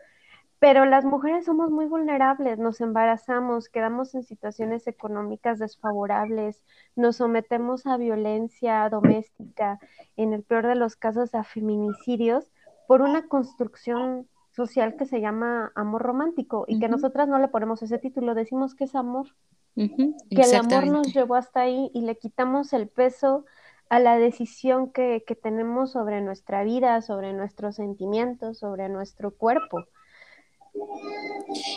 pero 0.63 0.85
las 0.85 1.05
mujeres 1.05 1.45
somos 1.45 1.73
muy 1.73 1.87
vulnerables, 1.87 2.57
nos 2.61 2.81
embarazamos, 2.81 3.69
quedamos 3.69 4.15
en 4.15 4.23
situaciones 4.23 4.87
económicas 4.87 5.59
desfavorables, 5.59 6.63
nos 6.95 7.17
sometemos 7.17 7.85
a 7.85 7.97
violencia 7.97 8.89
doméstica, 8.89 9.81
en 10.17 10.33
el 10.33 10.45
peor 10.45 10.69
de 10.69 10.77
los 10.77 10.95
casos 10.95 11.35
a 11.35 11.43
feminicidios, 11.43 12.53
por 12.87 13.03
una 13.03 13.27
construcción 13.27 14.29
social 14.53 14.95
que 14.95 15.07
se 15.07 15.21
llama 15.21 15.73
amor 15.75 16.03
romántico 16.03 16.65
y 16.69 16.79
que 16.79 16.89
nosotras 16.89 17.27
no 17.27 17.41
le 17.41 17.49
ponemos 17.49 17.83
ese 17.83 17.99
título, 17.99 18.35
decimos 18.37 18.77
que 18.77 18.85
es 18.85 18.95
amor, 18.95 19.27
que 19.75 20.43
el 20.43 20.55
amor 20.55 20.87
nos 20.87 21.13
llevó 21.15 21.35
hasta 21.35 21.63
ahí 21.63 21.91
y 21.95 22.03
le 22.03 22.17
quitamos 22.19 22.73
el 22.73 22.89
peso 22.89 23.45
a 23.89 23.99
la 23.99 24.19
decisión 24.19 24.93
que, 24.93 25.23
que 25.27 25.35
tenemos 25.35 25.93
sobre 25.93 26.21
nuestra 26.21 26.65
vida, 26.65 27.03
sobre 27.03 27.33
nuestros 27.33 27.77
sentimientos, 27.77 28.59
sobre 28.59 28.89
nuestro 28.89 29.33
cuerpo. 29.33 29.85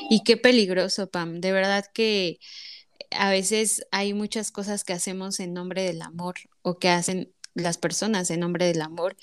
Y 0.10 0.24
qué 0.24 0.38
peligroso, 0.38 1.10
Pam. 1.10 1.41
De 1.41 1.52
verdad 1.52 1.86
que 1.93 2.39
a 3.12 3.30
veces 3.30 3.86
hay 3.91 4.14
muchas 4.14 4.52
cosas 4.52 4.84
que 4.84 4.93
hacemos 4.93 5.39
en 5.39 5.54
nombre 5.54 5.84
del 5.84 6.02
amor 6.02 6.36
o 6.62 6.78
que 6.78 6.89
hacen 6.89 7.34
las 7.54 7.78
personas 7.78 8.30
en 8.32 8.41
nombre 8.41 8.66
del 8.66 8.82
amor 8.82 9.16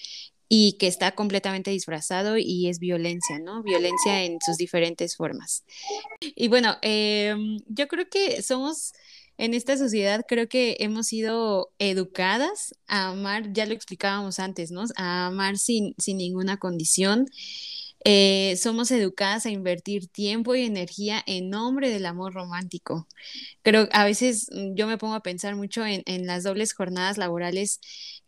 y 0.55 0.74
que 0.74 0.86
está 0.86 1.12
completamente 1.12 1.70
disfrazado 1.70 2.36
y 2.36 2.68
es 2.68 2.78
violencia, 2.78 3.38
¿no? 3.38 3.62
Violencia 3.62 4.22
en 4.22 4.36
sus 4.44 4.59
diferentes 4.59 5.16
formas. 5.16 5.64
Y 6.20 6.48
bueno, 6.48 6.76
em, 6.82 7.57
yo 7.68 7.88
creo 7.88 8.07
que 8.11 8.42
somos 8.42 8.92
en 9.38 9.55
esta 9.55 9.78
sociedad, 9.78 10.26
creo 10.28 10.50
que 10.50 10.76
hemos 10.80 11.07
sido 11.07 11.72
educadas 11.78 12.74
a 12.86 13.09
amar, 13.09 13.55
ya 13.55 13.64
lo 13.64 13.72
explicábamos 13.72 14.38
antes, 14.40 14.70
¿no? 14.70 14.84
A 14.96 15.28
amar 15.28 15.57
sin, 15.57 15.94
sin 15.96 16.18
ninguna 16.18 16.59
condición 16.59 17.28
eh, 18.05 18.57
somos 18.57 18.90
educadas 18.90 19.46
a 19.46 19.50
invertir 19.50 20.09
tiempo 20.09 20.55
y 20.57 20.62
energía 20.62 21.22
en 21.26 21.50
nombre 21.50 21.88
del 21.90 22.07
amor 22.07 22.34
romántico. 22.34 23.07
Creo 23.62 23.88
a 23.92 24.05
veces 24.05 24.48
mm, 24.53 24.74
yo 24.74 24.86
me 24.86 24.98
pongo 24.98 25.14
a 25.14 25.22
pensar 25.22 25.55
mucho 25.57 25.84
en, 25.86 26.03
las 26.26 26.42
dobles 26.42 26.74
jornadas 26.74 27.16
laborales 27.18 27.80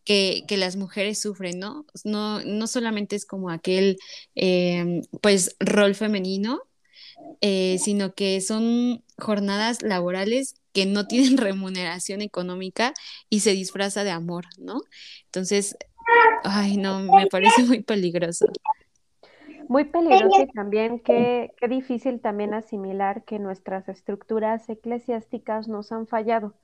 que, 0.04 0.44
las 0.50 0.76
mujeres 0.76 1.20
sufren, 1.20 1.58
¿no? 1.58 1.86
No, 2.04 2.40
no 2.44 2.66
solamente 2.66 3.16
es 3.16 3.26
como 3.26 3.50
aquel, 3.50 3.98
em, 4.34 5.02
pues, 5.20 5.56
rol 5.60 5.94
femenino, 5.94 6.60
eh, 7.40 7.78
sino 7.78 8.14
que 8.14 8.40
son 8.40 9.02
jornadas 9.18 9.82
laborales 9.82 10.56
que 10.72 10.86
no 10.86 11.06
tienen 11.08 11.38
remuneración 11.38 12.22
económica 12.22 12.92
y 13.30 13.40
se 13.40 13.52
disfraza 13.52 14.04
de 14.04 14.10
amor, 14.10 14.46
¿no? 14.58 14.80
Entonces, 15.26 15.76
ay, 16.44 16.76
no, 16.76 17.00
me 17.00 17.26
parece 17.26 17.62
muy 17.64 17.82
peligroso. 17.82 18.46
Muy 19.68 19.84
peligroso 19.84 20.42
y 20.42 20.46
también 20.48 21.00
qué, 21.00 21.52
qué 21.56 21.68
difícil 21.68 22.20
también 22.20 22.52
asimilar 22.52 23.24
que 23.24 23.38
nuestras 23.38 23.88
estructuras 23.88 24.68
eclesiásticas 24.68 25.68
nos 25.68 25.90
han 25.90 26.06
fallado, 26.06 26.54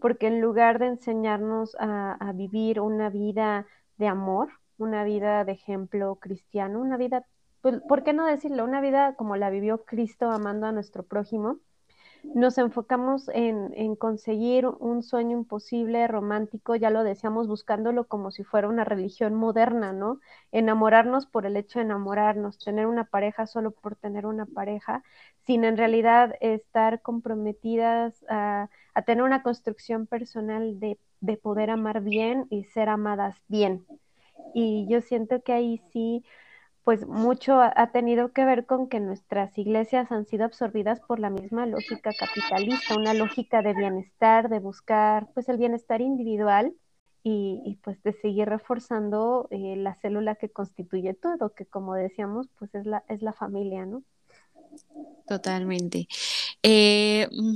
porque 0.00 0.26
en 0.26 0.40
lugar 0.40 0.78
de 0.78 0.86
enseñarnos 0.86 1.76
a, 1.78 2.32
vivir 2.34 2.80
una 2.80 3.10
vida 3.10 3.66
de 3.96 4.08
amor, 4.08 4.50
una 4.78 5.04
vida 5.04 5.44
de 5.44 5.52
ejemplo 5.52 6.16
cristiano, 6.16 6.80
una 6.80 6.96
vida, 6.96 7.26
pues, 7.60 7.80
¿por 7.88 8.02
qué 8.02 8.12
no 8.12 8.26
decirlo? 8.26 8.64
Una 8.64 8.80
vida 8.80 9.14
como 9.16 9.36
la 9.36 9.50
vivió 9.50 9.84
Cristo 9.84 10.30
amando 10.30 10.66
a 10.66 10.72
nuestro 10.72 11.04
prójimo, 11.04 11.58
nos 12.34 12.58
enfocamos 12.58 13.28
en, 13.32 13.96
conseguir 13.96 14.66
un 14.66 15.02
sueño 15.02 15.36
imposible, 15.38 16.06
romántico, 16.08 16.74
ya 16.76 16.90
lo 16.90 17.04
decíamos, 17.04 17.46
buscándolo 17.48 18.06
como 18.08 18.30
si 18.30 18.44
fuera 18.44 18.68
una 18.68 18.84
religión 18.84 19.34
moderna, 19.34 19.92
¿no? 19.92 20.20
Enamorarnos 20.52 21.26
por 21.26 21.46
el 21.46 21.56
hecho 21.56 21.78
de 21.78 21.84
enamorarnos, 21.84 22.58
tener 22.58 22.86
una 22.86 23.04
pareja 23.04 23.46
solo 23.46 23.70
por 23.72 23.96
tener 23.96 24.26
una 24.26 24.46
pareja, 24.46 25.02
sin 25.46 25.64
en 25.64 25.76
realidad 25.76 26.34
estar 26.40 27.02
comprometidas 27.02 28.24
a, 28.28 28.68
tener 29.06 29.24
una 29.24 29.42
construcción 29.42 30.06
personal 30.06 30.80
de, 30.80 30.98
de 31.20 31.36
poder 31.36 31.70
amar 31.70 32.00
bien 32.00 32.46
y 32.50 32.64
ser 32.64 32.88
amadas 32.88 33.36
bien. 33.48 33.86
Y 34.54 34.86
yo 34.88 35.00
siento 35.00 35.42
que 35.42 35.52
ahí 35.52 35.82
sí 35.92 36.24
pues 36.84 37.06
mucho 37.06 37.60
ha 37.60 37.90
tenido 37.92 38.32
que 38.32 38.44
ver 38.44 38.66
con 38.66 38.88
que 38.88 39.00
nuestras 39.00 39.56
iglesias 39.56 40.12
han 40.12 40.26
sido 40.26 40.44
absorbidas 40.44 41.00
por 41.00 41.18
la 41.18 41.30
misma 41.30 41.64
lógica 41.66 42.12
capitalista, 42.12 42.96
una 42.96 43.14
lógica 43.14 43.62
de 43.62 43.72
bienestar, 43.72 44.50
de 44.50 44.58
buscar 44.58 45.28
pues 45.32 45.48
el 45.48 45.56
bienestar 45.56 46.02
individual 46.02 46.74
y, 47.26 47.78
pues 47.82 48.02
de 48.02 48.12
seguir 48.12 48.50
reforzando 48.50 49.48
eh, 49.50 49.76
la 49.76 49.94
célula 49.94 50.34
que 50.34 50.50
constituye 50.50 51.14
todo, 51.14 51.54
que 51.54 51.64
como 51.64 51.94
decíamos 51.94 52.48
pues 52.58 52.74
es 52.74 52.84
la, 52.84 53.02
es 53.08 53.22
la 53.22 53.32
familia, 53.32 53.86
¿no? 53.86 54.02
Totalmente. 55.26 56.06
Eh, 56.62 57.26
mm, 57.32 57.54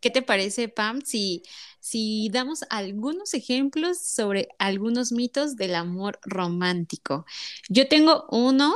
¿Qué 0.00 0.10
te 0.10 0.22
parece, 0.22 0.68
Pam, 0.68 1.02
si, 1.02 1.42
si 1.90 2.28
damos 2.30 2.64
algunos 2.70 3.34
ejemplos 3.34 3.98
sobre 3.98 4.48
algunos 4.58 5.10
mitos 5.10 5.56
del 5.56 5.74
amor 5.74 6.20
romántico? 6.22 7.26
Yo 7.68 7.88
tengo 7.88 8.26
uno 8.30 8.74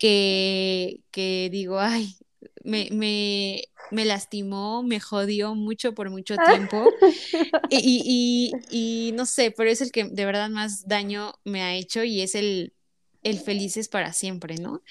que, 0.00 1.00
que 1.12 1.48
digo, 1.52 1.78
ay, 1.78 2.16
me, 2.64 2.88
me, 2.90 3.62
me, 3.92 4.04
lastimó, 4.04 4.82
me 4.82 4.98
jodió 4.98 5.54
mucho 5.54 5.94
por 5.94 6.10
mucho 6.10 6.34
tiempo. 6.48 6.90
y, 7.70 8.52
y, 8.70 9.08
y, 9.08 9.12
no 9.12 9.24
sé, 9.24 9.52
pero 9.52 9.70
es 9.70 9.80
el 9.80 9.92
que 9.92 10.04
de 10.04 10.24
verdad 10.24 10.50
más 10.50 10.88
daño 10.88 11.34
me 11.44 11.62
ha 11.62 11.74
hecho 11.74 12.02
y 12.02 12.22
es 12.22 12.34
el, 12.34 12.72
el 13.22 13.38
felices 13.38 13.88
para 13.88 14.12
siempre, 14.12 14.56
¿no? 14.56 14.82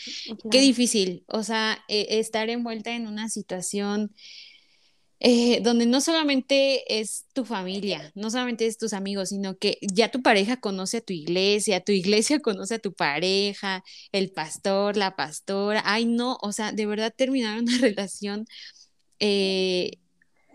Qué 0.50 0.62
difícil, 0.62 1.26
o 1.28 1.44
sea, 1.44 1.84
e, 1.90 2.20
estar 2.20 2.50
envuelta 2.50 2.92
en 2.92 3.08
una 3.08 3.28
situación 3.28 4.14
eh, 5.24 5.62
donde 5.62 5.86
no 5.86 6.02
solamente 6.02 7.00
es 7.00 7.26
tu 7.34 7.46
familia, 7.46 8.12
no 8.16 8.32
solamente 8.32 8.66
es 8.66 8.80
tus 8.80 8.92
amigos, 8.94 9.30
sino 9.30 9.56
que 9.56 9.78
ya 9.82 10.10
tu 10.10 10.24
pareja 10.24 10.58
conoce 10.60 10.98
a 10.98 11.02
tu 11.02 11.14
iglesia, 11.14 11.84
tu 11.84 11.92
iglesia 11.92 12.40
conoce 12.42 12.76
a 12.76 12.80
tu 12.80 12.94
pareja, 12.94 13.84
el 14.12 14.32
pastor, 14.32 14.98
la 14.98 15.16
pastora, 15.16 15.84
ay 15.86 16.06
no, 16.06 16.38
o 16.42 16.52
sea, 16.52 16.72
de 16.72 16.88
verdad 16.88 17.14
terminar 17.16 17.60
una 17.60 17.78
relación, 17.82 18.48
eh, 19.20 20.00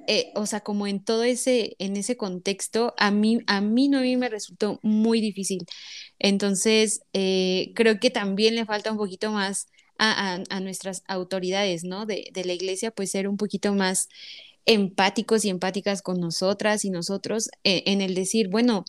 eh, 0.08 0.32
o 0.34 0.46
sea, 0.46 0.60
como 0.60 0.86
en 0.88 1.04
todo 1.04 1.22
ese, 1.24 1.76
en 1.78 1.96
ese 1.96 2.16
contexto, 2.16 2.94
a 2.98 3.10
mí, 3.12 3.40
a 3.46 3.60
mí 3.60 3.88
no 3.88 3.98
a 3.98 4.02
mí 4.02 4.16
me 4.16 4.28
resultó 4.28 4.80
muy 4.82 5.20
difícil. 5.20 5.64
Entonces, 6.18 7.00
creo 7.12 8.00
que 8.00 8.10
también 8.10 8.54
le 8.56 8.66
falta 8.66 8.92
un 8.92 8.98
poquito 8.98 9.32
más 9.32 9.68
a, 9.98 10.60
nuestras 10.60 11.02
autoridades, 11.08 11.84
¿no? 11.84 12.06
De, 12.06 12.28
de, 12.32 12.44
la 12.44 12.52
iglesia, 12.52 12.90
pues 12.90 13.10
ser 13.10 13.28
un 13.28 13.36
poquito 13.36 13.74
más 13.74 14.08
empáticos 14.66 15.44
y 15.44 15.48
empáticas 15.50 16.02
con 16.02 16.20
nosotras 16.20 16.84
y 16.84 16.90
nosotros 16.90 17.48
eh, 17.64 17.84
en 17.86 18.00
el 18.00 18.14
decir, 18.14 18.48
bueno, 18.48 18.84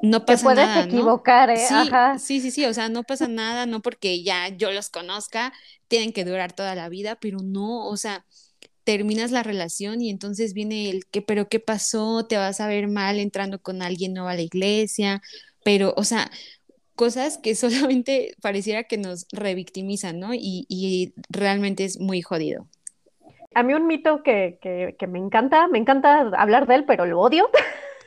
no 0.00 0.24
pasa 0.26 0.38
Te 0.38 0.44
puedes 0.54 0.86
equivocar, 0.86 1.50
¿eh? 1.50 1.58
Sí, 1.58 1.90
sí, 2.18 2.40
sí, 2.40 2.50
sí, 2.50 2.64
o 2.64 2.74
sea, 2.74 2.88
no 2.88 3.04
pasa 3.04 3.28
nada, 3.28 3.66
no 3.66 3.82
porque 3.82 4.22
ya 4.22 4.48
yo 4.48 4.72
los 4.72 4.90
conozca, 4.90 5.52
tienen 5.88 6.12
que 6.12 6.24
durar 6.24 6.52
toda 6.52 6.74
la 6.74 6.88
vida, 6.88 7.16
pero 7.20 7.38
no, 7.40 7.86
o 7.86 7.96
sea, 7.96 8.24
terminas 8.84 9.30
la 9.30 9.42
relación 9.42 10.00
y 10.02 10.10
entonces 10.10 10.54
viene 10.54 10.90
el 10.90 11.06
que, 11.06 11.22
pero 11.22 11.48
¿qué 11.48 11.60
pasó? 11.60 12.26
Te 12.26 12.36
vas 12.36 12.60
a 12.60 12.66
ver 12.66 12.88
mal 12.88 13.18
entrando 13.20 13.60
con 13.62 13.82
alguien 13.82 14.12
nuevo 14.14 14.28
a 14.28 14.34
la 14.34 14.42
iglesia, 14.42 15.22
pero, 15.64 15.94
o 15.96 16.04
sea, 16.04 16.30
cosas 16.96 17.38
que 17.38 17.54
solamente 17.94 18.34
pareciera 18.40 18.84
que 18.84 18.98
nos 18.98 19.26
revictimizan, 19.32 20.18
¿no? 20.18 20.34
Y, 20.34 20.66
y 20.68 21.14
realmente 21.28 21.84
es 21.84 22.00
muy 22.00 22.22
jodido. 22.22 22.68
A 23.54 23.62
mí 23.62 23.74
un 23.74 23.86
mito 23.86 24.22
que, 24.22 24.58
que, 24.60 25.06
me 25.06 25.18
encanta, 25.18 25.68
me 25.68 25.78
encanta 25.78 26.20
hablar 26.36 26.66
de 26.66 26.76
él, 26.76 26.84
pero 26.86 27.06
lo 27.06 27.20
odio, 27.20 27.50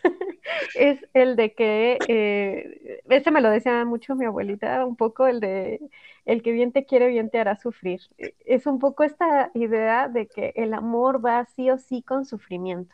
es 0.75 1.05
el 1.13 1.35
de 1.35 1.53
que 1.53 1.97
eh, 2.07 3.01
ese 3.09 3.31
me 3.31 3.41
lo 3.41 3.49
decía 3.49 3.85
mucho 3.85 4.15
mi 4.15 4.25
abuelita, 4.25 4.85
un 4.85 4.95
poco 4.95 5.27
el 5.27 5.39
de 5.39 5.79
el 6.25 6.41
que 6.41 6.51
bien 6.51 6.71
te 6.71 6.85
quiere, 6.85 7.07
bien 7.07 7.29
te 7.29 7.39
hará 7.39 7.55
sufrir. 7.55 8.01
E, 8.17 8.33
es 8.45 8.65
un 8.65 8.79
poco 8.79 9.03
esta 9.03 9.51
idea 9.53 10.07
de 10.07 10.27
que 10.27 10.53
el 10.55 10.73
amor 10.73 11.23
va 11.23 11.45
sí 11.45 11.69
o 11.69 11.77
sí 11.77 12.01
con 12.01 12.25
sufrimiento 12.25 12.93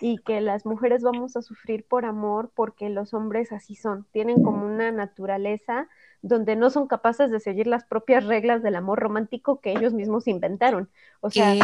y 0.00 0.18
que 0.18 0.40
las 0.40 0.66
mujeres 0.66 1.02
vamos 1.02 1.36
a 1.36 1.42
sufrir 1.42 1.84
por 1.84 2.04
amor 2.04 2.50
porque 2.54 2.88
los 2.90 3.14
hombres 3.14 3.52
así 3.52 3.76
son, 3.76 4.04
tienen 4.10 4.42
como 4.42 4.66
una 4.66 4.90
naturaleza 4.90 5.88
donde 6.22 6.56
no 6.56 6.70
son 6.70 6.86
capaces 6.88 7.30
de 7.30 7.40
seguir 7.40 7.66
las 7.66 7.84
propias 7.84 8.24
reglas 8.26 8.62
del 8.62 8.76
amor 8.76 9.00
romántico 9.00 9.60
que 9.60 9.72
ellos 9.72 9.92
mismos 9.94 10.28
inventaron. 10.28 10.90
O 11.20 11.30
sea, 11.30 11.58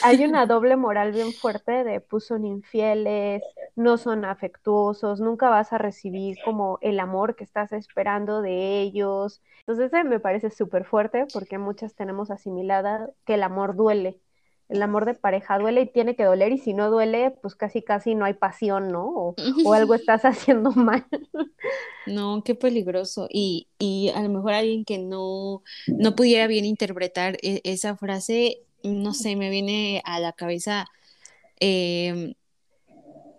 hay 0.00 0.24
una 0.24 0.46
doble 0.46 0.76
moral 0.76 1.12
bien 1.12 1.34
fuerte 1.34 1.84
de 1.84 2.00
pues 2.00 2.26
son 2.26 2.44
infieles, 2.44 3.42
no 3.76 3.96
son 3.98 4.24
afectuosos, 4.24 5.20
nunca 5.20 5.50
vas 5.50 5.72
a 5.72 5.78
recibir 5.78 6.38
como 6.44 6.78
el 6.82 7.00
amor 7.00 7.36
que 7.36 7.44
estás 7.44 7.72
esperando 7.72 8.42
de 8.42 8.80
ellos. 8.80 9.42
Entonces, 9.60 9.86
ese 9.92 10.04
me 10.04 10.20
parece 10.20 10.50
súper 10.50 10.84
fuerte 10.84 11.26
porque 11.32 11.58
muchas 11.58 11.94
tenemos 11.94 12.30
asimilada 12.30 13.10
que 13.24 13.34
el 13.34 13.42
amor 13.42 13.76
duele 13.76 14.20
el 14.68 14.82
amor 14.82 15.06
de 15.06 15.14
pareja 15.14 15.58
duele 15.58 15.82
y 15.82 15.86
tiene 15.86 16.14
que 16.14 16.24
doler 16.24 16.52
y 16.52 16.58
si 16.58 16.74
no 16.74 16.90
duele, 16.90 17.30
pues 17.30 17.54
casi 17.54 17.82
casi 17.82 18.14
no 18.14 18.26
hay 18.26 18.34
pasión, 18.34 18.88
¿no? 18.88 19.34
O, 19.64 19.72
algo 19.72 19.94
estás 19.94 20.24
haciendo 20.24 20.70
mal. 20.72 21.06
No, 22.06 22.42
qué 22.44 22.54
peligroso. 22.54 23.28
Y, 23.30 23.68
y, 23.78 24.10
a 24.10 24.22
lo 24.22 24.28
mejor 24.28 24.52
alguien 24.52 24.84
que 24.84 24.98
no, 24.98 25.62
no 25.86 26.14
pudiera 26.14 26.46
bien 26.46 26.64
interpretar 26.64 27.38
e, 27.42 27.62
esa 27.64 27.96
frase, 27.96 28.60
no 28.82 29.14
sé, 29.14 29.36
me 29.36 29.50
viene 29.50 30.02
a 30.04 30.20
la 30.20 30.32
cabeza, 30.32 30.86
em, 31.60 32.34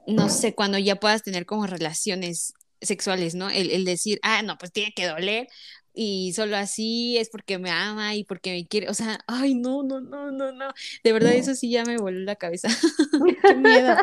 no 0.07 0.29
sé, 0.29 0.55
cuando 0.55 0.79
ya 0.79 0.95
puedas 0.95 1.21
tener 1.21 1.45
como 1.45 1.67
relaciones 1.67 2.53
sexuales, 2.81 3.35
¿no? 3.35 3.49
El, 3.49 3.69
el, 3.71 3.85
decir, 3.85 4.19
ah, 4.23 4.41
no, 4.41 4.57
pues 4.57 4.71
tiene 4.71 4.93
que 4.93 5.05
doler, 5.05 5.47
y 6.01 6.31
solo 6.31 6.55
así 6.55 7.17
es 7.17 7.29
porque 7.29 7.57
me 7.57 7.71
ama 7.71 8.15
y 8.15 8.23
porque 8.23 8.51
me 8.53 8.65
quiere, 8.65 8.87
o 8.87 8.93
sea, 8.93 9.19
ay, 9.27 9.53
no, 9.53 9.83
no, 9.83 9.99
no, 9.99 10.31
no, 10.31 10.53
no, 10.53 10.71
de 11.03 11.11
verdad 11.11 11.33
eso 11.33 11.55
sí 11.55 11.69
ya 11.69 11.83
me 11.83 11.97
voló 11.97 12.21
la 12.21 12.37
cabeza, 12.37 12.69
qué 13.43 13.55
miedo. 13.55 13.97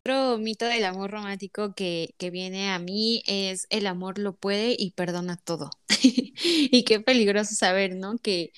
Otro 0.00 0.36
mito 0.38 0.64
del 0.64 0.84
amor 0.84 1.12
romántico 1.12 1.76
que, 1.76 2.16
que, 2.18 2.30
viene 2.30 2.72
a 2.72 2.80
mí 2.80 3.22
es 3.28 3.68
el 3.70 3.86
amor 3.86 4.18
lo 4.18 4.34
puede 4.34 4.74
y 4.76 4.90
perdona 4.90 5.36
todo. 5.36 5.70
y 6.42 6.82
qué 6.82 6.98
peligroso 6.98 7.54
saber, 7.54 7.94
¿no? 7.94 8.18
Que, 8.18 8.52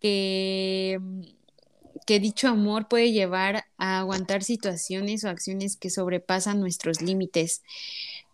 que, 0.00 0.98
que 2.04 2.18
dicho 2.18 2.48
amor 2.48 2.88
puede 2.88 3.12
llevar 3.12 3.66
a 3.78 4.00
aguantar 4.00 4.42
situaciones 4.42 5.22
o 5.22 5.28
acciones 5.28 5.76
que 5.76 5.88
sobrepasan 5.88 6.58
nuestros 6.58 7.00
límites 7.00 7.62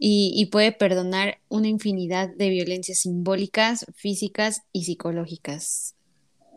y, 0.03 0.47
puede 0.47 0.73
perdonar 0.73 1.41
una 1.51 1.69
infinidad 1.69 2.31
de 2.35 2.49
violencias 2.49 3.01
simbólicas, 3.01 3.85
físicas 3.95 4.63
y 4.73 4.85
psicológicas. 4.85 5.95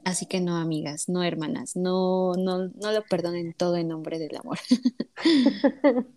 Así 0.05 0.25
que 0.25 0.39
no, 0.39 0.55
amigas, 0.55 1.09
no 1.09 1.23
hermanas, 1.23 1.75
no, 1.75 2.35
no, 2.35 2.69
no 2.69 2.91
lo 2.93 3.03
perdonen 3.03 3.53
todo 3.53 3.75
en 3.75 3.89
nombre 3.89 4.17
del 4.17 4.37
amor. 4.37 4.59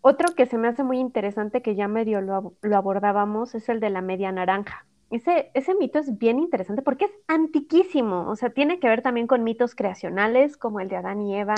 Otro 0.00 0.34
que 0.34 0.46
se 0.46 0.58
me 0.58 0.66
hace 0.66 0.82
muy 0.82 0.98
interesante 0.98 1.62
que 1.62 1.76
ya 1.76 1.86
medio 1.86 2.20
lo, 2.20 2.56
lo 2.62 2.76
abordábamos 2.76 3.54
es 3.54 3.68
el 3.68 3.78
de 3.78 3.90
la 3.90 4.00
media 4.00 4.32
naranja. 4.32 4.86
Ese, 5.10 5.50
ese 5.54 5.74
mito 5.74 5.98
es 5.98 6.18
bien 6.18 6.38
interesante 6.38 6.82
porque 6.82 7.06
es 7.06 7.12
antiquísimo, 7.28 8.28
o 8.28 8.36
sea, 8.36 8.50
tiene 8.50 8.78
que 8.78 8.88
ver 8.88 9.00
también 9.00 9.26
con 9.26 9.42
mitos 9.42 9.74
creacionales 9.74 10.58
como 10.58 10.80
el 10.80 10.88
de 10.88 10.96
Adán 10.96 11.22
y 11.22 11.34
Eva. 11.34 11.54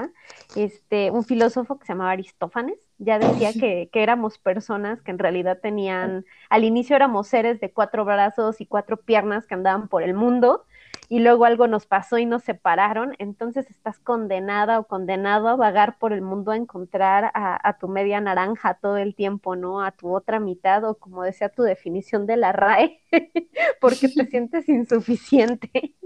Este, 0.55 1.11
un 1.11 1.25
filósofo 1.25 1.79
que 1.79 1.87
se 1.87 1.93
llamaba 1.93 2.13
Aristófanes 2.13 2.79
ya 2.99 3.19
decía 3.19 3.53
que, 3.53 3.89
que 3.93 4.03
éramos 4.03 4.39
personas 4.39 5.03
que 5.03 5.11
en 5.11 5.19
realidad 5.19 5.59
tenían, 5.61 6.27
al 6.49 6.65
inicio 6.65 6.95
éramos 6.95 7.27
seres 7.27 7.59
de 7.59 7.73
cuatro 7.73 8.05
brazos 8.05 8.61
y 8.61 8.67
cuatro 8.67 8.99
piernas 8.99 9.47
que 9.47 9.55
andaban 9.55 9.89
por 9.89 10.03
el 10.03 10.15
mundo 10.15 10.65
y 11.09 11.18
luego 11.18 11.45
algo 11.45 11.66
nos 11.66 11.86
pasó 11.86 12.18
y 12.18 12.24
nos 12.24 12.45
separaron, 12.45 13.14
entonces 13.18 13.68
estás 13.68 13.99
condenada 13.99 14.78
o 14.78 14.86
condenado 14.86 15.49
a 15.49 15.57
vagar 15.57 15.99
por 15.99 16.12
el 16.12 16.22
mundo 16.22 16.53
a 16.53 16.57
encontrar 16.57 17.32
a, 17.34 17.78
tu 17.80 17.88
media 17.88 18.20
naranja 18.20 18.78
todo 18.80 18.97
el 18.97 19.16
tiempo, 19.16 19.57
¿no? 19.57 19.82
A 19.82 19.91
tu 19.91 20.14
otra 20.14 20.38
mitad 20.38 20.84
o 20.84 20.95
como 20.95 21.24
decía 21.24 21.49
tu 21.49 21.62
definición 21.62 22.26
de 22.26 22.36
la 22.36 22.53
RAE, 22.53 23.01
porque 23.80 24.09
te 24.09 24.26
sientes 24.30 24.68
insuficiente. 24.68 25.97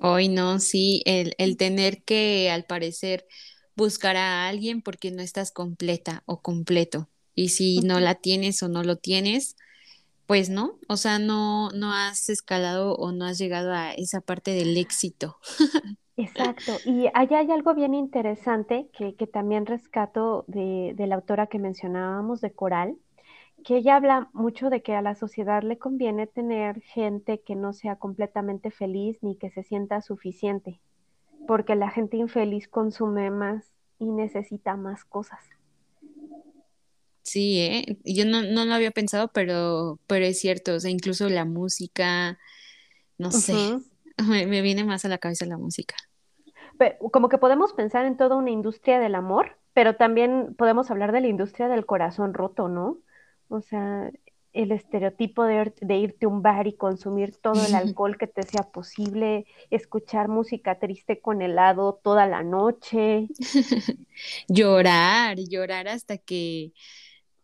Hoy 0.00 0.28
no, 0.28 0.60
sí, 0.60 1.02
el, 1.04 1.34
el 1.38 1.56
tener 1.56 2.04
que 2.04 2.50
al 2.52 2.64
parecer 2.64 3.26
buscar 3.74 4.16
a 4.16 4.46
alguien 4.46 4.80
porque 4.80 5.10
no 5.10 5.22
estás 5.22 5.50
completa 5.50 6.22
o 6.26 6.40
completo. 6.40 7.08
Y 7.34 7.50
si 7.50 7.80
no 7.80 7.98
la 7.98 8.14
tienes 8.14 8.62
o 8.62 8.68
no 8.68 8.82
lo 8.82 8.96
tienes, 8.96 9.56
pues 10.26 10.50
no, 10.50 10.78
o 10.88 10.96
sea, 10.96 11.18
no, 11.18 11.70
no 11.70 11.92
has 11.92 12.28
escalado 12.28 12.94
o 12.96 13.12
no 13.12 13.24
has 13.24 13.38
llegado 13.38 13.72
a 13.72 13.92
esa 13.92 14.20
parte 14.20 14.52
del 14.52 14.76
éxito. 14.76 15.36
Exacto, 16.16 16.72
y 16.86 17.08
allá 17.12 17.40
hay 17.40 17.50
algo 17.50 17.74
bien 17.74 17.94
interesante 17.94 18.88
que, 18.96 19.14
que 19.14 19.26
también 19.26 19.66
rescato 19.66 20.44
de, 20.48 20.94
de, 20.96 21.06
la 21.06 21.16
autora 21.16 21.46
que 21.46 21.58
mencionábamos, 21.58 22.40
de 22.40 22.52
Coral, 22.52 22.96
que 23.64 23.76
ella 23.76 23.96
habla 23.96 24.30
mucho 24.32 24.70
de 24.70 24.82
que 24.82 24.94
a 24.94 25.02
la 25.02 25.14
sociedad 25.14 25.62
le 25.62 25.76
conviene 25.76 26.26
tener 26.26 26.80
gente 26.80 27.40
que 27.40 27.54
no 27.54 27.74
sea 27.74 27.96
completamente 27.96 28.70
feliz 28.70 29.18
ni 29.22 29.36
que 29.36 29.50
se 29.50 29.62
sienta 29.62 30.00
suficiente, 30.00 30.80
porque 31.46 31.74
la 31.74 31.90
gente 31.90 32.16
infeliz 32.16 32.66
consume 32.66 33.30
más 33.30 33.72
y 33.98 34.06
necesita 34.06 34.76
más 34.76 35.04
cosas. 35.04 35.55
Sí, 37.36 37.60
¿eh? 37.60 37.98
yo 38.02 38.24
no, 38.24 38.40
no 38.40 38.64
lo 38.64 38.72
había 38.72 38.92
pensado, 38.92 39.28
pero, 39.28 39.98
pero 40.06 40.24
es 40.24 40.40
cierto, 40.40 40.72
o 40.72 40.80
sea, 40.80 40.90
incluso 40.90 41.28
la 41.28 41.44
música, 41.44 42.38
no 43.18 43.30
sé, 43.30 43.76
me, 44.26 44.62
viene 44.62 44.84
más 44.84 45.04
a 45.04 45.08
la 45.08 45.18
cabeza 45.18 45.44
la 45.44 45.58
música. 45.58 45.96
como 47.12 47.28
que 47.28 47.36
podemos 47.36 47.74
pensar 47.74 48.06
en 48.06 48.16
toda 48.16 48.36
una 48.36 48.48
industria 48.48 49.00
del 49.00 49.14
amor, 49.14 49.58
pero 49.74 49.96
también 49.96 50.54
podemos 50.56 50.90
hablar 50.90 51.12
de 51.12 51.20
la 51.20 51.26
industria 51.26 51.68
del 51.68 51.84
corazón 51.84 52.32
roto, 52.32 52.68
¿no? 52.68 53.00
O 53.48 53.60
sea, 53.60 54.10
el 54.54 54.72
estereotipo 54.72 55.44
de, 55.44 55.74
de, 55.82 55.96
irte 55.98 56.24
a 56.24 56.30
un 56.30 56.40
bar 56.40 56.66
y 56.66 56.72
consumir 56.72 57.36
todo 57.36 57.66
el 57.66 57.74
alcohol 57.98 58.16
que 58.16 58.28
te 58.28 58.44
sea 58.44 58.62
posible, 58.62 59.44
escuchar 59.68 60.28
música 60.28 60.78
triste 60.78 61.20
con 61.20 61.42
helado 61.42 62.00
toda 62.02 62.24
la 62.24 62.42
noche. 62.42 63.28
llorar, 64.48 65.36
llorar 65.36 65.86
hasta 65.86 66.16
que 66.16 66.72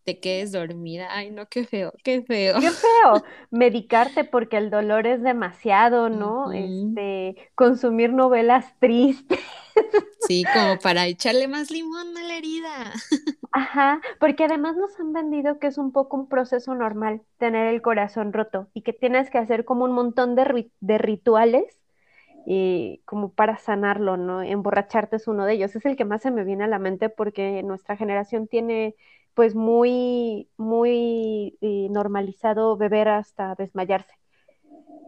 te 0.04 0.20
quedes 0.20 0.52
dormida. 0.52 1.08
Ay, 1.10 1.30
no, 1.30 1.46
qué 1.48 1.64
feo, 1.64 1.92
qué 2.02 2.22
feo. 2.22 2.60
Qué 2.60 2.70
feo. 2.70 3.24
Medicarte 3.50 4.24
porque 4.24 4.56
el 4.56 4.70
dolor 4.70 5.06
es 5.06 5.22
demasiado, 5.22 6.08
¿no? 6.08 6.52
Este, 6.52 7.36
consumir 7.54 8.12
novelas 8.12 8.74
tristes. 8.78 9.40
Sí, 10.26 10.44
como 10.52 10.78
para 10.78 11.06
echarle 11.06 11.48
más 11.48 11.70
limón 11.70 12.16
a 12.16 12.22
la 12.22 12.36
herida. 12.36 12.92
Ajá, 13.52 14.00
porque 14.18 14.44
además 14.44 14.76
nos 14.76 14.98
han 14.98 15.12
vendido 15.12 15.58
que 15.58 15.66
es 15.66 15.78
un 15.78 15.92
poco 15.92 16.16
un 16.16 16.28
proceso 16.28 16.74
normal 16.74 17.22
tener 17.38 17.66
el 17.66 17.82
corazón 17.82 18.32
roto 18.32 18.68
y 18.72 18.82
que 18.82 18.92
tienes 18.92 19.30
que 19.30 19.38
hacer 19.38 19.64
como 19.64 19.84
un 19.84 19.92
montón 19.92 20.34
de, 20.36 20.70
de 20.80 20.98
rituales 20.98 21.64
y 22.46 23.02
como 23.04 23.32
para 23.32 23.58
sanarlo, 23.58 24.16
¿no? 24.16 24.42
Emborracharte 24.42 25.16
es 25.16 25.28
uno 25.28 25.44
de 25.44 25.54
ellos. 25.54 25.76
Es 25.76 25.84
el 25.86 25.96
que 25.96 26.04
más 26.04 26.22
se 26.22 26.30
me 26.30 26.44
viene 26.44 26.64
a 26.64 26.68
la 26.68 26.78
mente 26.78 27.08
porque 27.08 27.62
nuestra 27.62 27.96
generación 27.96 28.48
tiene 28.48 28.96
pues 29.34 29.54
muy, 29.54 30.48
muy 30.56 31.56
eh, 31.60 31.88
normalizado 31.90 32.76
beber 32.76 33.08
hasta 33.08 33.54
desmayarse. 33.54 34.12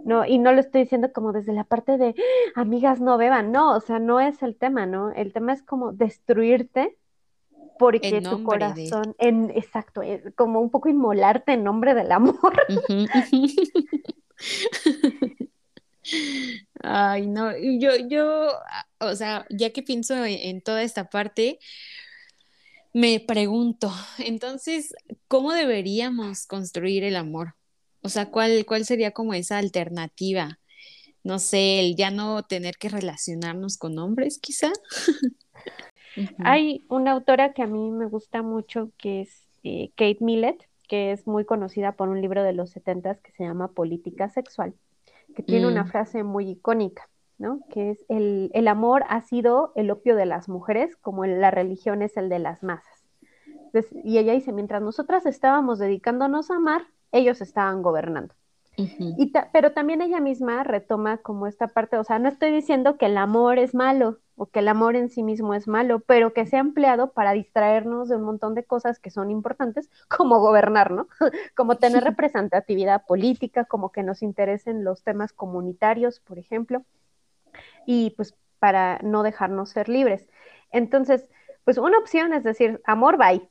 No, 0.05 0.27
y 0.27 0.39
no 0.39 0.53
lo 0.53 0.61
estoy 0.61 0.83
diciendo 0.83 1.13
como 1.13 1.33
desde 1.33 1.55
la 1.55 1.65
parte 1.65 1.97
de 1.97 2.15
¡Ah, 2.55 2.61
amigas 2.61 3.01
no 3.01 3.17
beban, 3.17 3.53
no, 3.53 3.75
o 3.75 3.81
sea, 3.81 3.99
no 3.99 4.21
es 4.21 4.43
el 4.43 4.57
tema, 4.57 4.85
¿no? 4.85 5.11
El 5.11 5.33
tema 5.33 5.55
es 5.55 5.63
como 5.63 5.93
destruirte 5.93 6.99
porque 7.79 8.21
tu 8.21 8.45
corazón, 8.45 9.15
en, 9.19 9.51
exacto, 9.51 10.03
eh, 10.03 10.23
como 10.37 10.61
un 10.61 10.71
poco 10.71 10.89
inmolarte 10.89 11.55
en 11.55 11.65
nombre 11.65 11.95
del 11.95 12.13
amor. 12.13 12.53
Ay, 16.83 17.27
no, 17.27 17.53
yo, 17.57 17.91
yo, 18.09 18.51
o 19.01 19.15
sea, 19.15 19.47
ya 19.51 19.71
que 19.71 19.83
pienso 19.83 20.15
en 20.25 20.61
toda 20.61 20.83
esta 20.83 21.09
parte, 21.09 21.59
me 22.95 23.19
pregunto, 23.19 23.91
entonces, 24.19 24.95
¿cómo 25.27 25.53
deberíamos 25.53 26.47
construir 26.47 27.03
el 27.03 27.17
amor? 27.17 27.57
O 28.03 28.09
sea, 28.09 28.31
¿cuál, 28.31 28.65
cuál 28.67 28.85
sería 28.85 29.11
como 29.11 29.35
esa 29.35 29.59
alternativa? 29.59 30.61
No 31.25 31.41
sé, 31.41 31.81
el 31.81 31.97
ya 31.97 32.11
no 32.11 32.45
tener 32.45 32.77
que 32.77 32.89
relacionarnos 32.89 33.79
con 33.79 33.99
hombres, 33.99 34.39
quizá. 34.39 34.71
Hay 36.39 36.85
una 36.89 37.13
autora 37.13 37.53
que 37.53 37.63
a 37.63 37.67
mí 37.67 37.91
me 37.91 38.07
gusta 38.07 38.43
mucho, 38.43 38.93
que 38.97 39.23
es 39.23 39.49
eh, 39.65 39.91
Kate 39.97 40.19
Millett, 40.21 40.63
que 40.87 41.11
es 41.11 41.27
muy 41.27 41.45
conocida 41.45 41.93
por 41.93 42.09
un 42.09 42.21
libro 42.21 42.45
de 42.45 42.53
los 42.53 42.71
setentas 42.71 43.21
que 43.21 43.33
se 43.33 43.43
llama 43.43 43.73
Política 43.73 44.31
Sexual, 44.31 44.73
que 45.35 45.43
tiene 45.43 45.67
una 45.67 45.83
mm. 45.83 45.89
frase 45.89 46.23
muy 46.23 46.51
icónica 46.51 47.09
¿no? 47.39 47.61
Que 47.71 47.91
es 47.91 48.05
el, 48.09 48.51
el, 48.55 48.69
amor 48.69 49.05
ha 49.09 49.21
sido 49.23 49.73
el 49.75 49.91
opio 49.91 50.17
de 50.17 50.27
las 50.27 50.49
mujeres, 50.49 50.97
como 50.97 51.25
la 51.27 51.51
religión 51.51 52.03
es 52.03 52.17
el 52.17 52.29
de 52.29 52.39
las 52.39 52.63
masas. 52.63 53.05
y 54.05 54.19
ella 54.19 54.33
dice, 54.33 54.53
mientras 54.53 54.83
nosotras 54.83 55.27
estábamos 55.27 55.79
dedicándonos 55.79 56.51
a 56.51 56.57
amar, 56.57 56.83
ellos 57.13 57.41
estaban 57.41 57.83
gobernando. 57.83 58.35
y 58.77 59.33
pero 59.53 59.73
también 59.73 60.03
ella 60.03 60.21
misma 60.21 60.65
retoma 60.65 61.19
como 61.19 61.47
esta 61.47 61.69
parte, 61.69 61.97
o 61.97 62.05
sea, 62.05 62.19
no 62.19 62.29
estoy 62.29 62.51
diciendo 62.51 62.97
que 62.99 63.07
el 63.07 63.17
amor 63.17 63.59
es 63.59 63.75
malo 63.75 64.19
o 64.37 64.47
que 64.47 64.61
el 64.61 64.69
amor 64.69 64.97
en 64.97 65.11
sí 65.11 65.23
mismo 65.23 65.55
es 65.55 65.69
malo, 65.69 66.01
pero 66.01 66.33
que 66.33 66.47
se 66.47 66.57
ha 66.57 66.61
empleado 66.61 67.13
para 67.13 67.33
distraernos 67.33 68.09
de 68.09 68.17
un 68.17 68.23
montón 68.23 68.55
de 68.55 68.65
cosas 68.65 68.99
que 68.99 69.11
son 69.11 69.31
importantes, 69.31 69.91
como 70.09 70.41
gobernar, 70.41 70.91
¿no? 70.91 71.09
como 71.57 71.77
tener 71.77 72.03
representatividad 72.05 73.05
política, 73.07 73.65
como 73.65 73.93
que 73.93 74.03
nos 74.03 74.23
interesen 74.23 74.85
los 74.85 75.03
temas 75.03 75.33
comunitarios, 75.33 76.21
por 76.21 76.39
ejemplo, 76.39 76.85
y 77.87 78.11
pues 78.11 78.35
para 78.59 78.99
no 79.03 79.23
dejarnos 79.23 79.71
ser 79.71 79.89
libres. 79.89 80.29
Entonces, 80.71 81.29
pues 81.65 81.79
una 81.79 81.99
opción 81.99 82.33
es 82.33 82.45
decir, 82.45 82.81
amor, 82.85 83.17
bye. 83.17 83.49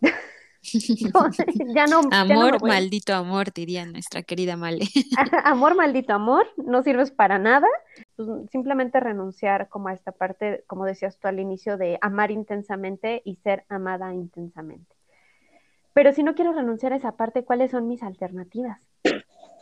ya 1.76 1.88
no, 1.88 2.02
amor, 2.12 2.66
maldito 2.66 3.14
amor, 3.14 3.52
diría 3.54 3.86
nuestra 3.86 4.24
querida 4.24 4.56
Male. 4.56 4.86
amor, 5.44 5.76
maldito 5.76 6.14
amor, 6.14 6.48
no 6.58 6.84
sirves 6.84 7.12
para 7.12 7.38
nada. 7.38 7.68
Pues, 8.16 8.30
simplemente 8.52 9.00
renunciar 9.00 9.68
como 9.70 9.90
a 9.90 9.94
esta 9.94 10.12
parte, 10.12 10.64
como 10.68 10.86
decías 10.86 11.20
tú 11.20 11.28
al 11.28 11.40
inicio, 11.40 11.78
de 11.78 11.98
amar 12.02 12.32
intensamente 12.32 13.22
y 13.26 13.36
ser 13.36 13.66
amada 13.68 14.14
intensamente. 14.14 14.96
Pero 15.94 16.12
si 16.12 16.24
no 16.24 16.34
quiero 16.34 16.54
renunciar 16.54 16.94
a 16.94 16.98
esa 16.98 17.18
parte, 17.18 17.44
¿cuáles 17.44 17.72
son 17.72 17.88
mis 17.88 18.02
alternativas? 18.02 18.80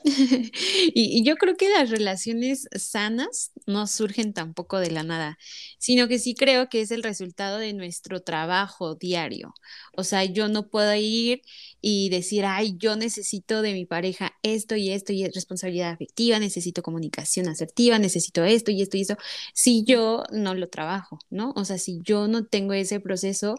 y, 0.94 1.24
yo 1.24 1.36
creo 1.36 1.56
que 1.56 1.70
las 1.70 1.90
relaciones 1.90 2.68
sanas 2.76 3.52
no 3.68 3.86
surgen 3.88 4.34
tampoco 4.34 4.80
de 4.80 4.92
la 4.92 5.04
nada, 5.04 5.38
sino 5.78 6.08
que 6.08 6.20
sí 6.20 6.34
creo 6.34 6.70
que 6.70 6.82
es 6.82 6.92
el 6.92 7.04
resultado 7.04 7.58
de 7.60 7.74
nuestro 7.74 8.22
trabajo 8.22 8.96
diario. 8.96 9.54
O 9.96 10.04
sea, 10.04 10.26
yo 10.26 10.48
no 10.48 10.70
puedo 10.70 10.94
ir 10.96 11.42
y 11.82 12.10
decir, 12.10 12.46
ay, 12.46 12.76
yo 12.78 12.96
necesito 12.96 13.62
de 13.62 13.74
mi 13.74 13.86
pareja 13.86 14.34
esto 14.44 14.76
y 14.76 14.92
esto 14.92 15.14
y 15.14 15.28
responsabilidad 15.28 15.92
afectiva, 15.92 16.40
necesito 16.40 16.82
comunicación 16.84 17.48
asertiva, 17.48 18.00
necesito 18.00 18.44
esto 18.44 18.72
y 18.72 18.82
esto 18.82 18.98
y 18.98 19.02
eso, 19.02 19.18
si 19.54 19.84
yo 19.84 20.24
no 20.32 20.56
lo 20.56 20.70
trabajo, 20.70 21.20
¿no? 21.30 21.54
O 21.56 21.66
sea, 21.66 21.78
si 21.78 22.00
yo 22.04 22.28
no 22.28 22.46
tengo 22.46 22.74
ese 22.74 23.00
proceso 23.00 23.56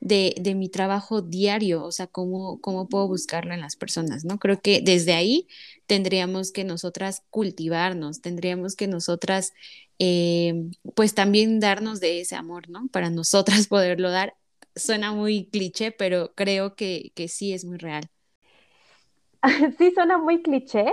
de, 0.00 0.34
de 0.40 0.54
mi 0.54 0.68
trabajo 0.68 1.22
diario, 1.22 1.84
o 1.84 1.92
sea, 1.92 2.06
¿cómo, 2.06 2.60
cómo 2.60 2.88
puedo 2.88 3.08
buscarlo 3.08 3.54
en 3.54 3.60
las 3.60 3.76
personas, 3.76 4.24
¿no? 4.24 4.38
Creo 4.38 4.60
que 4.60 4.80
desde 4.80 5.14
ahí 5.14 5.46
tendríamos 5.86 6.52
que 6.52 6.64
nosotras 6.64 7.22
cultivarnos, 7.30 8.20
tendríamos 8.22 8.76
que 8.76 8.88
nosotras, 8.88 9.52
eh, 9.98 10.54
pues 10.94 11.14
también 11.14 11.60
darnos 11.60 12.00
de 12.00 12.20
ese 12.20 12.36
amor, 12.36 12.68
¿no? 12.68 12.88
Para 12.88 13.10
nosotras 13.10 13.66
poderlo 13.68 14.10
dar. 14.10 14.36
Suena 14.76 15.12
muy 15.12 15.46
cliché, 15.50 15.92
pero 15.92 16.34
creo 16.34 16.76
que, 16.76 17.12
que 17.14 17.28
sí 17.28 17.52
es 17.54 17.64
muy 17.64 17.78
real. 17.78 18.10
Sí, 19.78 19.92
suena 19.92 20.18
muy 20.18 20.42
cliché 20.42 20.84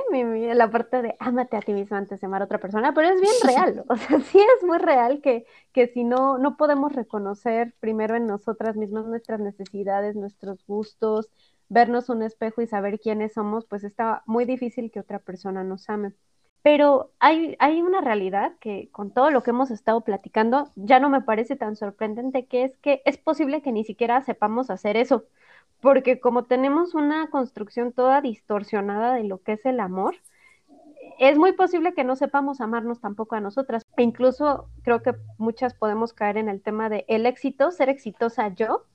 la 0.56 0.70
parte 0.70 1.02
de 1.02 1.16
ámate 1.20 1.58
a 1.58 1.62
ti 1.62 1.74
mismo 1.74 1.98
antes 1.98 2.20
de 2.22 2.28
amar 2.28 2.42
a 2.42 2.46
otra 2.46 2.60
persona, 2.60 2.94
pero 2.94 3.10
es 3.10 3.20
bien 3.22 3.34
real. 3.44 3.86
O 3.90 3.96
sea, 3.98 4.20
sí 4.22 4.40
es 4.40 4.64
muy 4.68 4.78
real 4.78 5.22
que, 5.22 5.46
que 5.72 5.88
si 5.88 6.04
no, 6.04 6.38
no 6.38 6.58
podemos 6.58 6.94
reconocer 6.94 7.74
primero 7.80 8.16
en 8.16 8.28
nosotras 8.28 8.76
mismas 8.76 9.06
nuestras 9.06 9.40
necesidades, 9.40 10.16
nuestros 10.16 10.66
gustos, 10.66 11.30
vernos 11.74 12.10
un 12.10 12.22
espejo 12.22 12.62
y 12.62 12.68
saber 12.68 13.00
quiénes 13.00 13.34
somos, 13.34 13.66
pues 13.66 13.84
está 13.84 14.24
muy 14.26 14.46
difícil 14.46 14.92
que 14.92 15.00
otra 15.00 15.20
persona 15.20 15.64
nos 15.64 15.90
ame. 15.90 16.14
Pero 16.62 17.12
hay, 17.20 17.58
hay 17.60 17.82
una 17.82 18.00
realidad 18.00 18.54
que 18.62 18.90
con 18.92 19.12
todo 19.12 19.32
lo 19.32 19.44
que 19.44 19.50
hemos 19.50 19.72
estado 19.72 20.02
platicando 20.02 20.72
ya 20.76 21.00
no 21.00 21.10
me 21.10 21.22
parece 21.22 21.56
tan 21.58 21.76
sorprendente, 21.76 22.46
que 22.46 22.64
es 22.64 22.78
que 22.78 23.02
es 23.06 23.18
posible 23.18 23.62
que 23.62 23.72
ni 23.74 23.84
siquiera 23.84 24.22
sepamos 24.22 24.70
hacer 24.70 24.96
eso, 24.96 25.26
porque 25.82 26.20
como 26.20 26.46
tenemos 26.46 26.96
una 26.96 27.30
construcción 27.30 27.92
toda 27.92 28.22
distorsionada 28.22 29.16
de 29.16 29.26
lo 29.26 29.42
que 29.42 29.54
es 29.54 29.66
el 29.66 29.80
amor, 29.80 30.16
es 31.20 31.38
muy 31.38 31.54
posible 31.54 31.94
que 31.94 32.04
no 32.04 32.16
sepamos 32.16 32.62
amarnos 32.62 33.02
tampoco 33.02 33.36
a 33.36 33.42
nosotras. 33.42 33.84
E 33.98 34.04
incluso 34.04 34.70
creo 34.84 35.02
que 35.02 35.16
muchas 35.38 35.74
podemos 35.74 36.14
caer 36.14 36.38
en 36.38 36.50
el 36.50 36.62
tema 36.62 36.90
de 36.90 37.06
el 37.08 37.26
éxito, 37.26 37.72
ser 37.72 37.90
exitosa 37.90 38.50
yo, 38.50 38.86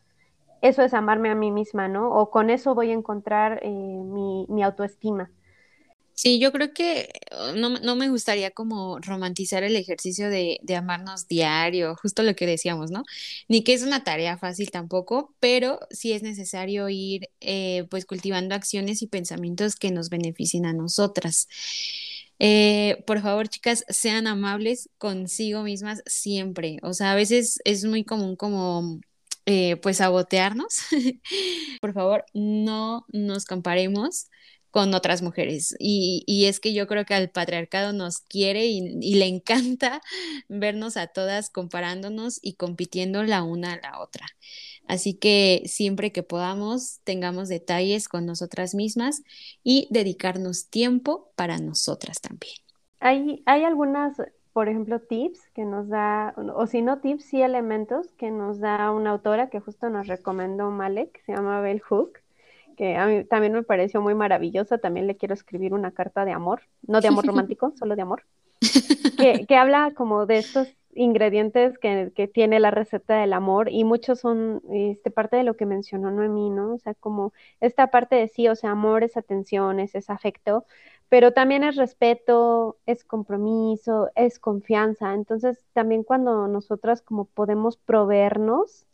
eso 0.61 0.83
es 0.83 0.95
amarme 0.95 1.31
a 1.31 1.35
mí 1.35 1.51
misma, 1.51 1.89
¿no? 1.89 2.11
O 2.11 2.31
con 2.31 2.51
eso 2.51 2.75
voy 2.75 2.91
a 2.91 2.95
encontrar 2.95 3.61
eh, 3.63 3.71
mi, 3.71 4.63
autoestima. 4.63 5.31
Sí, 6.15 6.41
yo 6.41 6.51
creo 6.51 6.73
que 6.73 7.11
oh, 7.31 7.53
no, 7.53 7.95
me 7.95 8.09
gustaría 8.09 8.51
como 8.51 8.99
romantizar 8.99 9.63
el 9.63 9.77
ejercicio 9.77 10.29
de, 10.31 10.59
amarnos 10.77 11.29
diario, 11.29 11.95
justo 11.95 12.25
lo 12.25 12.35
que 12.35 12.47
decíamos, 12.47 12.91
¿no? 12.91 13.05
Ni 13.47 13.63
que 13.63 13.73
es 13.73 13.83
una 13.83 14.03
tarea 14.03 14.37
fácil 14.37 14.71
tampoco, 14.73 15.35
pero 15.39 15.79
sí 15.91 16.13
es 16.13 16.23
necesario 16.25 16.89
ir 16.89 17.29
eh, 17.41 17.87
pues 17.91 18.05
cultivando 18.05 18.57
acciones 18.57 19.01
y 19.03 19.07
pensamientos 19.07 19.77
que 19.77 19.93
nos 19.93 20.11
beneficien 20.11 20.67
a 20.67 20.73
nosotras. 20.73 21.47
Eh, 22.41 23.03
por 23.07 23.21
favor, 23.21 23.49
chicas, 23.49 23.85
sean 23.89 24.27
amables 24.27 24.91
consigo 24.99 25.63
mismas 25.63 26.03
siempre. 26.07 26.79
O 26.83 26.93
sea, 26.95 27.13
a 27.13 27.15
veces 27.17 27.61
es 27.65 27.85
muy 27.85 28.05
común 28.05 28.37
como 28.37 29.01
eh, 29.51 29.77
pues 29.77 29.97
sabotearnos, 29.97 30.83
por 31.81 31.95
favor, 31.95 32.27
no 32.35 33.07
nos 33.09 33.47
comparemos 33.47 34.29
con 34.71 34.93
otras 34.93 35.23
mujeres. 35.23 35.75
Y, 35.79 36.45
es 36.45 36.61
que 36.61 36.75
yo 36.75 36.87
creo 36.87 37.07
que 37.07 37.15
al 37.15 37.31
patriarcado 37.31 37.95
nos 37.95 38.19
quiere 38.19 38.67
y, 38.67 39.15
le 39.15 39.25
encanta 39.25 40.03
vernos 40.51 40.99
a 40.99 41.07
todas 41.07 41.49
comparándonos 41.49 42.39
y 42.43 42.57
compitiendo 42.57 43.23
la 43.23 43.43
una 43.43 43.73
a 43.73 43.81
la 43.81 44.01
otra. 44.01 44.27
Así 44.87 45.15
que 45.15 45.63
siempre 45.65 46.13
que 46.13 46.23
podamos, 46.23 47.01
tengamos 47.05 47.49
detalles 47.49 48.07
con 48.07 48.27
nosotras 48.27 48.75
mismas 48.75 49.23
y 49.65 49.89
dedicarnos 49.91 50.69
tiempo 50.69 51.33
para 51.37 51.57
nosotras 51.57 52.21
también. 52.21 52.57
Hay, 53.01 53.43
hay 53.47 53.65
algunas 53.65 54.15
por 54.59 54.69
ejemplo, 54.69 54.99
tips 54.99 55.51
que 55.51 55.65
nos 55.65 55.89
da, 55.89 56.35
o 56.37 56.67
si 56.67 56.83
no 56.83 56.99
tips, 56.99 57.27
sí 57.27 57.41
elementos 57.41 58.13
que 58.15 58.33
nos 58.33 58.59
da 58.59 58.91
una 58.91 59.11
autora 59.11 59.51
que 59.51 59.61
justo 59.61 59.89
nos 59.89 60.09
recomendó 60.09 60.69
Malek, 60.73 61.13
que 61.13 61.23
se 61.23 61.33
llama 61.33 61.61
Bell 61.61 61.81
Hook, 61.81 62.15
que 62.77 62.97
a 62.97 63.07
mí 63.07 63.23
también 63.23 63.53
me 63.53 63.63
pareció 63.63 64.03
muy 64.03 64.17
maravillosa. 64.17 64.79
También 64.79 65.07
le 65.07 65.17
quiero 65.17 65.33
escribir 65.33 65.75
una 65.75 65.93
carta 65.93 66.25
de 66.25 66.33
amor, 66.33 66.63
no 66.83 67.01
de 67.01 67.07
amor 67.07 67.25
romántico, 67.25 67.73
solo 67.79 67.95
de 67.95 68.03
amor, 68.03 68.25
que, 69.17 69.47
que 69.47 69.55
habla 69.57 69.93
como 69.95 70.27
de 70.27 70.39
estos 70.39 70.75
ingredientes 70.93 71.79
que, 71.79 72.11
que, 72.17 72.27
tiene 72.27 72.59
la 72.59 72.73
receta 72.73 73.21
del 73.21 73.35
amor 73.35 73.69
y 73.71 73.85
muchos 73.85 74.19
son 74.19 74.61
este, 74.73 75.13
parte 75.13 75.37
de 75.37 75.45
lo 75.45 75.55
que 75.55 75.67
mencionó 75.67 76.11
Noemí, 76.11 76.51
¿no? 76.51 76.75
O 76.75 76.79
sea, 76.79 76.95
como 76.95 77.33
esta 77.61 77.93
parte 77.93 78.17
de 78.17 78.27
sí, 78.27 78.49
o 78.49 78.57
sea, 78.57 78.73
amor 78.73 79.05
es 79.05 79.17
atención, 79.17 79.79
es, 79.79 79.95
es 79.95 80.11
afecto, 80.11 80.67
pero 81.09 81.33
también 81.33 81.65
es 81.65 81.77
respeto, 81.77 82.77
es 82.87 83.05
compromiso, 83.05 84.11
es 84.15 84.39
confianza. 84.39 85.15
Entonces, 85.15 85.65
también 85.73 86.03
cuando 86.03 86.49
nosotras 86.49 87.03
como 87.03 87.25
podemos 87.25 87.77
proveernos 87.79 88.87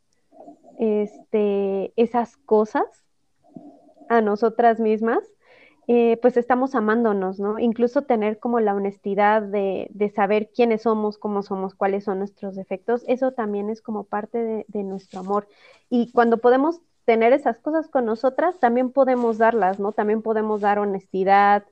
este, 0.78 1.92
esas 1.96 2.36
cosas 2.36 2.84
a 4.08 4.20
nosotras 4.20 4.78
mismas, 4.78 5.24
eh, 5.86 6.18
pues 6.22 6.36
estamos 6.36 6.74
amándonos, 6.74 7.38
¿no? 7.38 7.58
Incluso 7.58 8.02
tener 8.02 8.38
como 8.38 8.58
la 8.60 8.74
honestidad 8.74 9.42
de, 9.42 9.88
de, 9.90 10.08
saber 10.08 10.50
quiénes 10.54 10.82
somos, 10.82 11.18
cómo 11.18 11.42
somos, 11.42 11.74
cuáles 11.74 12.04
son 12.04 12.20
nuestros 12.20 12.54
defectos, 12.54 13.04
eso 13.06 13.32
también 13.32 13.68
es 13.68 13.82
como 13.82 14.04
parte 14.04 14.38
de, 14.38 14.64
de 14.68 14.82
nuestro 14.82 15.20
amor. 15.20 15.46
Y 15.90 16.10
cuando 16.12 16.38
podemos 16.38 16.80
tener 17.04 17.34
esas 17.34 17.58
cosas 17.58 17.88
con 17.88 18.06
nosotras, 18.06 18.58
también 18.60 18.92
podemos 18.92 19.36
darlas, 19.36 19.78
¿no? 19.78 19.92
También 19.92 20.22
podemos 20.22 20.62
dar 20.62 20.78
honestidad, 20.78 21.64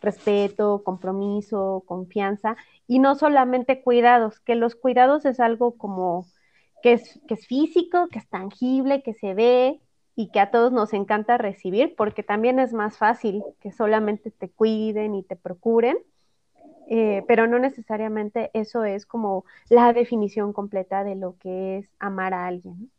respeto, 0.00 0.82
compromiso, 0.84 1.82
confianza 1.86 2.56
y 2.86 2.98
no 2.98 3.14
solamente 3.14 3.82
cuidados, 3.82 4.40
que 4.40 4.54
los 4.54 4.74
cuidados 4.74 5.24
es 5.24 5.40
algo 5.40 5.76
como 5.76 6.26
que 6.82 6.94
es, 6.94 7.20
que 7.28 7.34
es 7.34 7.46
físico, 7.46 8.08
que 8.08 8.18
es 8.18 8.28
tangible, 8.28 9.02
que 9.02 9.14
se 9.14 9.34
ve 9.34 9.80
y 10.16 10.30
que 10.30 10.40
a 10.40 10.50
todos 10.50 10.72
nos 10.72 10.92
encanta 10.92 11.38
recibir 11.38 11.94
porque 11.96 12.22
también 12.22 12.58
es 12.58 12.72
más 12.72 12.98
fácil 12.98 13.42
que 13.60 13.72
solamente 13.72 14.30
te 14.30 14.48
cuiden 14.48 15.14
y 15.14 15.22
te 15.22 15.36
procuren, 15.36 15.98
eh, 16.88 17.22
pero 17.28 17.46
no 17.46 17.58
necesariamente 17.58 18.50
eso 18.54 18.84
es 18.84 19.06
como 19.06 19.44
la 19.68 19.92
definición 19.92 20.52
completa 20.52 21.04
de 21.04 21.14
lo 21.14 21.36
que 21.38 21.78
es 21.78 21.88
amar 21.98 22.34
a 22.34 22.46
alguien. 22.46 22.90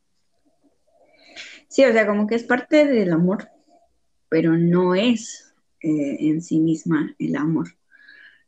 Sí, 1.67 1.83
o 1.85 1.91
sea, 1.91 2.05
como 2.05 2.27
que 2.27 2.35
es 2.35 2.43
parte 2.43 2.85
del 2.85 3.11
amor, 3.11 3.49
pero 4.29 4.53
no 4.53 4.95
es 4.95 5.50
eh, 5.83 6.17
en 6.19 6.41
sí 6.41 6.59
misma 6.59 7.15
el 7.19 7.35
amor, 7.35 7.69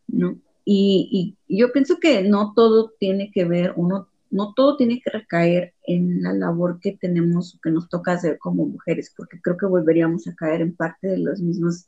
¿no? 0.07 0.39
Y, 0.65 1.37
yo 1.47 1.71
pienso 1.71 1.99
que 1.99 2.23
no 2.23 2.53
todo 2.55 2.93
tiene 2.99 3.31
que 3.31 3.45
ver, 3.45 3.73
uno, 3.75 4.09
no 4.29 4.53
todo 4.53 4.77
tiene 4.77 5.01
que 5.01 5.09
recaer 5.09 5.73
en 5.85 6.23
la 6.23 6.33
labor 6.33 6.79
que 6.79 6.93
tenemos, 6.93 7.59
que 7.61 7.69
nos 7.71 7.89
toca 7.89 8.13
hacer 8.13 8.37
como 8.39 8.65
mujeres, 8.65 9.13
porque 9.15 9.41
creo 9.41 9.57
que 9.57 9.65
volveríamos 9.65 10.27
a 10.27 10.35
caer 10.35 10.61
en 10.61 10.75
parte 10.75 11.07
de 11.07 11.17
los 11.17 11.41
mismos 11.41 11.87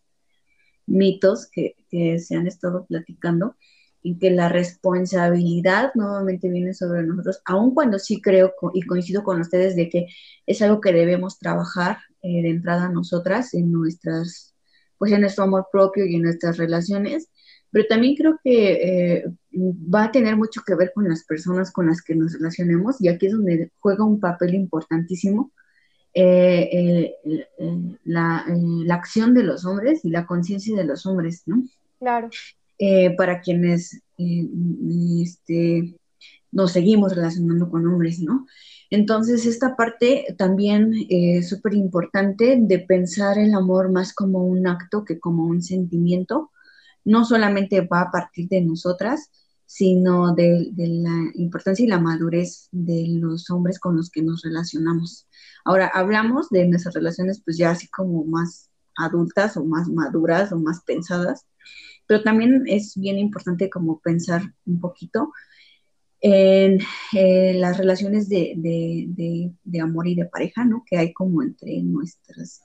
mitos 0.87 1.47
que, 1.51 1.75
se 2.19 2.35
han 2.35 2.47
estado 2.47 2.85
platicando. 2.85 3.55
en 4.03 4.19
que 4.19 4.31
la 4.31 4.49
responsabilidad 4.49 5.91
nuevamente 5.95 6.49
viene 6.49 6.73
sobre 6.73 7.03
nosotros, 7.03 7.41
aun 7.45 7.73
cuando 7.73 7.99
sí 7.99 8.21
creo 8.21 8.53
y 8.73 8.81
coincido 8.83 9.23
con 9.23 9.41
ustedes 9.41 9.75
de 9.75 9.89
que 9.89 10.07
es 10.45 10.61
algo 10.61 10.81
que 10.81 10.93
debemos 10.93 11.39
trabajar 11.39 11.99
eh, 12.21 12.41
de 12.43 12.49
entrada 12.49 12.89
nosotras 12.89 13.53
en 13.53 13.71
nuestras, 13.71 14.54
pues 14.97 15.11
en 15.11 15.21
nuestro 15.21 15.43
amor 15.43 15.67
propio 15.71 16.05
y 16.05 16.15
en 16.15 16.23
nuestras 16.23 16.57
relaciones, 16.57 17.29
pero 17.71 17.85
también 17.87 18.15
creo 18.15 18.39
que 18.43 18.71
eh, 18.73 19.25
va 19.53 20.05
a 20.05 20.11
tener 20.11 20.37
mucho 20.37 20.61
que 20.65 20.75
ver 20.75 20.91
con 20.93 21.07
las 21.07 21.23
personas 21.25 21.71
con 21.71 21.87
las 21.87 22.01
que 22.01 22.15
nos 22.15 22.33
relacionemos 22.33 23.01
y 23.01 23.09
aquí 23.09 23.27
es 23.27 23.33
donde 23.33 23.71
juega 23.79 24.05
un 24.05 24.19
papel 24.19 24.53
importantísimo 24.53 25.51
eh, 26.17 27.13
la, 28.05 28.45
la, 28.47 28.95
acción 28.95 29.33
de 29.33 29.43
los 29.43 29.65
hombres 29.65 30.05
y 30.05 30.09
la 30.09 30.25
conciencia 30.25 30.73
de 30.77 30.85
los 30.85 31.05
hombres, 31.05 31.43
¿no? 31.45 31.61
Claro. 31.99 32.29
Eh, 32.77 33.15
para 33.15 33.39
quienes 33.39 34.01
eh, 34.17 34.47
este, 35.21 35.95
nos 36.51 36.73
seguimos 36.73 37.15
relacionando 37.15 37.69
con 37.69 37.87
hombres, 37.87 38.19
¿no? 38.19 38.47
Entonces, 38.95 39.45
esta 39.45 39.75
parte 39.75 40.25
también 40.37 40.93
es 41.09 41.49
súper 41.49 41.73
importante 41.73 42.57
de 42.57 42.79
pensar 42.79 43.37
el 43.37 43.53
amor 43.53 43.91
más 43.91 44.13
como 44.13 44.45
un 44.45 44.67
acto 44.67 45.03
que 45.03 45.19
como 45.19 45.43
un 45.45 45.61
sentimiento. 45.61 46.49
No 47.03 47.25
solamente 47.25 47.81
va 47.81 48.03
a 48.03 48.11
partir 48.11 48.47
de 48.47 48.61
nosotras, 48.61 49.29
sino 49.65 50.33
de, 50.33 50.69
de, 50.71 50.87
la 50.87 51.29
importancia 51.33 51.83
y 51.83 51.89
la 51.89 51.99
madurez 51.99 52.69
de 52.71 53.05
los 53.09 53.49
hombres 53.49 53.79
con 53.79 53.97
los 53.97 54.09
que 54.09 54.21
nos 54.21 54.43
relacionamos. 54.43 55.27
Ahora, 55.65 55.91
hablamos 55.93 56.47
de 56.49 56.65
nuestras 56.65 56.95
relaciones 56.95 57.41
pues 57.43 57.57
ya 57.57 57.71
así 57.71 57.89
como 57.89 58.23
más 58.23 58.69
adultas 58.95 59.57
o 59.57 59.65
más 59.65 59.89
maduras 59.89 60.53
o 60.53 60.57
más 60.57 60.81
pensadas, 60.85 61.45
pero 62.07 62.23
también 62.23 62.63
es 62.65 62.95
bien 62.95 63.17
importante 63.19 63.69
como 63.69 63.99
pensar 63.99 64.53
un 64.65 64.79
poquito 64.79 65.33
en 66.27 66.79
las 67.61 67.77
relaciones 67.77 68.29
de, 68.29 69.51
amor 69.81 70.07
y 70.07 70.15
de 70.15 70.25
pareja, 70.25 70.65
¿no? 70.65 70.83
Que 70.89 70.97
hay 70.97 71.13
como 71.13 71.43
entre 71.43 71.81
nuestras, 71.83 72.63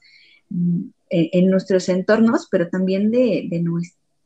mm, 0.49 0.85
en, 1.11 1.51
nuestros 1.51 1.89
entornos, 1.91 2.49
pero 2.51 2.69
también 2.71 3.11
de, 3.11 3.49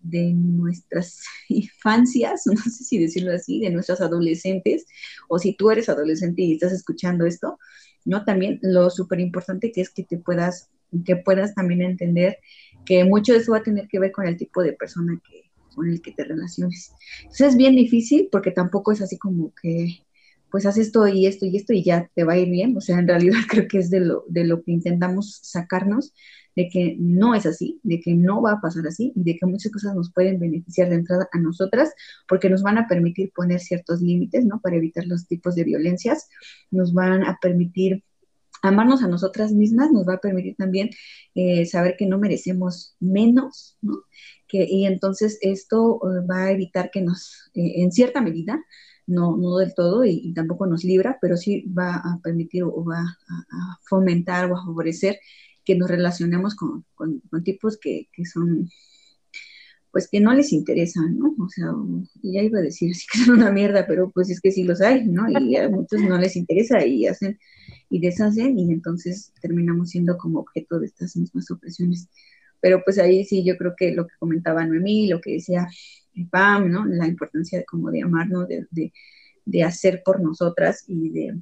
de 0.05 0.33
nuestras 0.35 1.25
infancias, 1.49 2.43
no 2.47 2.63
sé 2.63 2.85
si 2.85 2.99
decirlo 2.99 3.33
así, 3.33 3.61
de 3.61 3.71
nuestras 3.71 4.01
adolescentes, 4.01 4.87
o 5.29 5.39
si 5.39 5.55
tú 5.55 5.71
eres 5.71 5.89
adolescente 5.89 6.43
y 6.43 6.53
estás 6.53 6.73
escuchando 6.73 7.27
esto, 7.27 7.59
¿no? 8.05 8.25
También 8.25 8.61
lo 8.63 8.89
súper 8.91 9.19
importante 9.19 9.73
que 9.73 9.81
es 9.81 9.91
que 9.91 10.05
te 10.05 10.19
puedas, 10.19 10.71
que 11.05 11.17
puedas 11.17 11.55
también 11.55 11.83
entender 11.83 12.39
que 12.85 13.03
mucho 13.05 13.33
de 13.33 13.39
eso 13.39 13.53
va 13.53 13.59
a 13.59 13.63
tener 13.63 13.89
que 13.89 13.99
ver 13.99 14.13
con 14.13 14.29
el 14.29 14.37
tipo 14.37 14.63
de 14.63 14.75
persona 14.75 15.21
que, 15.29 15.44
con 15.75 15.89
el 15.89 16.01
que 16.01 16.13
te 16.13 16.25
relaciones. 16.25 16.93
Entonces 17.23 17.49
es 17.49 17.57
bien 17.57 17.77
difícil 17.77 18.29
porque 18.31 18.51
tampoco 18.51 18.93
es 18.93 19.03
así 19.03 19.19
como 19.19 19.53
que 19.61 20.05
pues 20.55 20.67
haz 20.67 20.79
esto 20.79 21.09
y 21.09 21.27
esto 21.27 21.47
y 21.47 21.57
esto 21.57 21.73
y 21.73 21.83
ya 21.83 22.09
te 22.15 22.23
va 22.23 22.35
a 22.35 22.39
ir 22.39 22.49
bien. 22.49 22.77
O 22.77 22.81
sea, 22.81 23.01
en 23.01 23.09
realidad 23.09 23.39
creo 23.49 23.67
que 23.67 23.79
es 23.79 23.91
de 23.91 23.99
lo, 24.01 24.25
de 24.29 24.45
lo 24.45 24.63
que 24.63 24.71
intentamos 24.71 25.41
sacarnos, 25.43 26.15
de 26.55 26.69
que 26.69 26.97
no 26.97 27.35
es 27.35 27.45
así, 27.45 27.81
de 27.83 28.01
que 28.01 28.15
no 28.15 28.41
va 28.41 28.53
a 28.53 28.61
pasar 28.61 28.87
así 28.87 29.13
y 29.17 29.25
de 29.25 29.37
que 29.37 29.47
muchas 29.47 29.73
cosas 29.73 29.97
nos 29.97 30.13
pueden 30.13 30.39
beneficiar 30.39 30.91
de 30.91 30.95
entrada 30.95 31.29
a 31.33 31.41
nosotras 31.41 31.93
porque 32.29 32.49
nos 32.49 32.63
van 32.63 32.79
a 32.79 32.87
permitir 32.87 33.33
poner 33.35 33.59
ciertos 33.59 34.01
límites, 34.01 34.45
¿no? 34.45 34.61
Para 34.61 34.77
evitar 34.77 35.05
los 35.07 35.27
tipos 35.27 35.57
de 35.57 35.65
violencias, 35.65 36.29
nos 36.71 36.95
van 36.95 37.25
a 37.25 37.37
permitir 37.43 38.05
amarnos 38.65 39.03
a 39.03 39.09
nosotras 39.09 39.53
mismas 39.53 39.93
nos 39.93 40.09
va 40.09 40.15
a 40.15 40.21
permitir 40.21 40.57
también 40.57 40.91
eh, 41.35 41.67
saber 41.67 41.97
que 41.99 42.07
no 42.07 42.19
merecemos 42.19 42.97
menos, 42.99 43.77
¿no? 43.83 44.05
Que, 44.49 44.67
y 44.69 44.87
entonces 44.87 45.39
esto 45.43 46.01
eh, 46.03 46.27
va 46.29 46.45
a 46.45 46.51
evitar 46.51 46.91
que 46.91 47.03
nos, 47.03 47.51
eh, 47.55 47.83
en 47.83 47.93
cierta 47.93 48.21
medida, 48.21 48.63
no, 49.07 49.37
no 49.37 49.59
del 49.59 49.75
todo 49.75 50.05
y, 50.05 50.33
tampoco 50.33 50.67
nos 50.67 50.83
libra, 50.85 51.19
pero 51.21 51.37
sí 51.37 51.67
va 51.79 51.97
a 51.97 52.21
permitir 52.23 52.63
o 52.65 52.85
va 52.85 53.01
a, 53.01 53.79
fomentar 53.87 54.51
o 54.51 54.57
a 54.57 54.65
favorecer 54.65 55.19
que 55.65 55.77
nos 55.77 55.91
relacionemos 55.91 56.55
con, 56.55 56.85
con, 56.95 57.21
tipos 57.45 57.79
que, 57.79 58.09
que, 58.13 58.25
son, 58.25 58.71
pues 59.93 60.09
que 60.09 60.21
no 60.21 60.33
les 60.33 60.53
interesan, 60.53 61.19
¿no? 61.19 61.35
O 61.39 61.49
sea, 61.51 61.67
ya 62.23 62.43
iba 62.43 62.61
a 62.61 62.63
decir 62.63 62.93
así 62.93 63.07
que 63.13 63.19
son 63.19 63.37
una 63.41 63.53
mierda, 63.53 63.87
pero 63.87 64.11
pues 64.11 64.31
es 64.31 64.41
que 64.41 64.53
sí 64.53 64.65
los 64.65 64.81
hay, 64.81 65.07
¿no? 65.07 65.29
Y 65.29 65.57
a 65.57 65.69
muchos 65.69 66.01
no 66.01 66.19
les 66.19 66.37
interesa 66.37 66.85
y 66.87 67.07
hacen 67.07 67.39
y 67.89 68.01
deshacen 68.01 68.59
y 68.59 68.73
entonces 68.73 69.33
terminamos 69.41 69.91
siendo 69.91 70.17
como 70.19 70.41
objeto 70.41 70.79
de 70.81 70.87
estas 70.87 71.17
mismas 71.17 71.51
opresiones. 71.51 72.09
Pero 72.61 72.83
pues 72.85 72.99
ahí 72.99 73.25
sí 73.25 73.45
yo 73.45 73.57
creo 73.57 73.75
que 73.77 73.93
lo 73.93 74.07
que 74.07 74.15
comentaba 74.19 74.65
Noemí, 74.65 75.09
lo 75.09 75.21
que 75.21 75.33
decía 75.33 75.69
Pam, 76.31 76.71
¿no? 76.71 76.87
La 76.87 77.07
importancia 77.07 77.59
de 77.59 77.65
como 77.65 77.91
de 77.91 78.03
amarnos, 78.03 78.49
de, 78.49 78.93
de, 79.45 79.63
hacer 79.65 80.03
por 80.05 80.21
nosotras 80.21 80.85
y 80.89 81.11
de 81.11 81.39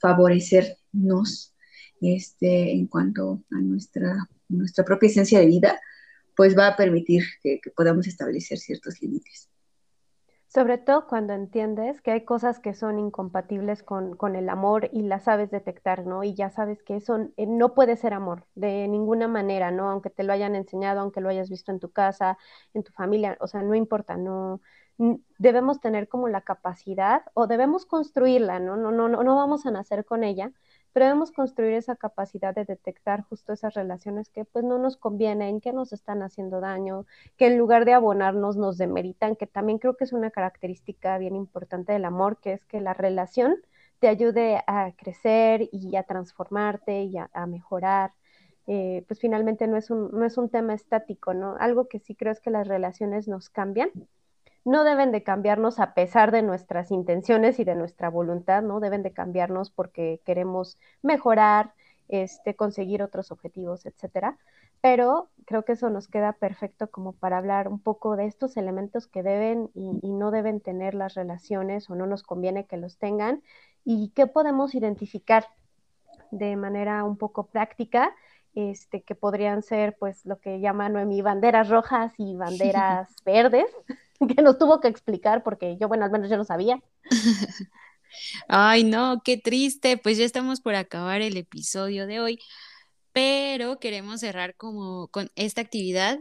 favorecernos 0.00 1.54
este, 2.00 2.72
en 2.72 2.86
cuanto 2.86 3.42
a 3.50 3.60
nuestra, 3.60 4.28
nuestra 4.48 4.84
propia 4.84 5.08
esencia 5.08 5.40
de 5.40 5.46
vida, 5.46 5.80
pues 6.36 6.56
va 6.56 6.68
a 6.68 6.76
permitir 6.76 7.24
que 7.42 7.60
podamos 7.76 8.06
establecer 8.06 8.58
ciertos 8.58 9.02
límites. 9.02 9.49
Sobre 10.52 10.78
todo 10.78 11.06
cuando 11.06 11.32
entiendes 11.32 12.00
que 12.02 12.10
hay 12.10 12.24
cosas 12.24 12.58
que 12.58 12.74
son 12.74 12.98
incompatibles 12.98 13.84
con, 13.84 14.16
con, 14.16 14.34
el 14.34 14.48
amor 14.48 14.90
y 14.92 15.02
las 15.02 15.22
sabes 15.24 15.48
detectar, 15.52 16.04
¿no? 16.06 16.24
Y 16.24 16.34
ya 16.34 16.50
sabes 16.50 16.82
que 16.82 16.96
eso 16.96 17.28
eh, 17.36 17.46
no 17.46 17.72
puede 17.72 17.94
ser 17.96 18.14
amor 18.14 18.46
de 18.56 18.88
ninguna 18.88 19.28
manera, 19.28 19.70
¿no? 19.70 19.88
Aunque 19.88 20.10
te 20.10 20.24
lo 20.24 20.32
hayan 20.32 20.56
enseñado, 20.56 21.00
aunque 21.00 21.20
lo 21.20 21.28
hayas 21.28 21.50
visto 21.50 21.70
en 21.70 21.78
tu 21.78 21.92
casa, 21.92 22.36
en 22.74 22.82
tu 22.82 22.90
familia, 22.92 23.38
o 23.40 23.46
sea, 23.46 23.62
no 23.62 23.76
importa, 23.76 24.16
no 24.16 24.60
debemos 25.38 25.80
tener 25.80 26.08
como 26.08 26.28
la 26.28 26.40
capacidad 26.42 27.22
o 27.34 27.46
debemos 27.46 27.86
construirla, 27.86 28.58
¿no? 28.58 28.76
No, 28.76 28.90
no, 28.90 29.08
no, 29.08 29.22
no 29.22 29.36
vamos 29.36 29.66
a 29.66 29.70
nacer 29.70 30.04
con 30.04 30.24
ella, 30.24 30.52
pero 30.92 31.06
debemos 31.06 31.32
construir 31.32 31.74
esa 31.74 31.96
capacidad 31.96 32.54
de 32.54 32.64
detectar 32.64 33.22
justo 33.22 33.52
esas 33.52 33.74
relaciones 33.74 34.28
que 34.28 34.44
pues 34.44 34.64
no 34.64 34.78
nos 34.78 34.96
convienen, 34.96 35.60
que 35.60 35.72
nos 35.72 35.92
están 35.92 36.22
haciendo 36.22 36.60
daño, 36.60 37.06
que 37.36 37.46
en 37.46 37.58
lugar 37.58 37.84
de 37.84 37.94
abonarnos 37.94 38.56
nos 38.56 38.78
demeritan, 38.78 39.36
que 39.36 39.46
también 39.46 39.78
creo 39.78 39.96
que 39.96 40.04
es 40.04 40.12
una 40.12 40.30
característica 40.30 41.18
bien 41.18 41.36
importante 41.36 41.92
del 41.92 42.04
amor, 42.04 42.38
que 42.40 42.52
es 42.52 42.64
que 42.64 42.80
la 42.80 42.94
relación 42.94 43.56
te 44.00 44.08
ayude 44.08 44.62
a 44.66 44.92
crecer 44.96 45.68
y 45.72 45.96
a 45.96 46.02
transformarte 46.04 47.04
y 47.04 47.16
a, 47.18 47.46
mejorar. 47.46 48.12
Eh, 48.66 49.04
pues 49.08 49.20
finalmente 49.20 49.66
no 49.66 49.76
es, 49.76 49.90
un, 49.90 50.10
no 50.12 50.24
es 50.24 50.38
un 50.38 50.48
tema 50.48 50.74
estático, 50.74 51.34
¿no? 51.34 51.56
Algo 51.58 51.88
que 51.88 51.98
sí 51.98 52.14
creo 52.14 52.32
es 52.32 52.40
que 52.40 52.50
las 52.50 52.68
relaciones 52.68 53.28
nos 53.28 53.50
cambian 53.50 53.90
no 54.64 54.84
deben 54.84 55.12
de 55.12 55.22
cambiarnos 55.22 55.78
a 55.78 55.94
pesar 55.94 56.32
de 56.32 56.42
nuestras 56.42 56.90
intenciones 56.90 57.58
y 57.58 57.64
de 57.64 57.74
nuestra 57.74 58.10
voluntad, 58.10 58.62
¿no? 58.62 58.80
Deben 58.80 59.02
de 59.02 59.12
cambiarnos 59.12 59.70
porque 59.70 60.20
queremos 60.24 60.78
mejorar, 61.02 61.72
este, 62.08 62.56
conseguir 62.56 63.02
otros 63.02 63.30
objetivos, 63.30 63.86
etcétera. 63.86 64.36
Pero 64.80 65.28
creo 65.46 65.64
que 65.64 65.72
eso 65.72 65.90
nos 65.90 66.08
queda 66.08 66.32
perfecto 66.32 66.90
como 66.90 67.12
para 67.12 67.38
hablar 67.38 67.68
un 67.68 67.80
poco 67.80 68.16
de 68.16 68.26
estos 68.26 68.56
elementos 68.56 69.06
que 69.06 69.22
deben 69.22 69.70
y, 69.74 70.10
no 70.10 70.30
deben 70.30 70.60
tener 70.60 70.94
las 70.94 71.14
relaciones 71.14 71.88
o 71.90 71.94
no 71.94 72.06
nos 72.06 72.22
conviene 72.22 72.66
que 72.66 72.76
los 72.76 72.98
tengan 72.98 73.42
y 73.84 74.10
qué 74.10 74.26
podemos 74.26 74.74
identificar 74.74 75.46
de 76.30 76.56
manera 76.56 77.04
un 77.04 77.16
poco 77.16 77.46
práctica 77.46 78.14
este, 78.54 79.02
que 79.02 79.14
podrían 79.14 79.62
ser 79.62 79.96
pues 79.98 80.24
lo 80.26 80.40
que 80.40 80.60
llaman 80.60 80.94
Noemí 80.94 81.22
banderas 81.22 81.68
rojas 81.68 82.12
y 82.18 82.34
banderas 82.36 83.14
verdes, 83.24 83.66
que 84.36 84.42
nos 84.42 84.58
tuvo 84.58 84.80
que 84.80 84.88
explicar 84.88 85.42
porque 85.42 85.76
yo, 85.78 85.88
bueno, 85.88 86.04
al 86.04 86.10
menos 86.10 86.30
yo 86.30 86.36
no 86.36 86.44
sabía. 86.44 86.80
Ay, 88.48 88.84
no, 88.84 89.22
qué 89.24 89.36
triste. 89.38 89.96
Pues 89.98 90.18
ya 90.18 90.24
estamos 90.24 90.60
por 90.60 90.74
acabar 90.74 91.22
el 91.22 91.36
episodio 91.36 92.06
de 92.06 92.20
hoy, 92.20 92.38
pero 93.12 93.78
queremos 93.80 94.20
cerrar 94.20 94.56
como 94.56 95.08
con 95.08 95.30
esta 95.36 95.60
actividad. 95.62 96.20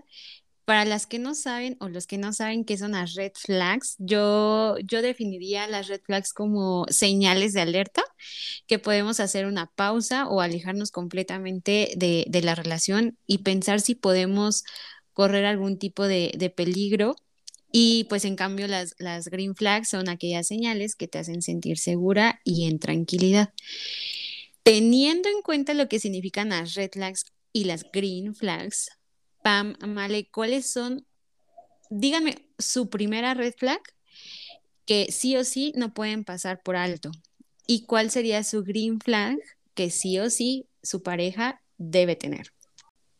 Para 0.66 0.86
las 0.86 1.08
que 1.08 1.20
no 1.20 1.36
saben 1.36 1.78
o 1.82 1.89
los 1.89 2.08
que 2.08 2.18
no 2.20 2.34
saben 2.34 2.66
qué 2.66 2.78
son 2.78 2.93
las 2.93 3.16
red 3.16 3.34
flags, 3.36 3.95
yo, 4.00 4.78
yo 4.86 5.02
definiría 5.02 5.68
las 5.68 5.88
red 5.89 6.02
flags 6.04 6.34
como 6.34 6.86
señales 6.89 7.54
de 7.54 7.62
alerta, 7.62 8.04
que 8.68 8.80
podemos 8.80 9.20
hacer 9.20 9.45
una 9.45 9.68
pausa 9.68 10.28
o 10.28 10.41
alejarnos 10.41 10.91
completamente 10.91 11.93
de, 11.97 12.26
de 12.30 12.41
la 12.41 12.56
relación 12.56 13.18
y 13.28 13.39
pensar 13.39 13.82
si 13.82 13.95
podemos 13.95 14.64
correr 15.14 15.45
algún 15.45 15.78
tipo 15.80 16.08
de, 16.08 16.34
de 16.38 16.50
peligro 16.50 17.16
y 17.72 18.06
pues 18.06 18.26
en 18.26 18.36
cambio 18.36 18.68
las, 18.68 18.96
las 18.98 19.28
green 19.28 19.56
flags 19.56 19.90
son 19.90 20.10
aquellas 20.10 20.48
señales 20.48 20.96
que 20.96 21.08
te 21.08 21.20
hacen 21.20 21.42
sentir 21.42 21.78
segura 21.78 22.40
y 22.44 22.68
en 22.68 22.80
tranquilidad. 22.80 23.54
Teniendo 24.64 25.30
en 25.30 25.42
cuenta 25.42 25.74
lo 25.74 25.88
que 25.88 26.00
significan 26.00 26.50
las 26.50 26.74
red 26.74 26.90
flags 26.92 27.26
y 27.54 27.66
las 27.66 27.86
green 27.92 28.36
flags, 28.36 28.90
Pam, 29.44 29.76
Male, 29.88 30.30
¿cuáles 30.32 30.72
son? 30.72 31.06
Díganme 31.90 32.36
su 32.58 32.90
primera 32.90 33.34
red 33.34 33.54
flag 33.58 33.82
que 34.86 35.12
sí 35.12 35.38
o 35.38 35.44
sí 35.44 35.72
no 35.76 35.94
pueden 35.94 36.24
pasar 36.24 36.62
por 36.64 36.76
alto. 36.76 37.12
¿Y 37.68 37.86
cuál 37.86 38.10
sería 38.10 38.44
su 38.44 38.64
green 38.64 39.00
flag 39.00 39.38
que 39.76 39.92
sí 39.92 40.18
o 40.20 40.30
sí 40.30 40.68
su 40.82 41.04
pareja 41.04 41.62
debe 41.78 42.16
tener? 42.16 42.48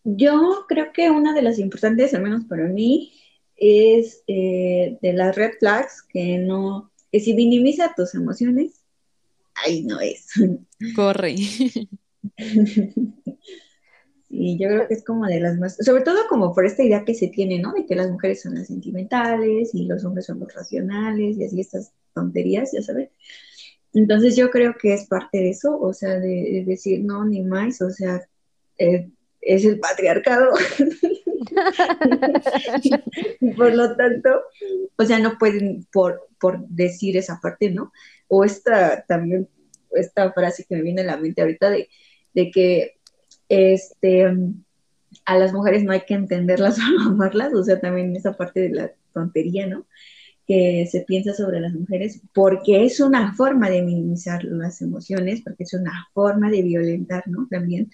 Yo 0.04 0.66
creo 0.68 0.91
que 0.91 1.12
una 1.12 1.34
de 1.34 1.43
las 1.43 1.60
importantes, 1.60 2.14
al 2.14 2.24
menos 2.24 2.45
para 2.45 2.64
mí, 2.64 3.14
es 3.60 4.24
eh, 4.28 4.97
de 5.01 5.14
las 5.14 5.36
red 5.36 5.51
flags 5.60 6.01
que 6.01 6.38
no, 6.38 6.91
que 7.12 7.20
si 7.20 7.34
minimiza 7.34 7.93
tus 7.95 8.16
emociones, 8.16 8.82
ahí 9.55 9.84
no 9.84 9.99
es. 9.99 10.28
Corre. 10.95 11.36
Y 14.32 14.60
yo 14.60 14.68
creo 14.68 14.88
que 14.88 14.93
es 14.93 15.03
como 15.03 15.26
de 15.26 15.39
las 15.39 15.57
más, 15.57 15.76
sobre 15.78 16.03
todo 16.03 16.28
como 16.30 16.53
por 16.53 16.64
esta 16.64 16.84
idea 16.84 17.03
que 17.03 17.16
se 17.16 17.30
tiene, 17.30 17.57
¿no? 17.60 17.74
De 17.74 17.88
que 17.88 17.95
las 17.95 18.12
mujeres 18.12 18.43
son 18.43 18.53
las 18.53 18.68
sentimentales 18.68 19.74
y 19.74 19.86
los 19.86 20.05
hombres 20.05 20.28
son 20.28 20.39
los 20.39 20.53
racionales 20.53 21.36
y 21.38 21.43
así 21.43 21.60
estas 21.60 21.93
tonterías, 22.14 22.72
ya 22.72 22.84
sabes. 22.84 23.10
Entonces 23.91 24.36
yo 24.36 24.51
creo 24.51 24.76
que 24.80 24.93
es 24.93 25.07
parte 25.07 25.39
de 25.39 25.49
eso, 25.49 25.80
o 25.80 25.93
sea, 25.93 26.20
de, 26.20 26.64
decir 26.66 27.03
no 27.03 27.26
ni 27.26 27.41
más, 27.41 27.82
o 27.82 27.89
sea, 27.89 28.22
eh, 28.78 29.10
es 29.41 29.66
el 29.66 29.80
patriarcado. 29.80 30.53
por 33.57 33.75
lo 33.75 33.95
tanto, 33.95 34.29
o 34.97 35.05
sea, 35.05 35.19
no 35.19 35.37
pueden 35.37 35.85
por, 35.91 36.27
por 36.39 36.67
decir 36.67 37.17
esa 37.17 37.39
parte, 37.41 37.69
¿no? 37.69 37.91
O 38.27 38.43
esta 38.43 39.05
también, 39.05 39.47
esta 39.91 40.31
frase 40.33 40.65
que 40.67 40.75
me 40.75 40.81
viene 40.81 41.01
a 41.01 41.05
la 41.05 41.17
mente 41.17 41.41
ahorita 41.41 41.69
de, 41.69 41.89
de 42.33 42.51
que 42.51 42.99
este, 43.49 44.25
a 45.25 45.37
las 45.37 45.53
mujeres 45.53 45.83
no 45.83 45.91
hay 45.91 46.01
que 46.01 46.13
entenderlas 46.13 46.77
o 46.79 47.09
amarlas, 47.09 47.53
o 47.53 47.63
sea, 47.63 47.79
también 47.79 48.15
esa 48.15 48.33
parte 48.33 48.61
de 48.61 48.69
la 48.69 48.91
tontería, 49.13 49.67
¿no? 49.67 49.85
Que 50.47 50.87
se 50.91 51.01
piensa 51.01 51.33
sobre 51.33 51.59
las 51.59 51.73
mujeres, 51.73 52.21
porque 52.33 52.83
es 52.83 52.99
una 52.99 53.35
forma 53.35 53.69
de 53.69 53.83
minimizar 53.83 54.43
las 54.43 54.81
emociones, 54.81 55.41
porque 55.41 55.63
es 55.63 55.73
una 55.73 56.07
forma 56.13 56.49
de 56.49 56.63
violentar, 56.63 57.27
¿no? 57.27 57.47
También, 57.49 57.91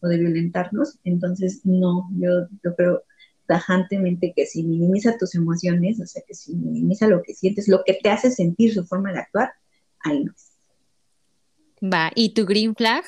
o 0.00 0.08
de 0.08 0.18
violentarnos. 0.18 0.98
Entonces, 1.04 1.60
no, 1.64 2.08
yo, 2.16 2.48
yo 2.64 2.74
creo 2.76 3.02
tajantemente 3.46 4.32
que 4.36 4.46
si 4.46 4.62
minimiza 4.62 5.16
tus 5.18 5.34
emociones, 5.34 6.00
o 6.00 6.06
sea, 6.06 6.22
que 6.26 6.34
si 6.34 6.54
minimiza 6.54 7.08
lo 7.08 7.22
que 7.22 7.34
sientes, 7.34 7.66
lo 7.66 7.82
que 7.84 7.94
te 7.94 8.10
hace 8.10 8.30
sentir 8.30 8.74
su 8.74 8.84
forma 8.84 9.12
de 9.12 9.20
actuar, 9.20 9.52
ahí 10.00 10.24
no 10.24 10.32
es. 10.32 10.52
Va, 11.82 12.10
¿y 12.14 12.34
tu 12.34 12.44
green 12.44 12.74
flag? 12.74 13.04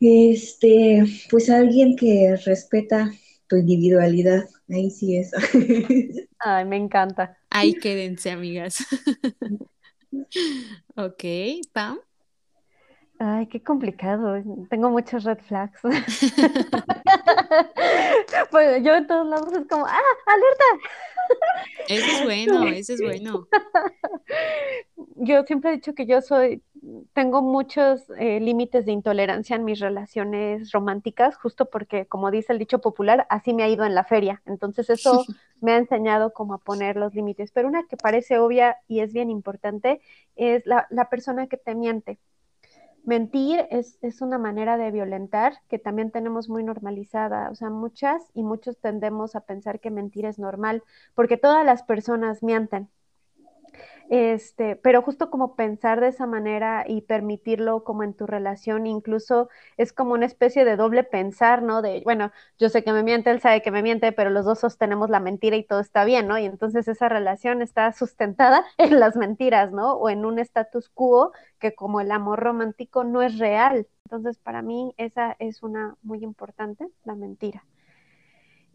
Este, 0.00 1.04
pues 1.30 1.50
alguien 1.50 1.96
que 1.96 2.36
respeta 2.44 3.10
tu 3.48 3.56
individualidad, 3.56 4.44
ahí 4.68 4.90
sí 4.90 5.16
es. 5.16 5.32
Ay, 6.38 6.64
me 6.66 6.76
encanta. 6.76 7.36
Ahí 7.50 7.74
quédense, 7.74 8.30
amigas. 8.30 8.84
ok, 10.96 11.24
Pam. 11.72 11.98
Ay, 13.18 13.46
qué 13.46 13.62
complicado. 13.62 14.42
Tengo 14.70 14.90
muchos 14.90 15.24
red 15.24 15.38
flags. 15.38 15.80
pues 18.50 18.84
yo 18.84 18.94
en 18.94 19.06
todos 19.06 19.26
lados 19.26 19.52
es 19.52 19.66
como, 19.66 19.86
¡ah, 19.86 20.00
alerta! 20.26 20.64
Eso 21.88 22.06
es 22.06 22.24
bueno, 22.24 22.66
eso 22.68 22.94
es 22.94 23.00
bueno. 23.00 23.48
Yo 25.16 25.42
siempre 25.44 25.70
he 25.70 25.74
dicho 25.74 25.94
que 25.94 26.06
yo 26.06 26.20
soy, 26.20 26.62
tengo 27.12 27.42
muchos 27.42 28.08
eh, 28.18 28.40
límites 28.40 28.86
de 28.86 28.92
intolerancia 28.92 29.56
en 29.56 29.64
mis 29.64 29.80
relaciones 29.80 30.70
románticas, 30.70 31.36
justo 31.36 31.68
porque, 31.70 32.06
como 32.06 32.30
dice 32.30 32.52
el 32.52 32.58
dicho 32.58 32.80
popular, 32.80 33.26
así 33.30 33.52
me 33.52 33.64
ha 33.64 33.68
ido 33.68 33.84
en 33.84 33.94
la 33.94 34.04
feria. 34.04 34.42
Entonces 34.46 34.90
eso 34.90 35.24
me 35.60 35.72
ha 35.72 35.76
enseñado 35.76 36.32
cómo 36.32 36.54
a 36.54 36.58
poner 36.58 36.96
los 36.96 37.14
límites. 37.14 37.50
Pero 37.52 37.68
una 37.68 37.84
que 37.88 37.96
parece 37.96 38.38
obvia 38.38 38.76
y 38.86 39.00
es 39.00 39.12
bien 39.12 39.30
importante 39.30 40.00
es 40.36 40.64
la, 40.66 40.86
la 40.90 41.08
persona 41.08 41.48
que 41.48 41.56
te 41.56 41.74
miente. 41.74 42.18
Mentir 43.04 43.66
es, 43.70 43.98
es, 44.02 44.20
una 44.20 44.38
manera 44.38 44.76
de 44.76 44.90
violentar 44.90 45.54
que 45.68 45.78
también 45.78 46.10
tenemos 46.10 46.48
muy 46.48 46.62
normalizada. 46.62 47.50
O 47.50 47.54
sea, 47.54 47.70
muchas 47.70 48.22
y 48.34 48.42
muchos 48.42 48.78
tendemos 48.78 49.34
a 49.34 49.40
pensar 49.40 49.80
que 49.80 49.90
mentir 49.90 50.26
es 50.26 50.38
normal, 50.38 50.82
porque 51.14 51.36
todas 51.36 51.64
las 51.64 51.82
personas 51.82 52.42
mienten. 52.42 52.88
Este, 54.10 54.76
pero 54.76 55.02
justo 55.02 55.30
como 55.30 55.54
pensar 55.54 56.00
de 56.00 56.08
esa 56.08 56.26
manera 56.26 56.84
y 56.86 57.02
permitirlo 57.02 57.84
como 57.84 58.02
en 58.04 58.14
tu 58.14 58.26
relación, 58.26 58.86
incluso 58.86 59.48
es 59.76 59.92
como 59.92 60.14
una 60.14 60.24
especie 60.26 60.64
de 60.64 60.76
doble 60.76 61.04
pensar, 61.04 61.62
¿no? 61.62 61.82
De, 61.82 62.00
bueno, 62.04 62.32
yo 62.58 62.70
sé 62.70 62.82
que 62.82 62.92
me 62.92 63.02
miente, 63.02 63.30
él 63.30 63.40
sabe 63.40 63.60
que 63.62 63.70
me 63.70 63.82
miente, 63.82 64.12
pero 64.12 64.30
los 64.30 64.46
dos 64.46 64.60
sostenemos 64.60 65.10
la 65.10 65.20
mentira 65.20 65.56
y 65.56 65.64
todo 65.64 65.80
está 65.80 66.04
bien, 66.04 66.26
¿no? 66.26 66.38
Y 66.38 66.46
entonces 66.46 66.88
esa 66.88 67.08
relación 67.08 67.60
está 67.62 67.92
sustentada 67.92 68.64
en 68.78 68.98
las 68.98 69.16
mentiras, 69.16 69.72
¿no? 69.72 69.92
O 69.94 70.08
en 70.08 70.24
un 70.24 70.38
status 70.38 70.88
quo 70.88 71.32
que 71.58 71.74
como 71.74 72.00
el 72.00 72.10
amor 72.10 72.40
romántico 72.40 73.04
no 73.04 73.22
es 73.22 73.38
real. 73.38 73.86
Entonces, 74.06 74.38
para 74.38 74.62
mí 74.62 74.94
esa 74.96 75.36
es 75.38 75.62
una 75.62 75.96
muy 76.02 76.24
importante, 76.24 76.86
la 77.04 77.14
mentira. 77.14 77.64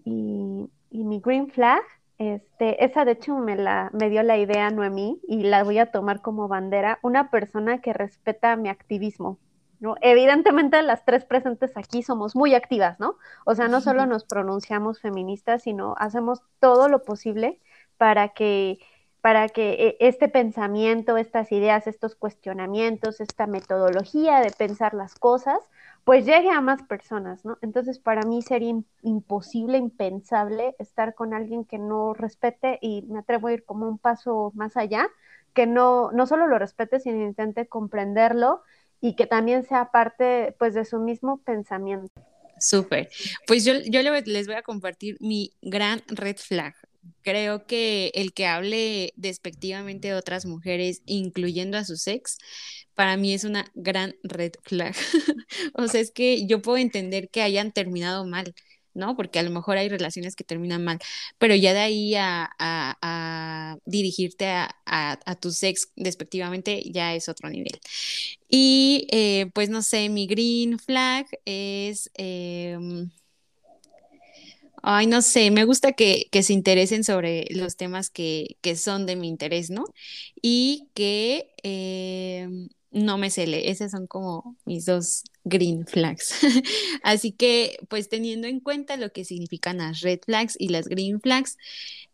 Y, 0.05 0.69
y 0.89 1.03
mi 1.05 1.19
green 1.19 1.49
flag 1.49 1.81
este, 2.17 2.83
esa 2.85 3.05
de 3.05 3.13
hecho 3.13 3.37
me, 3.37 3.55
la, 3.55 3.89
me 3.93 4.09
dio 4.09 4.23
la 4.23 4.37
idea 4.37 4.69
Noemí 4.69 5.19
y 5.27 5.43
la 5.43 5.63
voy 5.63 5.79
a 5.79 5.91
tomar 5.91 6.21
como 6.21 6.47
bandera, 6.47 6.99
una 7.01 7.29
persona 7.29 7.81
que 7.81 7.93
respeta 7.93 8.55
mi 8.55 8.69
activismo. 8.69 9.39
¿no? 9.79 9.95
Evidentemente 10.01 10.81
las 10.81 11.03
tres 11.03 11.25
presentes 11.25 11.75
aquí 11.75 12.03
somos 12.03 12.37
muy 12.37 12.55
activas, 12.55 13.01
¿no? 13.01 13.17
O 13.45 13.53
sea, 13.53 13.67
no 13.67 13.81
solo 13.81 14.05
nos 14.05 14.23
pronunciamos 14.23 15.01
feministas, 15.01 15.63
sino 15.63 15.95
hacemos 15.97 16.41
todo 16.61 16.87
lo 16.87 17.03
posible 17.03 17.59
para 17.97 18.29
que 18.29 18.79
para 19.23 19.47
que 19.47 19.71
eh, 19.71 19.97
este 20.01 20.27
pensamiento, 20.27 21.15
estas 21.15 21.53
ideas, 21.53 21.87
estos 21.87 22.13
cuestionamientos, 22.13 23.21
esta 23.21 23.47
metodología 23.47 24.41
de 24.41 24.51
pensar 24.51 24.93
las 24.93 25.15
cosas, 25.15 25.59
pues 26.03 26.25
llegue 26.25 26.49
a 26.49 26.59
más 26.59 26.83
personas, 26.83 27.45
¿no? 27.45 27.57
Entonces, 27.61 27.99
para 27.99 28.23
mí 28.23 28.41
sería 28.41 28.75
imposible, 29.01 29.77
impensable 29.77 30.75
estar 30.77 31.15
con 31.15 31.33
alguien 31.33 31.63
que 31.63 31.77
no 31.77 32.13
respete 32.13 32.79
y 32.81 33.03
me 33.03 33.19
atrevo 33.19 33.47
a 33.47 33.53
ir 33.53 33.63
como 33.63 33.87
un 33.87 33.97
paso 33.97 34.51
más 34.55 34.75
allá, 34.75 35.07
que 35.53 35.67
no, 35.67 36.11
no 36.11 36.27
solo 36.27 36.45
lo 36.45 36.59
respete, 36.59 36.99
sino 36.99 37.23
intente 37.23 37.65
comprenderlo 37.65 38.61
y 38.99 39.15
que 39.15 39.25
también 39.25 39.63
sea 39.63 39.89
parte, 39.91 40.53
pues, 40.59 40.73
de 40.73 40.83
su 40.83 40.99
mismo 40.99 41.37
pensamiento. 41.45 42.11
Súper. 42.59 43.07
Pues 43.47 43.63
yo, 43.63 43.73
yo 43.85 44.01
les 44.01 44.47
voy 44.47 44.57
a 44.57 44.63
compartir 44.63 45.15
mi 45.21 45.53
gran 45.61 46.01
red 46.09 46.35
flag 46.35 46.75
creo 47.21 47.65
que 47.65 48.11
el 48.15 48.33
que 48.33 48.45
hable 48.47 49.13
despectivamente 49.15 50.09
de 50.09 50.13
otras 50.15 50.45
mujeres, 50.45 51.01
incluyendo 51.05 51.77
a 51.77 51.85
su 51.85 51.97
sex, 51.97 52.37
para 52.95 53.17
mí 53.17 53.33
es 53.33 53.43
una 53.43 53.65
gran 53.75 54.15
red 54.23 54.53
flag. 54.63 54.95
o 55.73 55.87
sea, 55.87 56.01
es 56.01 56.11
que 56.11 56.45
yo 56.47 56.61
puedo 56.61 56.77
entender 56.77 57.29
que 57.29 57.41
hayan 57.41 57.71
terminado 57.71 58.25
mal, 58.25 58.53
¿no? 58.93 59.15
Porque 59.15 59.39
a 59.39 59.43
lo 59.43 59.51
mejor 59.51 59.77
hay 59.77 59.89
relaciones 59.89 60.35
que 60.35 60.43
terminan 60.43 60.83
mal, 60.83 60.99
pero 61.37 61.55
ya 61.55 61.73
de 61.73 61.79
ahí 61.79 62.15
a, 62.15 63.77
dirigirte 63.85 64.45
a, 64.47 65.37
tu 65.41 65.51
sex 65.51 65.91
despectivamente 65.95 66.83
ya 66.91 67.15
es 67.15 67.29
otro 67.29 67.49
nivel. 67.49 67.79
Y 68.49 69.07
eh, 69.11 69.47
pues 69.53 69.69
no 69.69 69.81
sé, 69.81 70.09
mi 70.09 70.27
green 70.27 70.79
flag 70.79 71.27
es... 71.45 72.11
Em, 72.15 73.09
Ay, 74.85 75.07
no 75.07 75.21
sé, 75.21 75.49
me 75.49 75.63
gusta 75.63 75.93
que, 75.93 76.27
se 76.43 76.51
interesen 76.51 77.05
sobre 77.05 77.45
los 77.51 77.77
temas 77.77 78.09
que, 78.09 78.57
son 78.75 79.05
de 79.05 79.15
mi 79.15 79.29
interés, 79.29 79.69
¿no? 79.69 79.85
Y 80.41 80.89
que 80.93 81.53
em, 81.63 82.67
no 82.91 83.17
me 83.17 83.29
cele. 83.29 83.69
Esas 83.71 83.91
son 83.91 84.07
como 84.07 84.57
mis 84.65 84.85
dos 84.85 85.23
green 85.45 85.87
flags. 85.87 86.35
Así 87.03 87.31
que, 87.31 87.77
pues 87.89 88.09
teniendo 88.09 88.47
en 88.47 88.59
cuenta 88.59 88.97
lo 88.97 89.13
que 89.13 89.23
significan 89.23 89.77
las 89.77 90.01
red 90.01 90.19
flags 90.25 90.57
y 90.59 90.67
las 90.67 90.89
green 90.89 91.21
flags, 91.21 91.57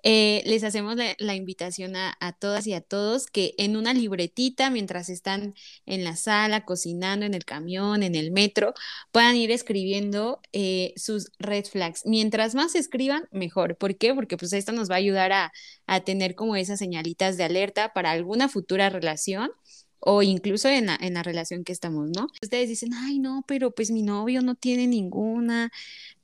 eh, 0.03 0.43
les 0.45 0.63
hacemos 0.63 0.95
la, 0.95 1.35
invitación 1.35 1.95
a, 1.95 2.15
todas 2.39 2.67
y 2.67 2.73
a 2.73 2.81
todos 2.81 3.27
que 3.27 3.53
en 3.57 3.75
una 3.75 3.93
libretita, 3.93 4.69
mientras 4.69 5.09
están 5.09 5.53
en 5.85 6.03
la 6.03 6.15
sala, 6.15 6.65
cocinando, 6.65 7.25
en 7.25 7.33
el 7.33 7.45
camión, 7.45 8.03
en 8.03 8.15
el 8.15 8.31
metro, 8.31 8.73
puedan 9.11 9.35
ir 9.35 9.51
escribiendo 9.51 10.39
eh, 10.53 10.93
sus 10.95 11.31
red 11.39 11.65
flags. 11.65 12.05
Mientras 12.05 12.55
más 12.55 12.75
escriban, 12.75 13.27
mejor. 13.31 13.77
¿Por 13.77 13.97
qué? 13.97 14.13
Porque 14.13 14.37
pues 14.37 14.53
esto 14.53 14.71
nos 14.71 14.89
va 14.89 14.95
a 14.95 14.97
ayudar 14.99 15.31
a, 15.33 15.51
a 15.87 15.99
tener 16.01 16.35
como 16.35 16.55
esas 16.55 16.79
señalitas 16.79 17.37
de 17.37 17.43
alerta 17.43 17.93
para 17.93 18.11
alguna 18.11 18.49
futura 18.49 18.89
relación 18.89 19.51
o 19.99 20.23
incluso 20.23 20.69
en 20.69 20.87
la, 20.87 20.97
en 20.99 21.13
la 21.13 21.23
relación 21.23 21.63
que 21.63 21.73
estamos, 21.73 22.09
¿no? 22.15 22.27
Ustedes 22.41 22.69
dicen, 22.69 22.93
ay, 22.93 23.19
no, 23.19 23.43
pero 23.47 23.71
pues 23.71 23.91
mi 23.91 24.01
novio 24.03 24.41
no 24.41 24.55
tiene 24.55 24.87
ninguna. 24.87 25.71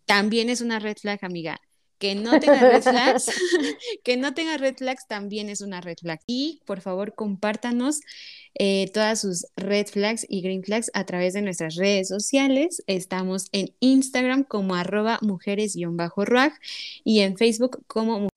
También 0.05 0.49
es 0.49 0.61
una 0.61 0.79
red 0.79 0.97
flag, 0.97 1.19
amiga. 1.23 1.59
Que 1.97 2.15
no 2.15 2.39
tenga 2.39 2.59
red 2.59 2.81
flags, 2.83 3.31
que 4.03 4.17
no 4.17 4.33
tenga 4.33 4.57
red 4.57 4.75
flags 4.75 5.07
también 5.07 5.49
es 5.49 5.61
una 5.61 5.81
red 5.81 5.97
flag. 5.99 6.19
Y 6.27 6.61
por 6.65 6.81
favor, 6.81 7.15
compártanos 7.15 8.01
eh, 8.53 8.89
todas 8.93 9.21
sus 9.21 9.47
red 9.55 9.87
flags 9.87 10.25
y 10.29 10.41
green 10.41 10.63
flags 10.63 10.91
a 10.93 11.05
través 11.05 11.33
de 11.33 11.41
nuestras 11.41 11.75
redes 11.75 12.07
sociales. 12.07 12.83
Estamos 12.87 13.47
en 13.51 13.73
Instagram 13.79 14.43
como 14.43 14.75
arroba 14.75 15.19
mujeres-ruag 15.21 16.53
y 17.03 17.19
en 17.21 17.37
Facebook 17.37 17.83
como 17.87 18.27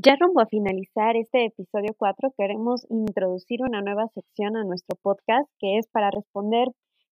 Ya 0.00 0.14
rumbo 0.14 0.40
a 0.40 0.46
finalizar 0.46 1.16
este 1.16 1.46
episodio 1.46 1.92
4, 1.96 2.32
queremos 2.38 2.86
introducir 2.88 3.62
una 3.62 3.82
nueva 3.82 4.06
sección 4.14 4.56
a 4.56 4.62
nuestro 4.62 4.96
podcast 5.02 5.50
que 5.58 5.76
es 5.76 5.88
para 5.88 6.12
responder 6.12 6.68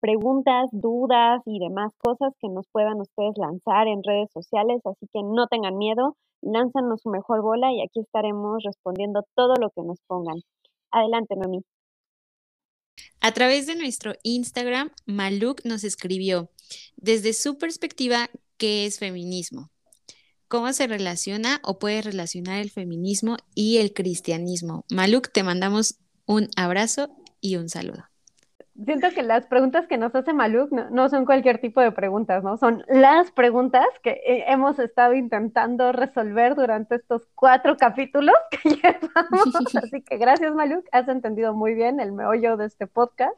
preguntas, 0.01 0.67
dudas 0.71 1.41
y 1.45 1.59
demás 1.59 1.93
cosas 1.99 2.33
que 2.41 2.49
nos 2.49 2.67
puedan 2.71 2.99
ustedes 2.99 3.37
lanzar 3.37 3.87
en 3.87 4.03
redes 4.03 4.29
sociales, 4.33 4.81
así 4.83 5.07
que 5.13 5.21
no 5.23 5.47
tengan 5.47 5.77
miedo, 5.77 6.17
lánzanos 6.41 7.01
su 7.01 7.09
mejor 7.09 7.41
bola 7.41 7.71
y 7.71 7.81
aquí 7.81 8.01
estaremos 8.01 8.63
respondiendo 8.63 9.23
todo 9.35 9.53
lo 9.59 9.69
que 9.69 9.83
nos 9.83 9.99
pongan. 10.07 10.41
Adelante, 10.91 11.35
Noemí. 11.35 11.61
A 13.21 13.31
través 13.31 13.67
de 13.67 13.75
nuestro 13.75 14.13
Instagram, 14.23 14.91
Maluk 15.05 15.63
nos 15.63 15.83
escribió, 15.83 16.49
desde 16.97 17.33
su 17.33 17.57
perspectiva, 17.57 18.29
¿qué 18.57 18.85
es 18.85 18.99
feminismo? 18.99 19.69
¿Cómo 20.47 20.73
se 20.73 20.87
relaciona 20.87 21.61
o 21.63 21.79
puede 21.79 22.01
relacionar 22.01 22.59
el 22.59 22.71
feminismo 22.71 23.37
y 23.55 23.77
el 23.77 23.93
cristianismo? 23.93 24.83
Maluk, 24.91 25.31
te 25.31 25.43
mandamos 25.43 25.99
un 26.25 26.49
abrazo 26.57 27.09
y 27.39 27.55
un 27.55 27.69
saludo 27.69 28.10
siento 28.85 29.09
que 29.13 29.23
las 29.23 29.45
preguntas 29.47 29.87
que 29.87 29.97
nos 29.97 30.13
hace 30.15 30.33
Maluk 30.33 30.71
no, 30.71 31.09
son 31.09 31.25
cualquier 31.25 31.59
tipo 31.59 31.81
de 31.81 31.91
preguntas, 31.91 32.43
¿no? 32.43 32.57
Son 32.57 32.83
las 32.87 33.31
preguntas 33.31 33.85
que 34.03 34.21
eh, 34.25 34.45
hemos 34.47 34.79
estado 34.79 35.13
intentando 35.13 35.91
resolver 35.91 36.55
durante 36.55 36.95
estos 36.95 37.27
cuatro 37.35 37.77
capítulos 37.77 38.35
que 38.49 38.69
llevamos. 38.75 39.75
Así 39.75 40.01
que 40.01 40.17
gracias, 40.17 40.53
Maluk. 40.53 40.85
Has 40.91 41.07
entendido 41.07 41.53
muy 41.53 41.73
bien 41.73 41.99
el 41.99 42.11
meollo 42.11 42.57
de 42.57 42.65
este 42.65 42.87
podcast. 42.87 43.35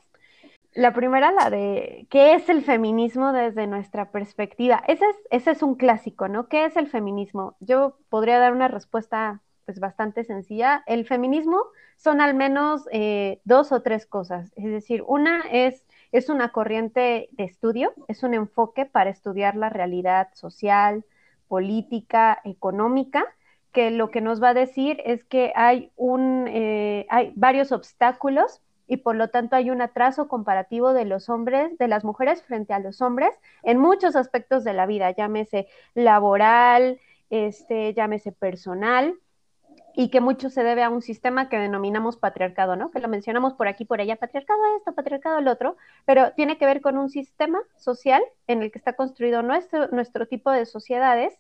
La 0.74 0.94
primera, 0.94 1.32
la 1.32 1.50
de 1.52 2.08
qué 2.10 2.34
es 2.34 2.50
el 2.50 2.64
feminismo 2.64 3.32
desde 3.32 3.68
nuestra 3.68 4.12
perspectiva. 4.12 4.84
Ese 4.88 5.06
es, 5.06 5.16
ese 5.30 5.52
es 5.52 5.62
un 5.62 5.76
clásico, 5.76 6.28
¿no? 6.28 6.48
¿Qué 6.48 6.66
es 6.66 6.76
el 6.78 6.88
feminismo? 6.88 7.56
Yo 7.60 7.98
podría 8.10 8.40
dar 8.40 8.54
una 8.54 8.68
respuesta 8.68 9.42
pues 9.66 9.80
bastante 9.80 10.24
sencilla. 10.24 10.84
El 10.86 11.06
feminismo 11.06 11.64
son 11.98 12.22
al 12.22 12.34
menos 12.34 12.88
eh, 12.92 13.40
dos 13.44 13.72
o 13.72 13.82
tres 13.82 14.06
cosas. 14.06 14.52
Es 14.56 14.66
decir, 14.66 15.04
una 15.08 15.42
es, 15.52 15.86
es 16.12 16.30
una 16.30 16.52
corriente 16.52 17.30
de 17.32 17.44
estudio, 17.44 17.94
es 18.08 18.24
un 18.24 18.34
enfoque 18.34 18.86
para 18.86 19.10
estudiar 19.10 19.56
la 19.56 19.70
realidad 19.70 20.30
social, 20.34 21.06
política, 21.48 22.40
económica, 22.44 23.26
que 23.72 23.92
lo 23.92 24.12
que 24.12 24.22
nos 24.22 24.42
va 24.42 24.50
a 24.50 24.54
decir 24.54 25.02
es 25.06 25.24
que 25.24 25.52
hay, 25.56 25.92
un, 25.96 26.48
eh, 26.48 27.06
hay 27.10 27.34
varios 27.36 27.72
obstáculos 27.72 28.62
y 28.88 28.98
por 28.98 29.16
lo 29.16 29.30
tanto 29.30 29.56
hay 29.56 29.70
un 29.70 29.82
atraso 29.82 30.28
comparativo 30.28 30.94
de 30.94 31.06
los 31.06 31.30
hombres, 31.30 31.78
de 31.78 31.88
las 31.88 32.04
mujeres 32.04 32.44
frente 32.44 32.74
a 32.74 32.80
los 32.80 33.02
hombres 33.02 33.34
en 33.64 33.80
muchos 33.80 34.16
aspectos 34.16 34.64
de 34.64 34.74
la 34.74 34.86
vida, 34.86 35.12
llámese 35.12 35.68
laboral, 35.96 37.00
este, 37.30 37.94
llámese 37.94 38.32
personal, 38.32 39.16
y 39.96 40.10
que 40.10 40.22
mucho 40.22 40.50
se 40.50 40.64
debe 40.64 40.84
a 40.84 40.90
un 40.90 41.02
sistema 41.02 41.50
que 41.50 41.58
denominamos 41.58 42.18
patriarcado, 42.18 42.76
¿no? 42.76 42.92
Que 42.92 43.00
lo 43.00 43.08
mencionamos 43.08 43.54
por 43.54 43.68
aquí, 43.68 43.86
por 43.86 44.02
allá, 44.02 44.16
patriarcado 44.16 44.60
esto, 44.78 44.94
patriarcado 44.94 45.40
el 45.40 45.48
otro, 45.48 45.78
pero 46.06 46.32
tiene 46.34 46.58
que 46.58 46.66
ver 46.66 46.82
con 46.82 46.98
un 46.98 47.10
sistema 47.10 47.60
social 47.78 48.24
en 48.48 48.64
el 48.64 48.72
que 48.72 48.80
está 48.80 48.94
construido 48.94 49.42
nuestro, 49.42 49.88
nuestro 49.90 50.28
tipo 50.28 50.52
de 50.52 50.66
sociedades, 50.66 51.34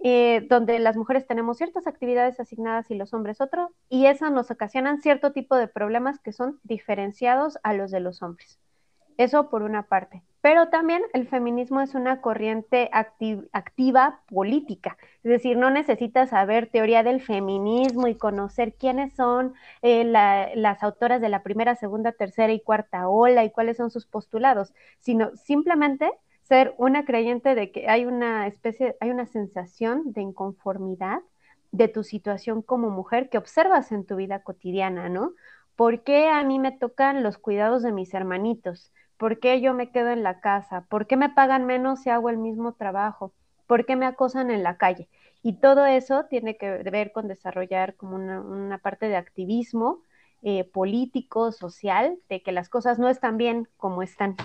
eh, 0.00 0.46
donde 0.48 0.78
las 0.78 0.96
mujeres 0.96 1.26
tenemos 1.26 1.58
ciertas 1.58 1.86
actividades 1.86 2.38
asignadas 2.40 2.90
y 2.90 2.94
los 2.94 3.12
hombres 3.12 3.40
otro, 3.40 3.72
y 3.88 4.06
eso 4.06 4.30
nos 4.30 4.50
ocasionan 4.50 5.02
cierto 5.02 5.32
tipo 5.32 5.56
de 5.56 5.68
problemas 5.68 6.20
que 6.20 6.32
son 6.32 6.60
diferenciados 6.62 7.58
a 7.62 7.74
los 7.74 7.90
de 7.90 8.00
los 8.00 8.22
hombres. 8.22 8.58
Eso 9.16 9.50
por 9.50 9.62
una 9.62 9.82
parte. 9.82 10.22
Pero 10.48 10.70
también 10.70 11.02
el 11.12 11.28
feminismo 11.28 11.82
es 11.82 11.94
una 11.94 12.22
corriente 12.22 12.88
activa 12.90 14.22
política, 14.30 14.96
es 15.22 15.30
decir, 15.30 15.58
no 15.58 15.68
necesitas 15.68 16.30
saber 16.30 16.70
teoría 16.70 17.02
del 17.02 17.20
feminismo 17.20 18.08
y 18.08 18.14
conocer 18.14 18.72
quiénes 18.72 19.14
son 19.14 19.52
eh, 19.82 20.04
las 20.06 20.82
autoras 20.82 21.20
de 21.20 21.28
la 21.28 21.42
primera, 21.42 21.74
segunda, 21.74 22.12
tercera 22.12 22.50
y 22.50 22.62
cuarta 22.62 23.08
ola 23.10 23.44
y 23.44 23.50
cuáles 23.50 23.76
son 23.76 23.90
sus 23.90 24.06
postulados, 24.06 24.72
sino 25.00 25.36
simplemente 25.36 26.10
ser 26.40 26.74
una 26.78 27.04
creyente 27.04 27.54
de 27.54 27.70
que 27.70 27.86
hay 27.90 28.06
una 28.06 28.46
especie, 28.46 28.96
hay 29.00 29.10
una 29.10 29.26
sensación 29.26 30.14
de 30.14 30.22
inconformidad 30.22 31.18
de 31.72 31.88
tu 31.88 32.04
situación 32.04 32.62
como 32.62 32.88
mujer 32.88 33.28
que 33.28 33.36
observas 33.36 33.92
en 33.92 34.06
tu 34.06 34.16
vida 34.16 34.42
cotidiana, 34.42 35.10
¿no? 35.10 35.34
¿Por 35.76 36.04
qué 36.04 36.30
a 36.30 36.42
mí 36.42 36.58
me 36.58 36.72
tocan 36.72 37.22
los 37.22 37.36
cuidados 37.36 37.82
de 37.82 37.92
mis 37.92 38.14
hermanitos? 38.14 38.94
¿Por 39.18 39.40
qué 39.40 39.60
yo 39.60 39.74
me 39.74 39.90
quedo 39.90 40.10
en 40.10 40.22
la 40.22 40.40
casa? 40.40 40.86
¿Por 40.88 41.08
qué 41.08 41.16
me 41.16 41.28
pagan 41.28 41.66
menos 41.66 42.02
si 42.02 42.10
hago 42.10 42.30
el 42.30 42.38
mismo 42.38 42.74
trabajo? 42.74 43.32
¿Por 43.66 43.84
qué 43.84 43.96
me 43.96 44.06
acosan 44.06 44.50
en 44.50 44.62
la 44.62 44.78
calle? 44.78 45.08
Y 45.42 45.54
todo 45.54 45.86
eso 45.86 46.24
tiene 46.30 46.56
que 46.56 46.70
ver 46.84 47.12
con 47.12 47.26
desarrollar 47.26 47.96
como 47.96 48.16
una, 48.16 48.78
parte 48.78 49.08
de 49.08 49.16
activismo 49.16 50.02
eh, 50.42 50.64
político, 50.64 51.50
social, 51.50 52.18
de 52.28 52.42
que 52.42 52.52
las 52.52 52.68
cosas 52.68 53.00
no 53.00 53.08
están 53.08 53.36
bien 53.36 53.68
como 53.76 54.02
están. 54.02 54.36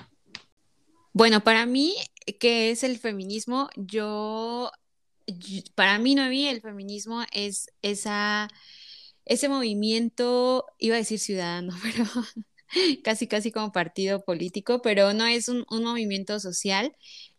Bueno, 1.14 1.42
para 1.42 1.68
mí, 1.68 1.96
¿qué 2.40 2.72
es 2.72 2.84
el 2.84 2.98
feminismo? 2.98 3.70
Yo, 3.76 4.72
para 5.76 6.00
mí, 6.00 6.16
no 6.16 6.24
el 6.24 6.62
feminismo 6.62 7.22
es 7.32 7.68
esa, 7.84 8.48
ese 9.26 9.50
movimiento, 9.50 10.66
iba 10.80 10.96
a 10.96 10.98
decir 10.98 11.20
ciudadano, 11.20 11.74
pero 11.84 12.06
casi 13.04 13.28
casi 13.28 13.52
como 13.52 13.72
partido 13.72 14.24
político, 14.24 14.82
pero 14.82 15.14
no 15.14 15.26
es 15.26 15.50
un, 15.50 15.66
movimiento 15.70 16.40
social 16.40 16.96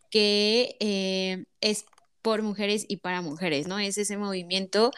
que 0.09 0.77
eh, 0.79 1.45
es 1.61 1.85
por 2.21 2.41
mujeres 2.41 2.85
y 2.87 2.97
para 2.97 3.21
mujeres, 3.21 3.67
¿no? 3.67 3.77
Es 3.77 3.97
ese 3.97 4.17
movimiento 4.17 4.91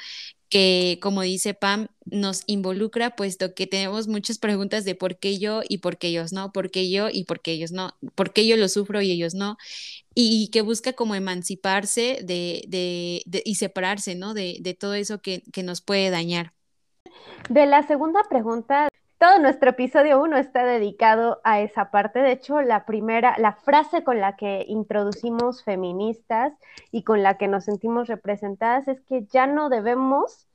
que, 0.49 0.97
como 1.01 1.21
dice 1.23 1.53
Pam, 1.53 1.87
nos 2.05 2.43
involucra, 2.47 3.15
puesto 3.15 3.53
que 3.53 3.67
tenemos 3.67 4.07
muchas 4.07 4.37
preguntas 4.37 4.85
de 4.85 4.95
por 4.95 5.17
qué 5.17 5.37
yo 5.37 5.61
y 5.67 5.79
por 5.79 5.97
qué 5.97 6.07
ellos 6.07 6.31
no, 6.31 6.53
por 6.53 6.71
qué 6.71 6.89
yo 6.89 7.09
y 7.11 7.25
por 7.25 7.41
qué 7.41 7.51
ellos 7.51 7.71
no, 7.73 7.95
por 8.15 8.31
qué 8.31 8.47
yo 8.47 8.55
lo 8.55 8.69
sufro 8.69 9.01
y 9.01 9.11
ellos 9.11 9.33
no, 9.33 9.57
y 10.15 10.49
que 10.51 10.61
busca 10.61 10.93
como 10.93 11.15
emanciparse 11.15 12.19
de, 12.23 13.23
y 13.43 13.55
separarse, 13.55 14.15
¿no? 14.15 14.33
De, 14.33 14.57
de 14.61 14.73
todo 14.73 14.93
eso 14.93 15.21
que, 15.21 15.43
que 15.51 15.63
nos 15.63 15.81
puede 15.81 16.09
dañar. 16.09 16.53
De 17.49 17.65
la 17.65 17.85
segunda 17.85 18.23
pregunta, 18.29 18.87
todo 19.17 19.39
nuestro 19.39 19.71
episodio 19.71 20.21
1 20.21 20.37
está 20.37 20.63
dedicado 20.63 21.41
a 21.43 21.59
esa 21.59 21.89
parte. 21.89 22.19
De 22.19 22.31
hecho, 22.31 22.61
la 22.61 22.85
primera, 22.85 23.35
la 23.39 23.53
frase 23.53 24.03
con 24.03 24.21
la 24.21 24.35
que 24.35 24.63
introducimos 24.67 25.63
feministas 25.63 26.53
y 26.91 27.03
con 27.03 27.23
la 27.23 27.37
que 27.37 27.47
nos 27.47 27.65
sentimos 27.65 28.07
representadas 28.07 28.87
es 28.87 29.01
que 29.01 29.25
ya 29.25 29.47
no 29.47 29.69
debemos 29.69 30.47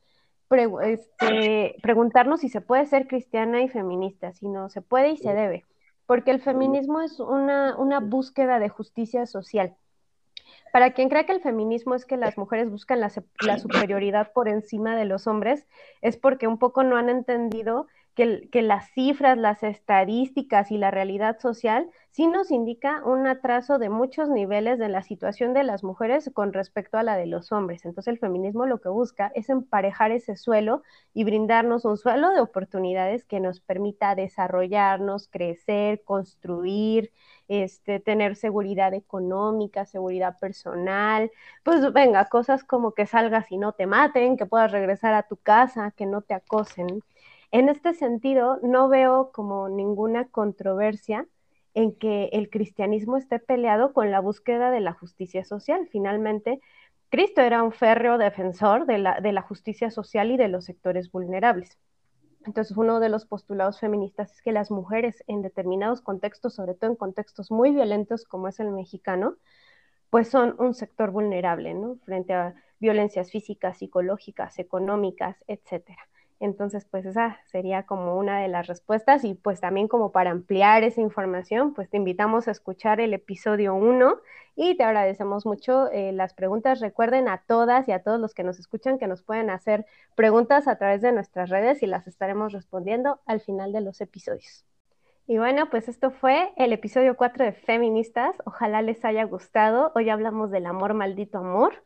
este, 0.83 1.77
preguntarnos 1.83 2.41
si 2.41 2.49
se 2.51 2.61
puede 2.61 2.87
ser 2.87 3.09
cristiana 3.09 3.63
y 3.63 3.69
feminista, 3.69 4.33
sino 4.33 4.69
se 4.69 4.83
puede 4.83 5.11
y 5.11 5.17
se 5.17 5.33
debe, 5.33 5.65
porque 6.07 6.31
el 6.31 6.41
feminismo 6.41 7.01
es 7.01 7.19
una, 7.21 7.75
una 7.77 8.01
búsqueda 8.01 8.59
de 8.59 8.69
justicia 8.69 9.27
social. 9.27 9.75
Para 10.73 10.93
quien 10.93 11.09
cree 11.09 11.27
que 11.27 11.33
el 11.33 11.41
feminismo 11.41 11.95
es 11.95 12.05
que 12.05 12.17
las 12.17 12.39
mujeres 12.39 12.71
buscan 12.71 13.01
la, 13.01 13.11
la 13.41 13.59
superioridad 13.59 14.33
por 14.33 14.49
encima 14.49 14.95
de 14.95 15.07
los 15.07 15.27
hombres, 15.27 15.67
es 16.01 16.17
porque 16.17 16.47
un 16.47 16.59
poco 16.59 16.83
no 16.83 16.97
han 16.97 17.09
entendido 17.09 17.87
que, 18.15 18.63
las 18.63 18.91
cifras, 18.91 19.39
las 19.39 19.63
estadísticas 19.63 20.71
y 20.71 20.79
la 20.79 20.91
realidad 20.91 21.39
social 21.41 21.89
sí 22.11 22.27
nos 22.27 22.51
indica 22.51 23.03
un 23.05 23.27
atraso 23.27 23.79
de 23.79 23.89
muchos 23.89 24.29
niveles 24.29 24.79
de 24.79 24.89
la 24.91 25.03
situación 25.03 25.55
de 25.55 25.63
las 25.65 25.83
mujeres 25.83 26.31
con 26.35 26.53
respecto 26.53 26.99
a 26.99 27.03
la 27.03 27.17
de 27.17 27.27
los 27.27 27.53
hombres. 27.53 27.85
Entonces 27.87 28.13
el 28.13 28.19
feminismo 28.19 28.67
lo 28.67 28.81
que 28.81 28.91
busca 28.91 29.33
es 29.35 29.49
emparejar 29.49 30.11
ese 30.13 30.37
suelo 30.37 30.83
y 31.15 31.25
brindarnos 31.25 31.87
un 31.87 31.97
suelo 31.97 32.31
de 32.31 32.41
oportunidades 32.41 33.25
que 33.25 33.41
nos 33.41 33.61
permita 33.61 34.15
desarrollarnos, 34.15 35.29
crecer, 35.29 36.03
construir, 36.05 37.13
este, 37.49 37.99
tener 38.01 38.37
seguridad 38.37 38.95
económica, 38.95 39.87
seguridad 39.87 40.39
personal, 40.39 41.31
pues 41.63 41.93
venga, 41.93 42.27
cosas 42.27 42.65
como 42.65 42.93
que 42.93 43.07
salgas 43.07 43.51
y 43.51 43.59
no 43.59 43.73
te 43.73 43.87
maten, 43.87 44.37
que 44.37 44.47
puedas 44.47 44.71
regresar 44.73 45.15
a 45.15 45.23
tu 45.25 45.37
casa, 45.37 45.93
que 45.97 46.07
no 46.07 46.21
te 46.23 46.35
acosen. 46.35 47.03
En 47.53 47.69
este 47.69 47.93
sentido, 47.93 48.59
no 48.63 48.89
veo 48.89 49.31
como 49.31 49.69
ninguna 49.69 50.27
controversia 50.27 51.29
en 51.75 51.95
que 51.95 52.31
el 52.33 52.49
cristianismo 52.49 53.19
esté 53.19 53.39
peleado 53.41 53.93
con 53.93 54.11
la 54.11 54.21
búsqueda 54.21 54.71
de 54.71 54.81
la 54.81 54.95
justicia 54.95 55.45
social. 55.45 55.87
Finalmente, 55.93 56.61
Cristo 57.11 57.43
era 57.43 57.63
un 57.63 57.73
férreo 57.73 58.17
defensor 58.17 58.87
de 58.87 58.97
la, 58.97 59.43
justicia 59.43 59.91
social 59.91 60.31
y 60.31 60.39
de 60.39 60.49
los 60.49 60.65
sectores 60.65 61.13
vulnerables. 61.13 61.79
Entonces, 62.47 62.75
uno 62.75 63.01
de 63.01 63.11
los 63.11 63.27
postulados 63.27 63.79
feministas 63.79 64.33
es 64.33 64.41
que 64.41 64.53
las 64.53 64.71
mujeres 64.71 65.23
en 65.27 65.43
determinados 65.43 66.01
contextos, 66.01 66.55
sobre 66.55 66.73
todo 66.73 66.91
en 66.91 66.97
contextos 66.97 67.51
muy 67.51 67.71
violentos 67.71 68.25
como 68.25 68.49
es 68.49 68.61
el 68.61 68.71
mexicano, 68.71 69.37
pues 70.09 70.29
son 70.29 70.57
un 70.59 70.73
sector 70.73 71.11
vulnerable. 71.11 71.77
Frente 72.07 72.33
a 72.33 72.55
violencias 72.81 73.31
físicas, 73.31 73.77
psicológicas, 73.77 74.59
económicas, 74.59 75.37
etcétera. 75.47 76.09
Entonces, 76.43 76.85
pues 76.91 77.07
esa 77.07 77.39
sería 77.47 77.85
como 77.85 78.17
una 78.17 78.41
de 78.41 78.49
las 78.49 78.67
respuestas 78.67 79.23
y 79.23 79.35
pues 79.35 79.61
también 79.61 79.87
como 79.87 80.11
para 80.11 80.33
ampliar 80.33 80.83
esa 80.83 81.01
información, 81.01 81.73
pues 81.73 81.89
te 81.89 81.99
invitamos 81.99 82.49
a 82.49 82.51
escuchar 82.51 83.01
el 83.01 83.15
episodio 83.15 83.77
1 83.77 84.21
y 84.57 84.77
te 84.77 84.83
agradecemos 84.83 85.47
mucho 85.47 85.89
eh, 85.93 86.11
las 86.11 86.35
preguntas. 86.35 86.81
Recuerden 86.81 87.29
a 87.29 87.45
todas 87.47 87.87
y 87.87 87.93
a 87.93 88.03
todos 88.03 88.19
los 88.19 88.35
que 88.35 88.43
nos 88.43 88.59
escuchan 88.59 88.99
que 88.99 89.07
nos 89.07 89.23
pueden 89.23 89.51
hacer 89.51 89.87
preguntas 90.17 90.67
a 90.67 90.79
través 90.79 91.01
de 91.01 91.13
nuestras 91.13 91.49
redes 91.49 91.81
y 91.85 91.87
las 91.87 92.09
estaremos 92.09 92.53
respondiendo 92.53 93.21
al 93.25 93.41
final 93.41 93.73
de 93.73 93.83
los 93.83 94.01
episodios. 94.01 94.67
Y 95.29 95.39
bueno, 95.39 95.71
pues 95.71 95.89
esto 95.89 96.11
fue 96.11 96.53
el 96.57 96.73
episodio 96.73 97.17
4 97.17 97.45
de 97.45 97.53
Feministas. 97.53 98.35
Ojalá 98.45 98.83
les 98.83 99.05
haya 99.05 99.23
gustado. 99.23 99.93
Hoy 99.95 100.11
hablamos 100.11 100.51
del 100.51 100.67
amor, 100.67 100.95
maldito 100.95 101.39
amor. 101.39 101.85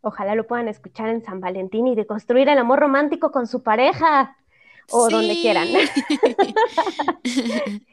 Ojalá 0.00 0.34
lo 0.34 0.46
puedan 0.46 0.68
escuchar 0.68 1.08
en 1.08 1.24
San 1.24 1.40
Valentín 1.40 1.86
y 1.88 1.94
de 1.94 2.06
construir 2.06 2.48
el 2.48 2.58
amor 2.58 2.78
romántico 2.78 3.32
con 3.32 3.46
su 3.46 3.62
pareja 3.62 4.36
o 4.90 5.08
donde 5.08 5.34
quieran. 5.34 5.68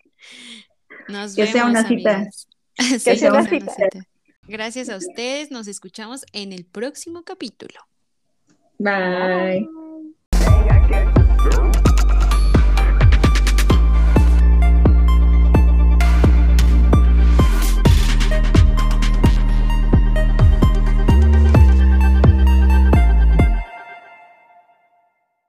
Nos 1.07 1.35
que 1.35 1.43
vemos, 1.43 1.53
sea 1.53 1.65
una 1.65 1.87
cita. 1.87 2.27
Que 2.77 2.99
Sí, 2.99 3.15
sea 3.15 3.31
una 3.31 3.47
cita. 3.47 3.73
Gracias 4.43 4.89
a 4.89 4.97
ustedes. 4.97 5.49
Nos 5.49 5.67
escuchamos 5.67 6.25
en 6.33 6.51
el 6.51 6.65
próximo 6.65 7.23
capítulo. 7.23 7.79
Bye. 8.77 9.61
Bye. 9.61 9.84